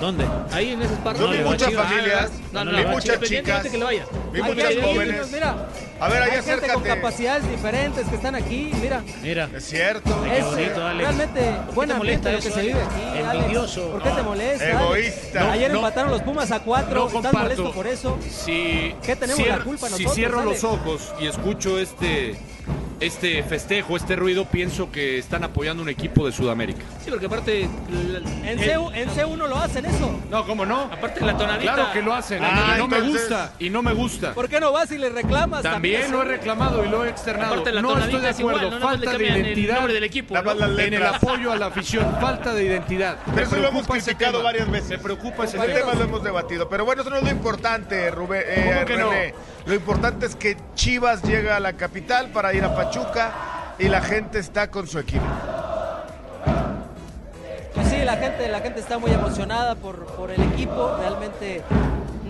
¿Dónde? 0.01 0.24
Ahí 0.53 0.70
en 0.72 0.82
esas 0.82 0.99
partes. 1.01 1.28
Le 1.28 1.42
va 1.42 1.51
muchas 1.51 1.72
familias, 1.74 2.30
No, 2.53 2.64
no, 2.64 2.70
vi 2.70 2.82
no, 2.84 2.88
muchas 2.90 3.05
independientemente 3.16 3.68
chicas, 3.68 3.72
que 3.72 3.78
le 3.78 3.84
vaya. 3.84 4.07
vi 4.32 4.40
Hay 4.40 4.55
muchas 4.55 4.74
jóvenes. 4.82 5.30
Mira, 5.32 5.68
A 5.99 6.09
ver, 6.09 6.22
ahí 6.22 6.30
hay 6.36 6.42
gente 6.42 6.68
con 6.72 6.82
capacidades 6.84 7.51
diferentes 7.51 8.07
que 8.09 8.14
están 8.16 8.34
aquí. 8.34 8.70
Mira, 8.80 9.03
Mira. 9.22 9.49
Es 9.57 9.64
cierto. 9.64 10.22
Qué 10.22 10.38
es 10.38 10.44
bonito, 10.44 10.86
Alex. 10.86 11.03
realmente 11.09 11.40
¿Por 11.40 11.66
qué 11.68 11.74
buen 11.74 11.88
te 11.88 11.94
molesta 11.97 12.28
ambiente 12.28 12.32
lo 12.32 12.38
que 12.40 12.49
eso, 12.49 12.55
se 12.55 12.62
vive 12.62 12.82
aquí. 12.82 13.18
Alex. 13.18 13.34
Envidioso. 13.44 13.90
¿Por 13.92 14.03
qué 14.03 14.11
te 14.11 14.22
molesta? 14.22 14.64
Alex? 14.64 14.80
Egoísta. 14.82 15.53
Ayer 15.53 15.70
No, 15.70 15.76
empataron 15.78 16.11
los 16.12 16.22
Pumas 16.22 16.51
a 16.53 16.61
cuatro. 16.61 17.01
No 17.01 17.07
¿Estás 17.07 17.22
comparto. 17.22 17.38
molesto 17.42 17.72
por 17.72 17.86
eso? 17.88 18.18
Si 18.30 18.94
¿Qué 19.03 19.16
tenemos 19.16 19.42
cierro- 19.42 19.59
la 19.59 19.64
culpa 19.64 19.86
Si 19.88 19.92
nosotros, 19.92 20.14
cierro 20.14 20.40
Alex? 20.40 20.62
los 20.62 20.72
ojos 20.72 21.14
y 21.20 21.26
escucho 21.26 21.78
este 21.78 22.36
este 23.01 23.42
festejo, 23.42 23.97
este 23.97 24.16
ruido, 24.16 24.47
pienso 24.47 24.90
que 24.90 25.18
están 25.18 25.44
apoyando 25.44 25.82
un 25.82 25.88
equipo 25.88 26.26
de 26.26 26.32
Sudamérica. 26.32 26.82
Sí, 27.05 27.11
porque 27.11 27.26
aparte. 27.26 27.62
En, 27.62 28.47
el- 28.47 28.59
C1, 28.59 28.94
en 28.94 29.09
C1 29.11 29.36
lo 29.49 29.57
hacen 29.59 29.84
eso. 29.86 30.18
No, 30.30 30.47
¿cómo 30.47 30.64
no? 30.64 30.82
Aparte 30.82 31.24
la 31.24 31.36
tonadita. 31.36 31.74
Claro 31.74 31.92
que 31.92 32.03
lo 32.03 32.14
hacen. 32.14 32.42
Ah, 32.42 32.74
y 32.76 32.78
no 32.78 32.88
me 32.88 33.01
gusta. 33.01 33.53
Y 33.59 33.70
no 33.70 33.82
me 33.82 33.92
gusta. 33.92 34.34
¿Por 34.34 34.49
qué 34.49 34.61
no 34.61 34.72
vas 34.72 34.90
y 34.90 34.99
le 34.99 35.11
reclamas? 35.11 35.62
También 35.62 36.11
lo 36.11 36.22
he 36.22 36.24
reclamado 36.24 36.84
y 36.84 36.88
lo 36.88 37.05
he 37.05 37.11
externado. 37.11 37.55
Aparte 37.55 37.72
la 37.72 37.82
no 37.82 37.99
estoy 37.99 38.20
de 38.20 38.30
es 38.30 38.40
igual, 38.40 38.57
acuerdo. 38.57 38.80
Falta 38.80 39.18
de 39.18 39.26
identidad 39.26 39.86
del 39.86 40.05
equipo. 40.05 40.34
¿no? 40.34 40.78
en 40.78 40.94
el 40.94 41.07
apoyo 41.07 41.53
a 41.53 41.57
la 41.57 41.66
afición. 41.66 42.16
Falta 42.20 42.55
de 42.55 42.64
identidad. 42.64 43.18
Me 43.34 43.42
Eso 43.42 43.57
lo 43.57 43.68
hemos 43.68 43.86
criticado 43.86 44.42
varias 44.42 44.70
veces. 44.70 44.90
Me 44.90 44.99
preocupa 44.99 45.44
ese 45.44 45.59
tema. 45.59 45.72
tema 45.72 45.94
lo 45.94 46.05
hemos 46.05 46.22
debatido. 46.22 46.68
Pero 46.68 46.84
bueno, 46.84 47.03
eso 47.03 47.11
no 47.11 47.16
es 47.16 47.22
lo 47.22 47.30
importante, 47.30 48.11
Rubén. 48.11 48.42
eh, 48.47 48.72
¿Cómo 48.74 48.84
que 48.86 48.97
no? 48.97 49.11
Lo 49.67 49.75
importante 49.75 50.27
es 50.27 50.37
que 50.37 50.57
Chivas 50.75 51.23
llega 51.23 51.57
a 51.57 51.61
la 51.61 51.73
capital 51.73 52.29
para 52.29 52.55
ir 52.55 52.64
a 52.64 52.75
Pachuca 52.75 53.33
y 53.79 53.89
la 53.89 54.01
gente 54.01 54.39
está 54.39 54.71
con 54.71 54.87
su 54.87 54.99
equipo. 54.99 55.25
Pues 57.75 57.89
sí, 57.89 57.97
la 58.05 58.17
gente, 58.17 58.49
la 58.49 58.61
gente 58.61 58.81
está 58.81 58.99
muy 58.99 59.11
emocionada 59.11 59.75
por, 59.75 60.07
por 60.07 60.31
el 60.31 60.41
equipo. 60.41 60.97
Realmente 60.99 61.62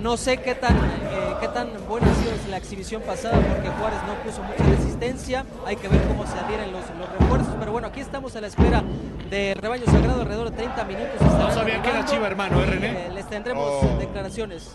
no 0.00 0.16
sé 0.16 0.38
qué 0.38 0.54
tan, 0.54 0.76
eh, 0.76 1.34
qué 1.40 1.48
tan 1.48 1.68
buena 1.88 2.06
ha 2.10 2.14
sido 2.14 2.32
la 2.50 2.56
exhibición 2.56 3.02
pasada 3.02 3.34
porque 3.38 3.68
Juárez 3.68 3.98
no 4.06 4.14
puso 4.24 4.42
mucha 4.42 4.64
resistencia. 4.64 5.44
Hay 5.66 5.76
que 5.76 5.88
ver 5.88 6.00
cómo 6.08 6.26
se 6.26 6.38
adhieren 6.38 6.72
los, 6.72 6.82
los 6.98 7.08
refuerzos. 7.20 7.54
Pero 7.60 7.70
bueno, 7.70 7.88
aquí 7.88 8.00
estamos 8.00 8.34
a 8.34 8.40
la 8.40 8.46
espera 8.46 8.82
del 9.30 9.56
rebaño 9.58 9.84
sagrado 9.86 10.22
alrededor 10.22 10.50
de 10.50 10.56
30 10.56 10.84
minutos. 10.84 11.20
No 11.20 11.50
sabía 11.52 11.82
que 11.82 11.90
era 11.90 12.04
Chiva, 12.06 12.26
hermano, 12.28 12.62
¿eh, 12.62 12.66
René? 12.66 12.88
Eh, 13.06 13.10
les 13.12 13.28
tendremos 13.28 13.66
Oh. 13.84 13.96
declaraciones. 13.98 14.74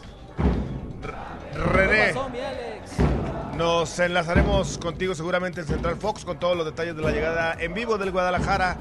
¿Qué 1.02 1.58
René, 1.58 2.14
nos 3.58 4.00
enlazaremos 4.00 4.78
contigo 4.78 5.14
seguramente 5.14 5.62
en 5.62 5.68
Central 5.68 5.96
Fox 5.98 6.26
con 6.26 6.40
todos 6.40 6.56
los 6.56 6.66
detalles 6.66 6.96
de 6.96 7.02
la 7.02 7.12
llegada 7.12 7.56
en 7.60 7.74
vivo 7.74 7.98
del 7.98 8.12
Guadalajara. 8.12 8.78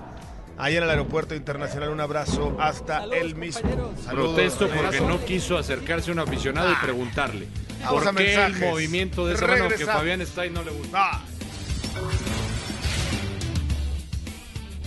Ahí 0.56 0.76
en 0.76 0.82
el 0.82 0.90
aeropuerto 0.90 1.34
internacional, 1.34 1.88
un 1.88 2.00
abrazo 2.00 2.56
hasta 2.60 3.04
el 3.04 3.34
mismo. 3.34 3.70
Saludos, 4.04 4.34
Protesto 4.34 4.68
porque 4.68 5.00
no 5.00 5.24
quiso 5.24 5.56
acercarse 5.56 6.10
a 6.10 6.12
un 6.12 6.20
aficionado 6.20 6.70
y 6.70 6.74
preguntarle. 6.76 7.48
Vamos 7.82 8.04
¿Por 8.04 8.08
a 8.08 8.16
qué 8.16 8.34
el 8.34 8.56
movimiento 8.56 9.26
de 9.26 9.34
esa 9.34 9.46
mano 9.46 9.68
que. 9.68 9.86
Fabián 9.86 10.20
está 10.20 10.44
y 10.44 10.50
no 10.50 10.62
le 10.62 10.70
gusta? 10.70 10.98
Ah. 10.98 11.20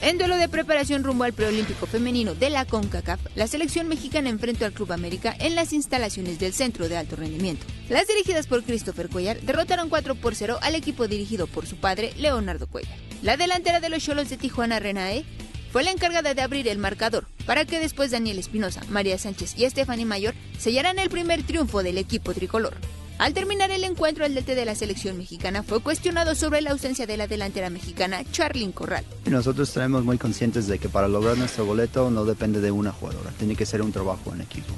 En 0.03 0.17
duelo 0.17 0.35
de 0.35 0.49
preparación 0.49 1.05
rumbo 1.05 1.23
al 1.23 1.31
preolímpico 1.31 1.85
femenino 1.85 2.35
de 2.35 2.49
la 2.49 2.65
CONCACAF, 2.65 3.21
la 3.35 3.47
selección 3.47 3.87
mexicana 3.87 4.27
enfrentó 4.27 4.65
al 4.65 4.73
Club 4.73 4.91
América 4.91 5.33
en 5.39 5.55
las 5.55 5.71
instalaciones 5.71 6.39
del 6.39 6.51
Centro 6.51 6.89
de 6.89 6.97
Alto 6.97 7.15
Rendimiento. 7.15 7.65
Las 7.87 8.05
dirigidas 8.07 8.45
por 8.45 8.65
Christopher 8.65 9.07
Cuellar 9.07 9.39
derrotaron 9.39 9.87
4 9.87 10.15
por 10.15 10.35
0 10.35 10.59
al 10.61 10.75
equipo 10.75 11.07
dirigido 11.07 11.47
por 11.47 11.65
su 11.67 11.77
padre, 11.77 12.11
Leonardo 12.17 12.67
Cuellar. 12.67 12.97
La 13.21 13.37
delantera 13.37 13.79
de 13.79 13.87
los 13.87 14.03
Cholos 14.03 14.27
de 14.27 14.35
Tijuana, 14.35 14.81
Renae, 14.81 15.23
fue 15.71 15.85
la 15.85 15.91
encargada 15.91 16.33
de 16.33 16.41
abrir 16.41 16.67
el 16.67 16.79
marcador 16.79 17.25
para 17.45 17.63
que 17.63 17.79
después 17.79 18.11
Daniel 18.11 18.39
Espinosa, 18.39 18.81
María 18.89 19.17
Sánchez 19.17 19.53
y 19.57 19.69
Stephanie 19.69 20.05
Mayor 20.05 20.33
sellaran 20.59 20.99
el 20.99 21.09
primer 21.09 21.43
triunfo 21.43 21.81
del 21.81 21.97
equipo 21.97 22.33
tricolor. 22.33 22.73
Al 23.19 23.33
terminar 23.33 23.71
el 23.71 23.83
encuentro, 23.83 24.25
el 24.25 24.33
DT 24.35 24.55
de 24.55 24.65
la 24.65 24.75
selección 24.75 25.17
mexicana 25.17 25.63
fue 25.63 25.81
cuestionado 25.81 26.35
sobre 26.35 26.61
la 26.61 26.71
ausencia 26.71 27.05
de 27.05 27.15
la 27.15 27.27
delantera 27.27 27.69
mexicana 27.69 28.23
Charlyn 28.31 28.71
Corral. 28.71 29.05
Nosotros 29.25 29.69
estamos 29.69 30.03
muy 30.03 30.17
conscientes 30.17 30.67
de 30.67 30.79
que 30.79 30.89
para 30.89 31.07
lograr 31.07 31.37
nuestro 31.37 31.65
boleto 31.65 32.09
no 32.09 32.25
depende 32.25 32.59
de 32.59 32.71
una 32.71 32.91
jugadora, 32.91 33.31
tiene 33.37 33.55
que 33.55 33.65
ser 33.65 33.81
un 33.81 33.91
trabajo 33.91 34.33
en 34.33 34.41
equipo. 34.41 34.73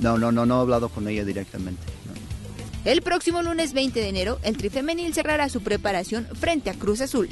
No, 0.00 0.18
no, 0.18 0.30
no, 0.30 0.46
no 0.46 0.58
he 0.58 0.60
hablado 0.60 0.88
con 0.88 1.08
ella 1.08 1.24
directamente. 1.24 1.82
no. 2.06 2.12
El 2.84 3.02
próximo 3.02 3.42
lunes 3.42 3.72
20 3.72 4.00
de 4.00 4.08
enero, 4.08 4.38
el 4.42 4.56
Tri 4.56 4.68
Femenil 4.68 5.14
cerrará 5.14 5.48
su 5.48 5.62
preparación 5.62 6.26
frente 6.34 6.68
a 6.70 6.74
Cruz 6.74 7.00
Azul. 7.00 7.28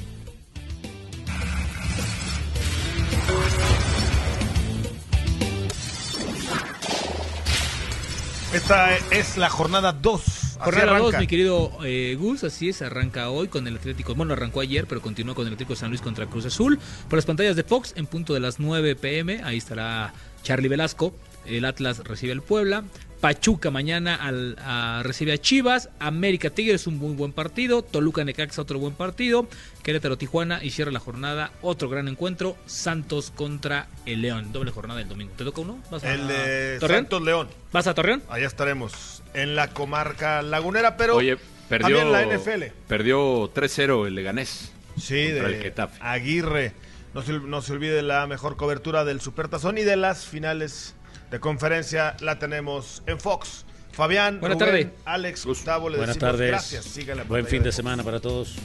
Esta 8.53 8.97
es 9.13 9.37
la 9.37 9.49
jornada 9.49 9.93
2. 9.93 10.59
Jornada 10.59 10.99
2, 10.99 11.19
mi 11.21 11.29
querido 11.29 11.71
eh, 11.85 12.17
Gus, 12.19 12.43
así 12.43 12.69
es, 12.69 12.83
arranca 12.83 13.31
hoy 13.31 13.47
con 13.47 13.69
el 13.69 13.77
Atlético, 13.77 14.17
bueno, 14.17 14.33
arrancó 14.33 14.61
ayer, 14.61 14.87
pero 14.89 15.01
continuó 15.01 15.37
con 15.37 15.47
el 15.47 15.53
Atlético 15.53 15.77
San 15.77 15.91
Luis 15.91 16.01
contra 16.01 16.27
Cruz 16.27 16.47
Azul. 16.47 16.81
Por 17.09 17.17
las 17.17 17.27
pantallas 17.27 17.55
de 17.55 17.63
Fox, 17.63 17.93
en 17.97 18.07
punto 18.07 18.35
de 18.35 18.41
las 18.41 18.59
9 18.59 18.97
pm, 18.97 19.41
ahí 19.45 19.57
estará 19.57 20.13
Charlie 20.43 20.69
Velasco, 20.69 21.15
el 21.47 21.65
Atlas 21.65 21.99
recibe 21.99 22.33
al 22.33 22.43
Puebla, 22.43 22.83
Pachuca 23.21 23.71
mañana 23.71 24.15
al, 24.15 24.57
a, 24.59 25.03
recibe 25.05 25.33
a 25.33 25.39
Chivas. 25.39 25.91
América 25.99 26.51
Tigres, 26.51 26.87
un 26.87 26.97
muy 26.97 27.15
buen 27.15 27.33
partido. 27.33 27.83
Toluca 27.83 28.25
Necaxa, 28.25 28.63
otro 28.63 28.79
buen 28.79 28.95
partido. 28.95 29.47
Querétaro 29.83 30.17
Tijuana 30.17 30.65
y 30.65 30.71
cierra 30.71 30.91
la 30.91 31.01
jornada. 31.01 31.53
Otro 31.61 31.91
gran 31.91 32.09
encuentro. 32.09 32.57
Santos 32.65 33.31
contra 33.35 33.89
el 34.07 34.23
León. 34.23 34.53
Doble 34.53 34.71
jornada 34.71 35.03
el 35.03 35.09
domingo. 35.09 35.33
¿Te 35.37 35.45
toca 35.45 35.61
uno? 35.61 35.79
¿Vas 35.91 36.03
a 36.03 36.15
el 36.15 36.27
de 36.29 36.79
Torreón? 36.81 37.03
Santos 37.03 37.23
León. 37.23 37.49
¿Vas 37.73 37.87
a 37.87 37.95
Torreón? 37.95 38.23
Allá 38.31 38.47
estaremos. 38.47 39.23
En 39.35 39.55
la 39.55 39.69
comarca 39.69 40.41
lagunera, 40.41 40.97
pero 40.97 41.17
Oye, 41.17 41.37
perdió, 41.69 41.99
también 41.99 42.13
la 42.13 42.37
NFL. 42.37 42.73
Perdió 42.89 43.53
3-0 43.53 44.07
el 44.07 44.15
Leganés. 44.15 44.73
Sí, 44.99 45.15
de 45.15 45.41
el 45.41 45.75
Aguirre. 46.01 46.73
No 47.13 47.23
se, 47.23 47.33
no 47.33 47.61
se 47.61 47.73
olvide 47.73 48.03
la 48.03 48.27
mejor 48.27 48.57
cobertura 48.57 49.05
del 49.05 49.21
Supertazón 49.21 49.79
y 49.79 49.83
de 49.83 49.97
las 49.97 50.27
finales 50.27 50.95
de 51.31 51.41
conferencia 51.41 52.17
la 52.21 52.39
tenemos 52.39 53.03
en 53.07 53.21
Fox. 53.21 53.65
Fabián, 53.93 54.41
Buenas 54.41 54.59
tardes. 54.59 54.89
Alex, 55.05 55.45
Gustavo, 55.45 55.91
Buenas 55.91 56.17
tardes. 56.19 56.49
Gracias. 56.49 56.99
Buen 57.29 57.47
fin 57.47 57.63
de 57.63 57.73
semana 57.73 58.03
para 58.03 58.21
todos. 58.21 58.57